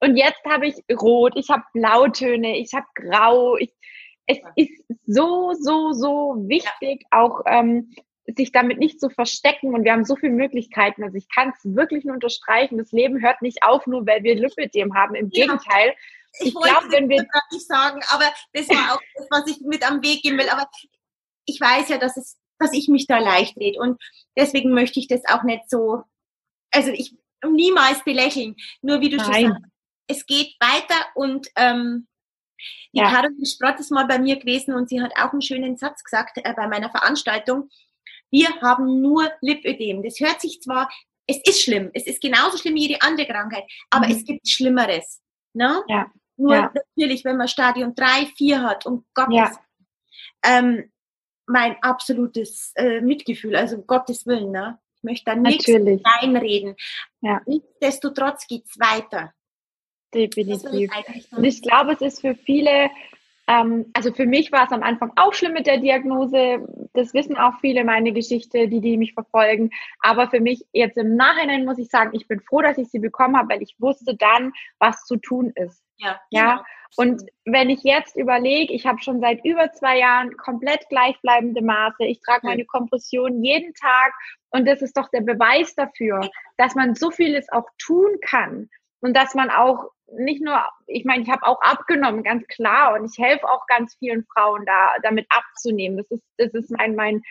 Und 0.00 0.16
jetzt 0.16 0.44
habe 0.44 0.66
ich 0.66 0.76
rot, 1.00 1.34
ich 1.36 1.48
habe 1.50 1.62
Blautöne, 1.72 2.58
ich 2.58 2.72
habe 2.74 2.86
grau. 2.94 3.56
Ich, 3.56 3.72
es 4.26 4.38
ist 4.56 4.84
so, 5.06 5.52
so, 5.54 5.92
so 5.92 6.36
wichtig, 6.48 7.04
auch 7.10 7.42
ähm, 7.46 7.92
sich 8.36 8.52
damit 8.52 8.78
nicht 8.78 9.00
zu 9.00 9.10
verstecken. 9.10 9.74
Und 9.74 9.84
wir 9.84 9.92
haben 9.92 10.04
so 10.04 10.16
viele 10.16 10.32
Möglichkeiten. 10.32 11.02
Also 11.02 11.16
ich 11.16 11.28
kann 11.28 11.52
es 11.56 11.64
wirklich 11.64 12.04
nur 12.04 12.14
unterstreichen. 12.14 12.78
Das 12.78 12.92
Leben 12.92 13.20
hört 13.22 13.42
nicht 13.42 13.62
auf, 13.62 13.86
nur 13.86 14.06
weil 14.06 14.22
wir 14.22 14.34
Lipidem 14.36 14.94
haben. 14.94 15.14
Im 15.14 15.28
Ja. 15.30 15.46
Gegenteil. 15.46 15.94
Ich, 16.40 16.48
Ich 16.48 16.54
wollte 16.54 16.68
glaub, 16.70 16.84
es 16.84 16.92
wenn 16.92 17.08
wir- 17.08 17.26
nicht 17.50 17.66
sagen, 17.66 18.00
aber 18.08 18.24
das 18.52 18.68
war 18.68 18.94
auch 18.94 19.00
das, 19.16 19.26
was 19.30 19.46
ich 19.48 19.60
mit 19.60 19.86
am 19.88 20.02
Weg 20.02 20.22
gehen 20.22 20.38
will. 20.38 20.48
Aber 20.48 20.66
ich 21.44 21.60
weiß 21.60 21.88
ja, 21.88 21.98
dass 21.98 22.16
es, 22.16 22.38
dass 22.58 22.72
ich 22.72 22.88
mich 22.88 23.06
da 23.06 23.18
leicht 23.18 23.56
rede 23.56 23.78
und 23.80 24.00
deswegen 24.36 24.72
möchte 24.72 25.00
ich 25.00 25.08
das 25.08 25.22
auch 25.28 25.42
nicht 25.42 25.68
so, 25.68 26.02
also 26.70 26.90
ich 26.90 27.16
niemals 27.44 28.04
belächeln. 28.04 28.54
Nur 28.82 29.00
wie 29.00 29.10
du 29.10 29.18
schon 29.18 29.32
Nein. 29.32 29.48
sagst, 29.48 29.64
es 30.06 30.26
geht 30.26 30.54
weiter 30.60 31.06
und 31.16 31.48
ähm, 31.56 32.06
die 32.94 33.00
ja. 33.00 33.10
Caroline 33.10 33.44
Sprott 33.44 33.80
ist 33.80 33.90
mal 33.90 34.06
bei 34.06 34.18
mir 34.20 34.36
gewesen 34.38 34.74
und 34.74 34.88
sie 34.88 35.02
hat 35.02 35.12
auch 35.18 35.32
einen 35.32 35.42
schönen 35.42 35.76
Satz 35.76 36.04
gesagt 36.04 36.38
äh, 36.38 36.54
bei 36.54 36.68
meiner 36.68 36.90
Veranstaltung. 36.90 37.68
Wir 38.32 38.48
haben 38.60 39.00
nur 39.00 39.30
Lipödem. 39.40 40.02
Das 40.02 40.18
hört 40.18 40.40
sich 40.40 40.60
zwar, 40.60 40.90
es 41.26 41.38
ist 41.44 41.62
schlimm, 41.62 41.90
es 41.94 42.06
ist 42.06 42.20
genauso 42.20 42.58
schlimm 42.58 42.74
wie 42.74 42.88
jede 42.88 43.02
andere 43.02 43.26
Krankheit, 43.26 43.64
aber 43.90 44.06
mhm. 44.06 44.12
es 44.12 44.24
gibt 44.24 44.48
Schlimmeres. 44.48 45.22
Ne? 45.54 45.82
Ja. 45.86 46.10
Nur 46.36 46.54
ja. 46.54 46.72
natürlich, 46.74 47.24
wenn 47.24 47.36
man 47.36 47.46
Stadium 47.46 47.94
3, 47.94 48.26
4 48.36 48.62
hat, 48.62 48.86
um 48.86 49.04
Gottes 49.14 49.36
ja. 49.36 49.52
ähm, 50.44 50.90
mein 51.46 51.76
absolutes 51.82 52.72
äh, 52.74 53.00
Mitgefühl, 53.00 53.54
also 53.54 53.76
um 53.76 53.86
Gottes 53.86 54.26
Willen, 54.26 54.50
ne? 54.50 54.78
Ich 54.96 55.02
möchte 55.02 55.24
da 55.26 55.34
nichts 55.34 55.68
reinreden. 55.68 56.76
Ja. 57.20 57.42
Nichtsdestotrotz 57.46 58.46
geht's 58.46 58.78
weiter. 58.78 59.34
Definitiv. 60.14 60.90
Und 61.32 61.44
ich 61.44 61.60
glaube, 61.60 61.92
es 61.92 62.00
ist 62.00 62.20
für 62.20 62.34
viele, 62.34 62.90
ähm, 63.48 63.86
also 63.92 64.12
für 64.12 64.26
mich 64.26 64.52
war 64.52 64.64
es 64.64 64.72
am 64.72 64.82
Anfang 64.82 65.12
auch 65.16 65.34
schlimm 65.34 65.52
mit 65.52 65.66
der 65.66 65.78
Diagnose. 65.78 66.66
Das 66.92 67.12
wissen 67.12 67.36
auch 67.36 67.58
viele 67.60 67.84
meine 67.84 68.12
Geschichte, 68.12 68.68
die, 68.68 68.80
die 68.80 68.96
mich 68.96 69.14
verfolgen. 69.14 69.70
Aber 70.00 70.28
für 70.28 70.40
mich 70.40 70.64
jetzt 70.72 70.96
im 70.96 71.16
Nachhinein 71.16 71.64
muss 71.64 71.78
ich 71.78 71.88
sagen, 71.88 72.10
ich 72.14 72.28
bin 72.28 72.40
froh, 72.40 72.62
dass 72.62 72.78
ich 72.78 72.88
sie 72.88 73.00
bekommen 73.00 73.36
habe, 73.36 73.48
weil 73.50 73.62
ich 73.62 73.76
wusste 73.78 74.16
dann, 74.16 74.52
was 74.78 75.04
zu 75.04 75.16
tun 75.16 75.52
ist. 75.56 75.82
Ja. 75.98 76.20
ja? 76.30 76.52
Genau. 76.52 76.62
Und 76.96 77.22
wenn 77.46 77.70
ich 77.70 77.82
jetzt 77.84 78.16
überlege, 78.16 78.72
ich 78.72 78.86
habe 78.86 79.02
schon 79.02 79.20
seit 79.20 79.44
über 79.44 79.72
zwei 79.72 79.98
Jahren 79.98 80.36
komplett 80.36 80.86
gleichbleibende 80.90 81.62
Maße. 81.62 82.04
Ich 82.04 82.20
trage 82.20 82.46
meine 82.46 82.66
Kompression 82.66 83.42
jeden 83.42 83.72
Tag 83.74 84.12
und 84.50 84.68
das 84.68 84.82
ist 84.82 84.96
doch 84.96 85.08
der 85.08 85.22
Beweis 85.22 85.74
dafür, 85.74 86.20
dass 86.58 86.74
man 86.74 86.94
so 86.94 87.10
vieles 87.10 87.50
auch 87.50 87.66
tun 87.78 88.18
kann 88.20 88.68
und 89.02 89.14
dass 89.14 89.34
man 89.34 89.50
auch 89.50 89.90
nicht 90.16 90.42
nur, 90.42 90.62
ich 90.86 91.04
meine, 91.04 91.22
ich 91.22 91.30
habe 91.30 91.46
auch 91.46 91.60
abgenommen, 91.60 92.22
ganz 92.22 92.46
klar, 92.46 92.94
und 92.94 93.10
ich 93.10 93.22
helfe 93.22 93.48
auch 93.48 93.66
ganz 93.66 93.96
vielen 93.98 94.24
Frauen 94.24 94.64
da, 94.66 94.92
damit 95.02 95.26
abzunehmen. 95.30 95.96
Das 95.96 96.10
ist, 96.10 96.24
das 96.36 96.52
ist 96.54 96.70
mein, 96.70 96.94
mein, 96.94 97.22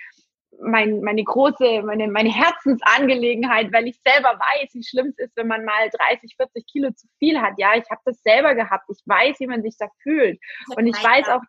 mein, 0.59 1.01
meine 1.01 1.24
große, 1.24 1.84
meine, 1.84 2.07
meine 2.07 2.30
Herzensangelegenheit, 2.34 3.72
weil 3.72 3.88
ich 3.88 3.99
selber 4.05 4.38
weiß, 4.38 4.74
wie 4.74 4.84
schlimm 4.84 5.07
es 5.07 5.17
ist, 5.17 5.38
wenn 5.38 5.47
man 5.47 5.63
mal 5.63 5.89
30, 6.09 6.36
40 6.36 6.65
Kilo 6.65 6.91
zu 6.91 7.07
viel 7.19 7.39
hat. 7.39 7.53
Ja, 7.57 7.76
ich 7.76 7.89
habe 7.89 8.01
das 8.05 8.22
selber 8.22 8.55
gehabt. 8.55 8.86
Ich 8.89 9.01
weiß, 9.05 9.39
wie 9.39 9.47
man 9.47 9.63
sich 9.63 9.76
da 9.78 9.88
fühlt. 10.01 10.39
Und 10.76 10.88
ich 10.88 11.01
weiß 11.01 11.30
auch, 11.30 11.41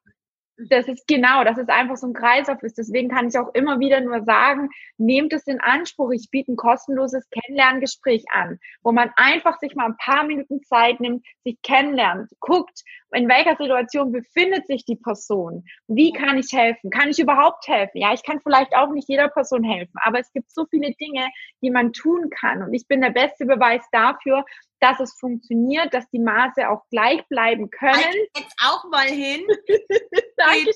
das 0.69 0.89
ist 0.89 1.07
genau, 1.07 1.45
dass 1.45 1.59
es 1.59 1.69
einfach 1.69 1.97
so 1.97 2.07
ein 2.07 2.15
Kreislauf 2.15 2.63
ist. 2.63 2.79
Deswegen 2.79 3.09
kann 3.09 3.29
ich 3.29 3.39
auch 3.39 3.53
immer 3.55 3.81
wieder 3.81 4.01
nur 4.01 4.23
sagen, 4.25 4.69
nehmt 4.99 5.33
es 5.33 5.47
in 5.47 5.61
Anspruch. 5.61 6.11
Ich 6.13 6.29
biete 6.31 6.53
ein 6.53 6.57
kostenloses 6.57 7.29
Kennenlerngespräch 7.31 8.25
an, 8.33 8.59
wo 8.83 8.93
man 8.93 9.11
einfach 9.17 9.59
sich 9.59 9.75
mal 9.75 9.87
ein 9.87 9.97
paar 9.97 10.25
Minuten 10.25 10.63
Zeit 10.63 11.01
nimmt, 11.01 11.25
sich 11.45 11.61
kennenlernt, 11.63 12.31
guckt, 12.41 12.83
in 13.15 13.29
welcher 13.29 13.57
Situation 13.57 14.13
befindet 14.13 14.67
sich 14.67 14.85
die 14.85 14.97
Person? 14.97 15.65
Wie 15.87 16.13
kann 16.13 16.39
ich 16.39 16.51
helfen? 16.53 16.91
Kann 16.91 17.11
ich 17.11 17.19
überhaupt 17.19 17.67
helfen? 17.69 17.99
Ja, 17.99 18.13
ich 18.15 18.23
kann 18.23 18.41
vielleicht 18.41 18.75
auch 18.75 18.91
nicht 18.91 19.09
jeder 19.09 19.29
Person 19.29 19.65
helfen, 19.65 19.95
aber 20.03 20.19
es 20.19 20.33
gibt 20.33 20.51
so 20.51 20.65
viele 20.71 20.93
Dinge, 20.95 21.29
die 21.63 21.71
man 21.71 21.93
tun 21.93 22.31
kann. 22.31 22.63
Und 22.63 22.73
ich 22.73 22.87
bin 22.89 23.01
der 23.01 23.11
beste 23.11 23.45
Beweis 23.45 23.83
dafür, 23.93 24.45
dass 24.83 24.99
es 25.01 25.15
funktioniert, 25.15 25.95
dass 25.95 26.09
die 26.11 26.19
Maße 26.19 26.69
auch 26.69 26.83
gleich 26.91 27.25
bleiben 27.29 27.71
können. 27.71 28.15
Ich 28.35 28.43
jetzt 28.43 28.57
auch 28.61 28.85
mal 28.91 29.07
hin. 29.07 29.47
Dankeschön. 30.37 30.75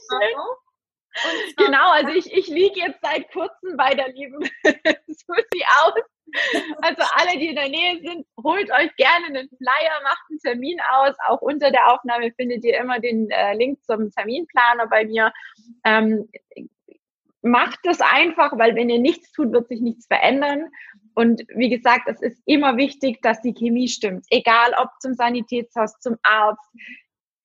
Genau, 1.57 1.91
also 1.93 2.13
ich, 2.13 2.33
ich 2.33 2.47
liege 2.47 2.79
jetzt 2.79 3.01
seit 3.03 3.31
kurzem 3.33 3.77
bei 3.77 3.95
der 3.95 4.13
lieben 4.13 4.39
Susi 5.09 5.65
aus. 5.83 5.95
Also 6.83 7.03
alle, 7.15 7.39
die 7.39 7.49
in 7.49 7.57
der 7.57 7.69
Nähe 7.69 8.01
sind, 8.01 8.27
holt 8.43 8.71
euch 8.71 8.95
gerne 8.97 9.27
einen 9.27 9.49
Flyer, 9.49 10.03
macht 10.03 10.23
einen 10.29 10.39
Termin 10.41 10.79
aus. 10.93 11.17
Auch 11.27 11.41
unter 11.41 11.71
der 11.71 11.93
Aufnahme 11.93 12.33
findet 12.33 12.65
ihr 12.65 12.79
immer 12.79 13.01
den 13.01 13.31
äh, 13.31 13.55
Link 13.55 13.83
zum 13.85 14.11
Terminplaner 14.11 14.87
bei 14.89 15.05
mir. 15.07 15.33
Ähm, 15.85 16.29
macht 17.43 17.81
es 17.85 18.01
einfach, 18.01 18.53
weil 18.59 18.75
wenn 18.75 18.91
ihr 18.91 18.99
nichts 18.99 19.33
tut, 19.33 19.53
wird 19.53 19.69
sich 19.69 19.81
nichts 19.81 20.07
verändern. 20.07 20.69
Und 21.17 21.45
wie 21.49 21.71
gesagt, 21.71 22.09
es 22.09 22.21
ist 22.21 22.43
immer 22.45 22.77
wichtig, 22.77 23.23
dass 23.23 23.41
die 23.41 23.55
Chemie 23.55 23.89
stimmt. 23.89 24.27
Egal 24.29 24.75
ob 24.79 24.91
zum 25.01 25.15
Sanitätshaus, 25.15 25.99
zum 25.99 26.17
Arzt, 26.23 26.69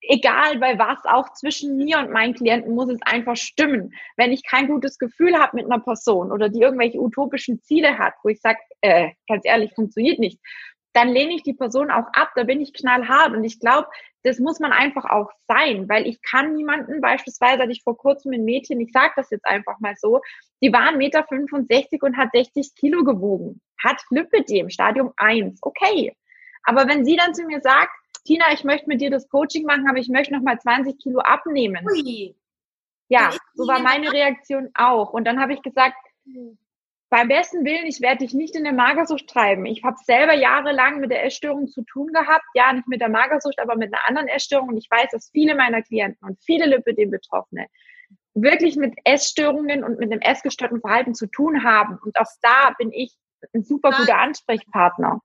egal 0.02 0.58
bei 0.58 0.78
was, 0.78 0.98
auch 1.04 1.32
zwischen 1.32 1.78
mir 1.78 1.98
und 1.98 2.10
meinen 2.10 2.34
Klienten 2.34 2.74
muss 2.74 2.90
es 2.90 3.00
einfach 3.02 3.36
stimmen. 3.36 3.94
Wenn 4.18 4.30
ich 4.30 4.44
kein 4.44 4.68
gutes 4.68 4.98
Gefühl 4.98 5.38
habe 5.38 5.56
mit 5.56 5.64
einer 5.64 5.82
Person 5.82 6.32
oder 6.32 6.50
die 6.50 6.60
irgendwelche 6.60 7.00
utopischen 7.00 7.62
Ziele 7.62 7.96
hat, 7.96 8.12
wo 8.22 8.28
ich 8.28 8.42
sage, 8.42 8.58
äh, 8.82 9.12
ganz 9.26 9.42
ehrlich, 9.46 9.72
funktioniert 9.74 10.18
nicht, 10.18 10.38
dann 10.92 11.08
lehne 11.08 11.34
ich 11.34 11.42
die 11.42 11.54
Person 11.54 11.90
auch 11.90 12.08
ab, 12.12 12.32
da 12.34 12.44
bin 12.44 12.60
ich 12.60 12.74
knallhart. 12.74 13.32
Und 13.32 13.42
ich 13.42 13.58
glaube, 13.58 13.88
das 14.24 14.38
muss 14.38 14.60
man 14.60 14.72
einfach 14.72 15.04
auch 15.04 15.30
sein, 15.48 15.88
weil 15.88 16.06
ich 16.06 16.22
kann 16.22 16.54
niemanden, 16.54 17.00
beispielsweise 17.00 17.62
hatte 17.62 17.72
ich 17.72 17.82
vor 17.82 17.96
kurzem 17.96 18.32
ein 18.32 18.44
Mädchen, 18.44 18.80
ich 18.80 18.92
sage 18.92 19.12
das 19.16 19.30
jetzt 19.30 19.46
einfach 19.46 19.80
mal 19.80 19.94
so, 19.96 20.20
die 20.62 20.72
war 20.72 20.82
1,65 20.82 20.96
Meter 20.96 21.26
und 22.02 22.16
hat 22.16 22.30
60 22.32 22.74
Kilo 22.76 23.04
gewogen, 23.04 23.60
hat 23.82 24.00
Lipödem, 24.10 24.70
Stadium 24.70 25.12
1, 25.16 25.58
okay. 25.62 26.16
Aber 26.64 26.86
wenn 26.88 27.04
sie 27.04 27.16
dann 27.16 27.34
zu 27.34 27.44
mir 27.44 27.60
sagt, 27.60 27.92
Tina, 28.24 28.52
ich 28.52 28.64
möchte 28.64 28.88
mit 28.88 29.00
dir 29.00 29.10
das 29.10 29.28
Coaching 29.28 29.66
machen, 29.66 29.88
aber 29.88 29.98
ich 29.98 30.08
möchte 30.08 30.32
noch 30.32 30.42
mal 30.42 30.58
20 30.58 30.98
Kilo 30.98 31.18
abnehmen. 31.20 31.84
Ui. 31.90 32.36
Ja, 33.08 33.30
so 33.54 33.66
war 33.66 33.80
meine 33.80 34.12
Reaktion 34.12 34.70
auch. 34.74 35.12
Und 35.12 35.24
dann 35.24 35.40
habe 35.40 35.52
ich 35.54 35.62
gesagt. 35.62 35.96
Beim 37.12 37.28
besten 37.28 37.62
Willen, 37.66 37.84
ich 37.84 38.00
werde 38.00 38.24
dich 38.24 38.32
nicht 38.32 38.56
in 38.56 38.64
der 38.64 38.72
Magersucht 38.72 39.28
treiben. 39.28 39.66
Ich 39.66 39.84
habe 39.84 39.96
selber 40.06 40.32
jahrelang 40.32 40.98
mit 40.98 41.10
der 41.10 41.26
Essstörung 41.26 41.68
zu 41.68 41.82
tun 41.82 42.06
gehabt. 42.06 42.44
Ja, 42.54 42.72
nicht 42.72 42.88
mit 42.88 43.02
der 43.02 43.10
Magersucht, 43.10 43.58
aber 43.58 43.76
mit 43.76 43.92
einer 43.92 44.08
anderen 44.08 44.28
Essstörung. 44.28 44.70
Und 44.70 44.78
ich 44.78 44.90
weiß, 44.90 45.10
dass 45.12 45.28
viele 45.30 45.54
meiner 45.54 45.82
Klienten 45.82 46.26
und 46.26 46.42
viele 46.42 46.64
Lipidem-Betroffene 46.64 47.66
wirklich 48.32 48.76
mit 48.76 48.94
Essstörungen 49.04 49.84
und 49.84 49.98
mit 49.98 50.10
einem 50.10 50.22
essgestörten 50.22 50.80
Verhalten 50.80 51.14
zu 51.14 51.26
tun 51.26 51.64
haben. 51.64 51.98
Und 52.02 52.16
auch 52.16 52.30
da 52.40 52.72
bin 52.78 52.90
ich 52.92 53.12
ein 53.52 53.62
super 53.62 53.90
guter 53.90 54.16
Ansprechpartner 54.16 55.20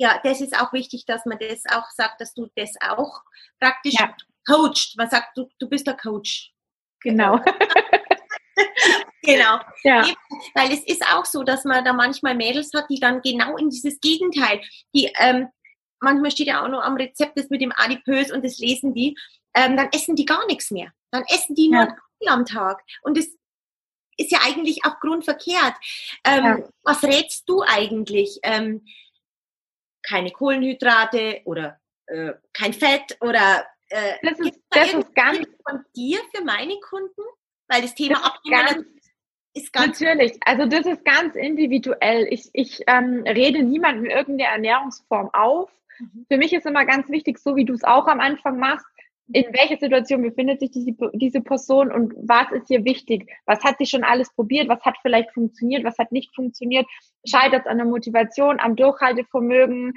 ja, 0.00 0.18
das 0.24 0.40
ist 0.40 0.58
auch 0.58 0.72
wichtig, 0.72 1.04
dass 1.04 1.26
man 1.26 1.38
das 1.38 1.62
auch 1.70 1.90
sagt, 1.90 2.22
dass 2.22 2.32
du 2.32 2.48
das 2.56 2.72
auch 2.80 3.22
praktisch 3.60 3.92
ja. 4.00 4.16
coacht. 4.48 4.94
Man 4.96 5.10
sagt, 5.10 5.36
du, 5.36 5.46
du 5.58 5.68
bist 5.68 5.86
der 5.86 5.94
Coach. 5.94 6.54
Genau. 7.02 7.38
genau. 9.22 9.60
Ja. 9.82 10.06
Weil 10.54 10.72
es 10.72 10.84
ist 10.84 11.04
auch 11.12 11.24
so, 11.24 11.42
dass 11.42 11.64
man 11.64 11.84
da 11.84 11.92
manchmal 11.92 12.34
Mädels 12.34 12.70
hat, 12.74 12.86
die 12.90 13.00
dann 13.00 13.22
genau 13.22 13.56
in 13.56 13.70
dieses 13.70 14.00
Gegenteil, 14.00 14.60
die 14.94 15.12
ähm, 15.18 15.48
manchmal 16.00 16.30
steht 16.30 16.48
ja 16.48 16.64
auch 16.64 16.68
nur 16.68 16.84
am 16.84 16.96
Rezept 16.96 17.38
das 17.38 17.50
mit 17.50 17.60
dem 17.60 17.72
Adipös 17.76 18.30
und 18.30 18.44
das 18.44 18.58
lesen 18.58 18.94
die, 18.94 19.16
ähm, 19.54 19.76
dann 19.76 19.88
essen 19.92 20.16
die 20.16 20.24
gar 20.24 20.46
nichts 20.46 20.70
mehr. 20.70 20.92
Dann 21.10 21.24
essen 21.28 21.54
die 21.54 21.68
nur 21.68 21.88
ja. 22.20 22.32
am 22.32 22.46
Tag. 22.46 22.82
Und 23.02 23.16
das 23.16 23.26
ist 24.16 24.30
ja 24.30 24.38
eigentlich 24.42 24.84
auch 24.84 25.00
grundverkehrt. 25.00 25.74
Ähm, 26.24 26.44
ja. 26.44 26.58
Was 26.82 27.02
rätst 27.02 27.48
du 27.48 27.62
eigentlich? 27.62 28.38
Ähm, 28.42 28.84
keine 30.02 30.30
Kohlenhydrate 30.30 31.42
oder 31.44 31.78
äh, 32.06 32.32
kein 32.52 32.72
Fett 32.72 33.16
oder 33.20 33.66
äh, 33.88 34.14
das 34.22 34.38
ist, 34.38 34.60
das 34.70 34.92
ist 34.94 35.14
ganz 35.14 35.46
von 35.68 35.84
dir 35.94 36.20
für 36.34 36.42
meine 36.44 36.78
Kunden, 36.80 37.22
weil 37.70 37.82
das 37.82 37.94
Thema 37.94 38.24
Abnehmen 38.24 38.86
ist 39.54 39.72
ganz 39.72 40.00
natürlich. 40.00 40.36
Also 40.44 40.66
das 40.66 40.86
ist 40.86 41.04
ganz 41.04 41.34
individuell. 41.34 42.26
Ich, 42.30 42.50
ich 42.52 42.82
ähm, 42.86 43.22
rede 43.26 43.62
niemandem 43.62 44.06
irgendeine 44.06 44.50
Ernährungsform 44.50 45.30
auf. 45.32 45.70
Mhm. 45.98 46.26
Für 46.28 46.36
mich 46.36 46.52
ist 46.52 46.66
immer 46.66 46.84
ganz 46.84 47.08
wichtig, 47.08 47.38
so 47.38 47.56
wie 47.56 47.64
du 47.64 47.72
es 47.72 47.84
auch 47.84 48.06
am 48.06 48.20
Anfang 48.20 48.58
machst, 48.58 48.86
in 49.32 49.44
welcher 49.52 49.78
Situation 49.78 50.22
befindet 50.22 50.58
sich 50.58 50.72
diese, 50.72 50.92
diese 51.12 51.40
Person 51.40 51.92
und 51.92 52.12
was 52.16 52.50
ist 52.50 52.66
hier 52.66 52.84
wichtig? 52.84 53.30
Was 53.46 53.62
hat 53.62 53.78
sie 53.78 53.86
schon 53.86 54.02
alles 54.02 54.32
probiert? 54.34 54.68
Was 54.68 54.82
hat 54.84 54.96
vielleicht 55.02 55.30
funktioniert? 55.30 55.84
Was 55.84 55.98
hat 55.98 56.10
nicht 56.10 56.34
funktioniert? 56.34 56.86
Scheitert 57.24 57.60
es 57.60 57.66
an 57.66 57.76
der 57.76 57.86
Motivation, 57.86 58.58
am 58.58 58.74
Durchhaltevermögen? 58.74 59.94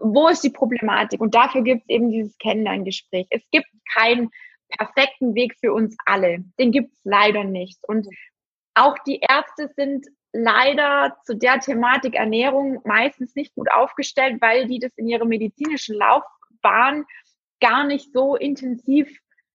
Wo 0.00 0.28
ist 0.28 0.42
die 0.42 0.50
Problematik? 0.50 1.20
Und 1.20 1.34
dafür 1.34 1.62
gibt 1.62 1.82
es 1.82 1.88
eben 1.90 2.10
dieses 2.10 2.38
Kennenlerngespräch. 2.38 3.26
Es 3.28 3.42
gibt 3.50 3.66
keinen 3.92 4.30
perfekten 4.68 5.34
Weg 5.34 5.56
für 5.60 5.72
uns 5.72 5.96
alle. 6.04 6.44
Den 6.58 6.72
gibt 6.72 6.92
es 6.92 7.00
leider 7.04 7.44
nicht. 7.44 7.78
Und 7.86 8.06
auch 8.74 8.96
die 9.06 9.20
Ärzte 9.20 9.72
sind 9.76 10.06
leider 10.32 11.16
zu 11.24 11.34
der 11.34 11.60
Thematik 11.60 12.14
Ernährung 12.14 12.80
meistens 12.84 13.34
nicht 13.34 13.54
gut 13.54 13.70
aufgestellt, 13.70 14.40
weil 14.40 14.66
die 14.66 14.78
das 14.78 14.92
in 14.96 15.08
ihrer 15.08 15.24
medizinischen 15.24 15.96
Laufbahn 15.96 17.04
gar 17.60 17.84
nicht 17.84 18.12
so 18.12 18.36
intensiv 18.36 19.08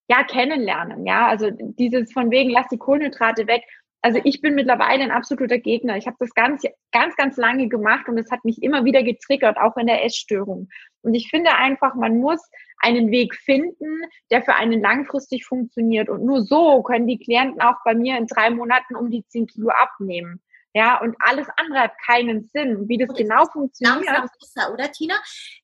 ja 0.08 0.24
kennenlernen. 0.24 1.06
Ja, 1.06 1.28
also 1.28 1.50
dieses 1.50 2.12
von 2.12 2.30
wegen 2.30 2.50
lass 2.50 2.66
die 2.68 2.78
Kohlenhydrate 2.78 3.46
weg. 3.46 3.62
Also 4.04 4.20
ich 4.24 4.40
bin 4.40 4.56
mittlerweile 4.56 5.04
ein 5.04 5.12
absoluter 5.12 5.58
Gegner. 5.58 5.96
Ich 5.96 6.08
habe 6.08 6.16
das 6.18 6.34
ganz, 6.34 6.64
ganz, 6.90 7.14
ganz 7.14 7.36
lange 7.36 7.68
gemacht 7.68 8.08
und 8.08 8.18
es 8.18 8.30
hat 8.32 8.44
mich 8.44 8.60
immer 8.60 8.84
wieder 8.84 9.04
getriggert, 9.04 9.56
auch 9.58 9.76
in 9.76 9.86
der 9.86 10.04
Essstörung. 10.04 10.68
Und 11.02 11.14
ich 11.14 11.28
finde 11.28 11.54
einfach, 11.54 11.94
man 11.94 12.18
muss 12.18 12.40
einen 12.78 13.10
Weg 13.10 13.34
finden, 13.34 14.02
der 14.30 14.42
für 14.42 14.54
einen 14.54 14.80
langfristig 14.80 15.44
funktioniert. 15.44 16.08
Und 16.08 16.24
nur 16.24 16.42
so 16.42 16.82
können 16.82 17.06
die 17.06 17.18
Klienten 17.18 17.60
auch 17.60 17.76
bei 17.84 17.94
mir 17.94 18.16
in 18.16 18.26
drei 18.26 18.50
Monaten 18.50 18.96
um 18.96 19.10
die 19.10 19.26
zehn 19.26 19.46
Kilo 19.46 19.70
abnehmen. 19.70 20.40
Ja, 20.74 21.00
und 21.00 21.16
alles 21.18 21.46
andere 21.56 21.80
hat 21.80 21.92
keinen 22.06 22.48
Sinn. 22.52 22.88
Wie 22.88 22.96
das 22.96 23.10
und 23.10 23.18
genau 23.18 23.44
funktioniert. 23.46 24.06
Langsam 24.06 24.28
besser, 24.40 24.72
oder 24.72 24.90
Tina? 24.90 25.16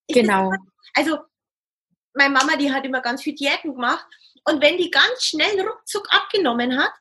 Ist 0.06 0.14
genau. 0.14 0.50
Das, 0.50 0.60
also, 0.94 1.18
meine 2.14 2.34
Mama, 2.34 2.56
die 2.56 2.70
hat 2.70 2.84
immer 2.84 3.00
ganz 3.00 3.22
viel 3.22 3.34
Diäten 3.34 3.74
gemacht. 3.74 4.06
Und 4.44 4.62
wenn 4.62 4.76
die 4.76 4.90
ganz 4.90 5.24
schnell 5.24 5.60
ruckzuck 5.60 6.06
abgenommen 6.10 6.78
hat, 6.78 6.92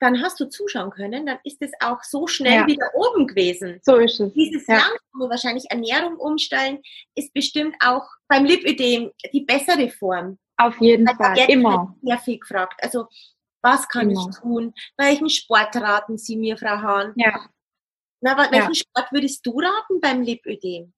dann 0.00 0.20
hast 0.22 0.38
du 0.40 0.46
zuschauen 0.46 0.90
können, 0.90 1.26
dann 1.26 1.38
ist 1.44 1.60
es 1.60 1.70
auch 1.80 2.02
so 2.02 2.26
schnell 2.26 2.60
ja. 2.60 2.66
wieder 2.66 2.90
oben 2.94 3.26
gewesen. 3.26 3.80
So 3.82 3.96
ist 3.96 4.20
es. 4.20 4.32
Dieses 4.34 4.66
ja. 4.66 4.74
langsame 4.74 5.30
wahrscheinlich 5.30 5.64
Ernährung 5.70 6.16
umstellen 6.16 6.80
ist 7.14 7.32
bestimmt 7.32 7.76
auch 7.80 8.06
beim 8.28 8.44
Lipödem 8.44 9.12
die 9.32 9.42
bessere 9.42 9.88
Form. 9.90 10.38
Auf 10.56 10.80
jeden 10.80 11.06
Weil 11.06 11.16
Fall, 11.16 11.50
immer. 11.50 11.96
Sehr 12.02 12.18
viel 12.18 12.38
gefragt. 12.38 12.80
Also, 12.82 13.06
was 13.62 13.88
kann 13.88 14.10
immer. 14.10 14.28
ich 14.30 14.38
tun? 14.38 14.74
Welchen 14.96 15.30
Sport 15.30 15.74
raten 15.76 16.18
Sie 16.18 16.36
mir, 16.36 16.56
Frau 16.56 16.76
Hahn? 16.76 17.12
Ja. 17.16 17.48
Na, 18.20 18.36
welchen 18.50 18.72
ja. 18.72 18.74
Sport 18.74 19.12
würdest 19.12 19.44
du 19.44 19.58
raten 19.58 20.00
beim 20.00 20.22
Lipödem? 20.22 20.92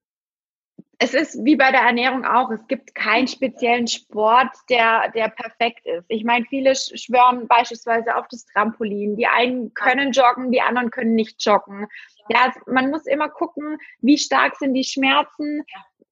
Es 0.98 1.14
ist 1.14 1.44
wie 1.44 1.56
bei 1.56 1.70
der 1.70 1.82
Ernährung 1.82 2.24
auch. 2.24 2.50
Es 2.50 2.66
gibt 2.68 2.94
keinen 2.94 3.28
speziellen 3.28 3.86
Sport, 3.86 4.50
der, 4.70 5.10
der 5.10 5.28
perfekt 5.28 5.84
ist. 5.86 6.04
Ich 6.08 6.24
meine, 6.24 6.46
viele 6.46 6.74
schwören 6.74 7.46
beispielsweise 7.48 8.16
auf 8.16 8.26
das 8.28 8.46
Trampolin. 8.46 9.16
Die 9.16 9.26
einen 9.26 9.74
können 9.74 10.12
joggen, 10.12 10.50
die 10.52 10.62
anderen 10.62 10.90
können 10.90 11.14
nicht 11.14 11.44
joggen. 11.44 11.86
Ja, 12.28 12.52
man 12.66 12.90
muss 12.90 13.06
immer 13.06 13.28
gucken, 13.28 13.78
wie 14.00 14.16
stark 14.16 14.56
sind 14.56 14.74
die 14.74 14.84
Schmerzen, 14.84 15.64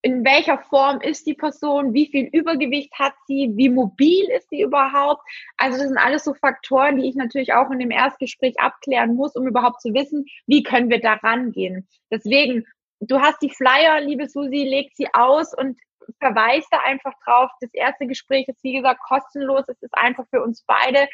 in 0.03 0.23
welcher 0.23 0.59
Form 0.59 1.01
ist 1.01 1.27
die 1.27 1.33
Person, 1.33 1.95
wie 1.95 2.07
viel 2.07 2.27
Übergewicht 2.27 2.93
hat 2.99 3.15
sie, 3.27 3.51
wie 3.55 3.71
mobil 3.71 4.27
ist 4.37 4.51
sie 4.51 4.61
überhaupt. 4.61 5.23
Also 5.57 5.79
das 5.79 5.89
sind 5.89 5.97
alles 5.97 6.25
so 6.25 6.35
Faktoren, 6.35 6.99
die 6.99 7.09
ich 7.09 7.15
natürlich 7.15 7.55
auch 7.55 7.71
in 7.71 7.79
dem 7.79 7.91
Erstgespräch 7.91 8.61
abklären 8.61 9.15
muss, 9.15 9.35
um 9.35 9.47
überhaupt 9.47 9.81
zu 9.81 9.95
wissen, 9.95 10.27
wie 10.47 10.63
können 10.63 10.91
wir 10.91 11.01
da 11.01 11.15
rangehen. 11.15 11.89
Deswegen 12.11 12.67
du 13.11 13.21
hast 13.21 13.41
die 13.43 13.51
Flyer, 13.51 14.01
liebe 14.01 14.29
Susi, 14.29 14.65
legt 14.65 14.97
sie 14.97 15.09
aus 15.13 15.55
und 15.57 15.79
verweist 16.21 16.69
da 16.71 16.79
einfach 16.85 17.13
drauf. 17.25 17.51
Das 17.61 17.73
erste 17.73 18.07
Gespräch 18.07 18.49
ist, 18.49 18.63
wie 18.63 18.75
gesagt, 18.75 19.01
kostenlos. 19.01 19.65
Es 19.69 19.83
ist 19.83 19.97
einfach 19.97 20.25
für 20.31 20.43
uns 20.43 20.65
beide, 20.67 21.09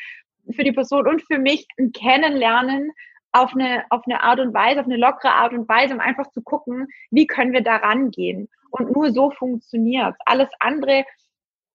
für 0.53 0.65
die 0.65 0.73
Person 0.73 1.07
und 1.07 1.23
für 1.23 1.39
mich 1.39 1.67
ein 1.79 1.93
Kennenlernen 1.93 2.93
auf 3.33 3.53
eine, 3.55 3.85
auf 3.91 4.03
eine 4.07 4.23
Art 4.23 4.41
und 4.41 4.53
Weise, 4.55 4.81
auf 4.81 4.87
eine 4.87 4.97
lockere 4.97 5.33
Art 5.33 5.53
und 5.53 5.69
Weise, 5.69 5.95
um 5.95 6.01
einfach 6.01 6.31
zu 6.31 6.43
gucken, 6.43 6.89
wie 7.11 7.27
können 7.27 7.53
wir 7.53 7.63
da 7.63 7.77
rangehen. 7.77 8.49
Und 8.71 8.93
nur 8.93 9.13
so 9.13 9.31
funktioniert 9.31 10.15
Alles 10.25 10.49
andere, 10.59 11.05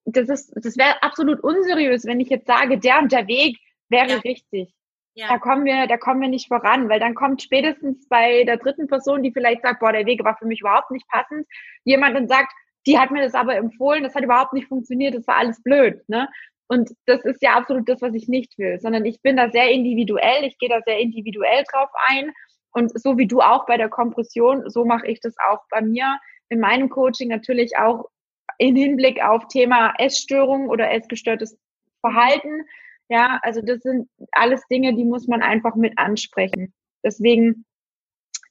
das 0.05 0.29
ist, 0.29 0.53
das 0.55 0.77
wäre 0.77 1.01
absolut 1.01 1.41
unseriös, 1.41 2.05
wenn 2.05 2.19
ich 2.19 2.29
jetzt 2.29 2.47
sage, 2.47 2.77
der 2.77 2.99
und 2.99 3.11
der 3.11 3.27
Weg 3.27 3.57
wäre 3.89 4.09
ja. 4.09 4.17
richtig. 4.17 4.73
Ja. 5.17 5.29
Da 5.29 5.39
kommen 5.39 5.63
wir, 5.63 5.87
da 5.87 5.95
kommen 5.95 6.19
wir 6.19 6.27
nicht 6.27 6.49
voran, 6.49 6.89
weil 6.89 6.99
dann 6.99 7.15
kommt 7.15 7.41
spätestens 7.41 8.07
bei 8.09 8.43
der 8.43 8.57
dritten 8.57 8.87
Person, 8.87 9.23
die 9.23 9.31
vielleicht 9.31 9.61
sagt, 9.61 9.79
boah, 9.79 9.93
der 9.93 10.05
Weg 10.05 10.23
war 10.25 10.37
für 10.37 10.45
mich 10.45 10.59
überhaupt 10.59 10.91
nicht 10.91 11.07
passend, 11.07 11.47
jemand 11.85 12.17
und 12.17 12.27
sagt, 12.27 12.51
die 12.85 12.99
hat 12.99 13.11
mir 13.11 13.23
das 13.23 13.33
aber 13.33 13.55
empfohlen, 13.55 14.03
das 14.03 14.13
hat 14.13 14.23
überhaupt 14.23 14.51
nicht 14.51 14.67
funktioniert, 14.67 15.15
das 15.15 15.25
war 15.25 15.37
alles 15.37 15.63
blöd, 15.63 16.07
ne? 16.07 16.29
Und 16.67 16.91
das 17.05 17.23
ist 17.23 17.41
ja 17.41 17.53
absolut 17.53 17.87
das, 17.87 18.01
was 18.01 18.13
ich 18.13 18.27
nicht 18.27 18.57
will, 18.57 18.79
sondern 18.79 19.05
ich 19.05 19.21
bin 19.21 19.37
da 19.37 19.49
sehr 19.51 19.69
individuell, 19.69 20.43
ich 20.43 20.57
gehe 20.57 20.69
da 20.69 20.81
sehr 20.85 20.99
individuell 20.99 21.63
drauf 21.71 21.89
ein 22.07 22.31
und 22.73 22.99
so 22.99 23.17
wie 23.17 23.27
du 23.27 23.39
auch 23.39 23.65
bei 23.67 23.77
der 23.77 23.87
Kompression, 23.87 24.69
so 24.69 24.83
mache 24.83 25.07
ich 25.07 25.21
das 25.21 25.35
auch 25.49 25.59
bei 25.69 25.81
mir 25.81 26.19
in 26.49 26.59
meinem 26.59 26.89
Coaching 26.89 27.29
natürlich 27.29 27.77
auch 27.77 28.09
in 28.57 28.75
Hinblick 28.75 29.23
auf 29.23 29.47
Thema 29.47 29.93
Essstörung 29.97 30.67
oder 30.67 30.91
essgestörtes 30.91 31.57
Verhalten 32.01 32.65
ja, 33.09 33.39
also 33.43 33.61
das 33.61 33.81
sind 33.81 34.09
alles 34.31 34.65
Dinge, 34.67 34.95
die 34.95 35.05
muss 35.05 35.27
man 35.27 35.41
einfach 35.41 35.75
mit 35.75 35.97
ansprechen. 35.97 36.73
Deswegen 37.03 37.65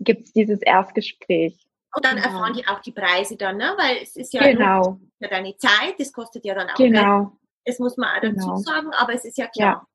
gibt 0.00 0.26
es 0.26 0.32
dieses 0.32 0.60
Erstgespräch. 0.62 1.58
Und 1.94 2.04
dann 2.04 2.16
genau. 2.16 2.26
erfahren 2.26 2.54
die 2.54 2.66
auch 2.66 2.80
die 2.80 2.92
Preise 2.92 3.36
dann, 3.36 3.56
ne? 3.56 3.74
Weil 3.76 3.98
es 4.02 4.16
ist 4.16 4.32
ja, 4.32 4.42
genau. 4.42 4.98
ja 5.20 5.28
deine 5.28 5.56
Zeit, 5.56 5.94
das 5.98 6.12
kostet 6.12 6.44
ja 6.44 6.54
dann 6.54 6.70
auch 6.70 6.74
genau. 6.74 7.18
Geld. 7.18 7.28
Das 7.66 7.78
muss 7.78 7.96
man 7.96 8.16
auch 8.16 8.20
dazu 8.20 8.34
genau. 8.34 8.56
sagen, 8.56 8.90
aber 8.92 9.14
es 9.14 9.24
ist 9.24 9.38
ja 9.38 9.46
klar. 9.46 9.86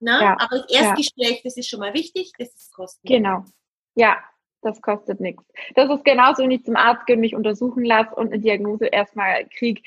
Ja. 0.00 0.12
Ne? 0.18 0.24
Ja. 0.24 0.36
Aber 0.38 0.60
das 0.60 0.70
Erstgespräch, 0.70 1.42
das 1.42 1.56
ist 1.56 1.68
schon 1.68 1.80
mal 1.80 1.94
wichtig, 1.94 2.32
das 2.38 2.54
ist 2.54 2.72
kostenlos. 2.72 3.16
Genau. 3.16 3.44
Ja, 3.96 4.18
das 4.62 4.80
kostet 4.80 5.20
nichts. 5.20 5.44
Das 5.74 5.90
ist 5.90 6.04
genauso, 6.04 6.42
wenn 6.42 6.50
ich 6.52 6.64
zum 6.64 6.76
Arzt 6.76 7.06
gehe 7.06 7.16
und 7.16 7.20
mich 7.20 7.34
untersuchen 7.34 7.84
lasse 7.84 8.14
und 8.14 8.32
eine 8.32 8.40
Diagnose 8.40 8.86
erstmal 8.86 9.46
kriege 9.48 9.82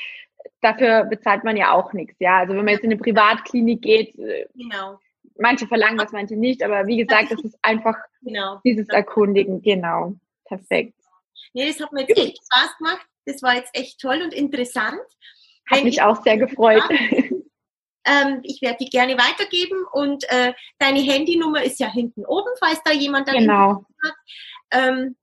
dafür 0.61 1.05
bezahlt 1.05 1.43
man 1.43 1.57
ja 1.57 1.71
auch 1.73 1.93
nichts, 1.93 2.15
ja. 2.19 2.39
Also 2.39 2.53
wenn 2.53 2.65
man 2.65 2.73
jetzt 2.73 2.83
in 2.83 2.91
eine 2.91 2.99
Privatklinik 2.99 3.81
geht, 3.81 4.17
äh, 4.17 4.47
genau. 4.55 4.99
manche 5.37 5.67
verlangen 5.67 5.97
das, 5.97 6.11
manche 6.11 6.35
nicht, 6.35 6.63
aber 6.63 6.87
wie 6.87 6.97
gesagt, 6.97 7.31
das 7.31 7.43
ist 7.43 7.57
einfach 7.61 7.95
genau. 8.21 8.59
dieses 8.63 8.87
Erkundigen, 8.89 9.61
genau. 9.61 10.15
Perfekt. 10.45 10.95
Nee, 11.53 11.67
das 11.67 11.79
hat 11.79 11.91
mir 11.91 12.01
jetzt 12.01 12.17
echt 12.17 12.37
Spaß 12.37 12.77
gemacht. 12.77 13.05
Das 13.25 13.41
war 13.43 13.55
jetzt 13.55 13.71
echt 13.73 13.99
toll 13.99 14.21
und 14.23 14.33
interessant. 14.33 14.99
Hat 15.69 15.77
Wenn 15.77 15.85
mich 15.85 16.01
auch 16.01 16.21
sehr 16.23 16.37
gefreut. 16.37 16.83
Ähm, 18.03 18.39
ich 18.43 18.61
werde 18.61 18.77
die 18.81 18.89
gerne 18.89 19.15
weitergeben 19.15 19.85
und 19.91 20.23
äh, 20.29 20.53
deine 20.79 20.99
Handynummer 20.99 21.63
ist 21.63 21.79
ja 21.79 21.87
hinten 21.87 22.25
oben, 22.25 22.49
falls 22.59 22.81
da 22.83 22.91
jemand 22.91 23.27
da 23.27 23.33
genau. 23.33 23.85
hat. 24.03 24.13
Ähm, 24.71 25.15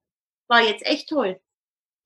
war 0.46 0.62
jetzt 0.62 0.86
echt 0.86 1.08
toll. 1.08 1.40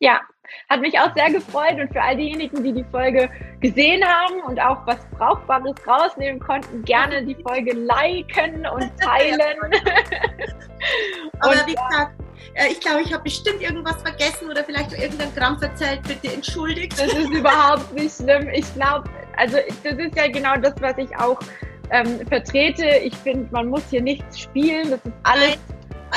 Ja, 0.02 0.20
hat 0.68 0.80
mich 0.80 0.98
auch 0.98 1.14
sehr 1.14 1.30
gefreut 1.30 1.78
und 1.78 1.92
für 1.92 2.02
all 2.02 2.16
diejenigen, 2.16 2.64
die 2.64 2.72
die 2.72 2.84
Folge 2.90 3.30
gesehen 3.60 4.04
haben 4.04 4.42
und 4.48 4.60
auch 4.60 4.84
was 4.84 4.98
Brauchbares 5.16 5.76
rausnehmen 5.86 6.40
konnten, 6.40 6.82
gerne 6.82 7.24
die 7.24 7.36
Folge 7.36 7.72
liken 7.72 8.66
und 8.66 8.90
teilen. 9.00 9.40
Aber 11.38 11.52
und, 11.52 11.66
wie 11.68 11.74
gesagt, 11.74 12.20
äh, 12.54 12.72
ich 12.72 12.80
glaube, 12.80 13.02
ich 13.02 13.12
habe 13.12 13.22
bestimmt 13.22 13.62
irgendwas 13.62 14.02
vergessen 14.02 14.50
oder 14.50 14.64
vielleicht 14.64 14.92
irgendein 14.92 15.32
Gramm 15.36 15.56
verzählt. 15.60 16.00
Bitte 16.02 16.34
entschuldigt. 16.34 16.98
Das 16.98 17.12
ist 17.12 17.30
überhaupt 17.30 17.92
nicht 17.92 18.16
schlimm. 18.16 18.48
Ich 18.52 18.74
glaube, 18.74 19.08
also 19.36 19.58
das 19.84 19.94
ist 19.94 20.16
ja 20.16 20.26
genau 20.26 20.56
das, 20.56 20.74
was 20.80 20.98
ich 20.98 21.16
auch 21.16 21.38
ähm, 21.92 22.26
vertrete. 22.26 22.86
Ich 23.04 23.14
finde, 23.18 23.48
man 23.52 23.68
muss 23.68 23.88
hier 23.88 24.02
nichts 24.02 24.40
spielen. 24.40 24.90
Das 24.90 25.00
ist 25.04 25.14
alles 25.22 25.58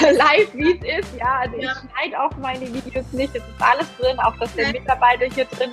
live, 0.02 0.50
wie 0.54 0.80
es 0.82 1.06
ist. 1.06 1.18
Ja, 1.18 1.40
also 1.42 1.58
ja. 1.58 1.72
ich 1.72 1.78
schneide 1.78 2.22
auch 2.22 2.32
meine 2.38 2.74
Videos 2.74 3.06
nicht. 3.12 3.36
Es 3.36 3.44
ist 3.44 3.62
alles 3.62 3.88
drin, 3.98 4.20
auch 4.20 4.36
dass 4.38 4.54
der 4.56 4.72
Mitarbeiter 4.72 5.26
hier 5.34 5.46
drin 5.46 5.72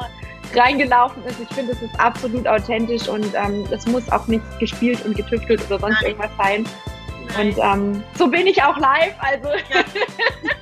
reingelaufen 0.55 1.25
ist. 1.25 1.41
Ich 1.41 1.49
finde, 1.55 1.73
es 1.73 1.83
ist 1.83 1.99
absolut 1.99 2.47
authentisch 2.47 3.09
und 3.09 3.27
ähm, 3.35 3.67
es 3.71 3.87
muss 3.87 4.11
auch 4.11 4.27
nicht 4.27 4.45
gespielt 4.59 5.05
und 5.05 5.17
getüftelt 5.17 5.65
oder 5.67 5.79
sonst 5.79 6.01
Nein. 6.03 6.11
irgendwas 6.11 6.31
sein. 6.39 6.67
Nein. 7.37 7.49
Und 7.49 7.59
ähm, 7.59 8.03
so 8.19 8.27
bin 8.27 8.47
ich 8.47 8.63
auch 8.63 8.77
live. 8.77 9.15
Also 9.19 9.49
ja, 9.49 9.81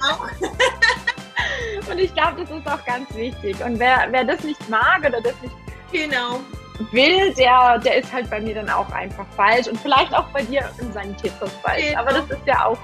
auch. 0.13 1.91
und 1.91 1.99
ich 1.99 2.15
glaube, 2.15 2.43
das 2.43 2.51
ist 2.51 2.67
auch 2.67 2.85
ganz 2.85 3.13
wichtig. 3.15 3.57
Und 3.65 3.79
wer, 3.79 4.07
wer 4.11 4.25
das 4.25 4.43
nicht 4.45 4.69
mag 4.69 5.01
oder 5.01 5.21
das 5.21 5.35
nicht 5.43 5.55
genau. 5.91 6.41
will, 6.93 7.35
der, 7.35 7.79
der 7.79 7.97
ist 7.97 8.13
halt 8.13 8.31
bei 8.31 8.41
mir 8.41 8.55
dann 8.55 8.71
auch 8.71 8.91
einfach 8.93 9.27
falsch 9.37 9.67
und 9.67 9.79
vielleicht 9.81 10.15
auch 10.15 10.27
bei 10.29 10.43
dir 10.43 10.71
in 10.79 10.93
seinen 10.93 11.17
Tipps 11.17 11.37
falsch. 11.63 11.83
Genau. 11.89 12.01
Aber 12.01 12.13
das 12.13 12.31
ist 12.31 12.47
ja 12.47 12.67
auch 12.67 12.79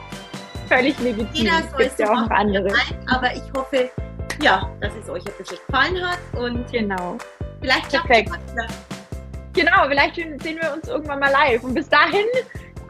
völlig 0.68 0.98
legitim. 0.98 1.28
Jeder 1.32 1.62
soll 1.70 1.82
es 1.82 1.98
ja 1.98 2.10
auch 2.10 2.20
noch 2.22 2.30
andere. 2.30 2.72
Aber 3.06 3.32
ich 3.34 3.42
hoffe, 3.56 3.90
ja, 4.40 4.70
dass 4.80 4.92
es 4.94 5.08
euch 5.08 5.24
ein 5.26 5.32
bisschen 5.38 5.58
gefallen 5.66 6.00
hat 6.02 6.18
und 6.38 6.70
genau. 6.70 7.16
Vielleicht 7.60 7.90
Perfekt. 7.90 8.30
Genau, 9.54 9.88
vielleicht 9.88 10.16
sehen 10.16 10.58
wir 10.60 10.74
uns 10.74 10.86
irgendwann 10.86 11.20
mal 11.20 11.30
live. 11.30 11.64
Und 11.64 11.74
bis 11.74 11.88
dahin 11.88 12.26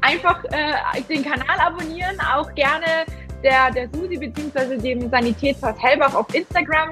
einfach 0.02 0.42
äh, 0.46 1.00
den 1.08 1.24
Kanal 1.24 1.58
abonnieren, 1.60 2.18
auch 2.20 2.52
gerne 2.54 3.06
der, 3.42 3.70
der 3.70 3.88
Susi 3.92 4.16
bzw. 4.16 4.76
dem 4.76 5.08
Sanitätshaus 5.08 5.80
Hellbach 5.80 6.14
auf 6.14 6.32
Instagram 6.34 6.90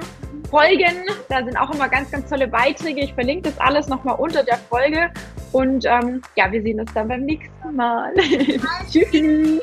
folgen. 0.55 1.05
Da 1.29 1.45
sind 1.45 1.57
auch 1.57 1.75
immer 1.75 1.89
ganz, 1.89 2.11
ganz 2.11 2.31
tolle 2.31 2.47
Beiträge. 2.47 3.01
Ich 3.01 3.15
verlinke 3.15 3.51
das 3.51 3.59
alles 3.59 3.89
nochmal 3.89 4.15
unter 4.17 4.45
der 4.45 4.59
Folge. 4.59 5.11
Und 5.51 5.85
ähm, 5.85 6.23
ja, 6.37 6.51
wir 6.51 6.63
sehen 6.63 6.81
uns 6.81 6.93
dann 6.95 7.09
beim 7.09 7.23
nächsten 7.23 7.75
Mal. 7.75 8.13
Tschüss. 8.91 9.61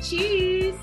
Tschüss. 0.00 0.74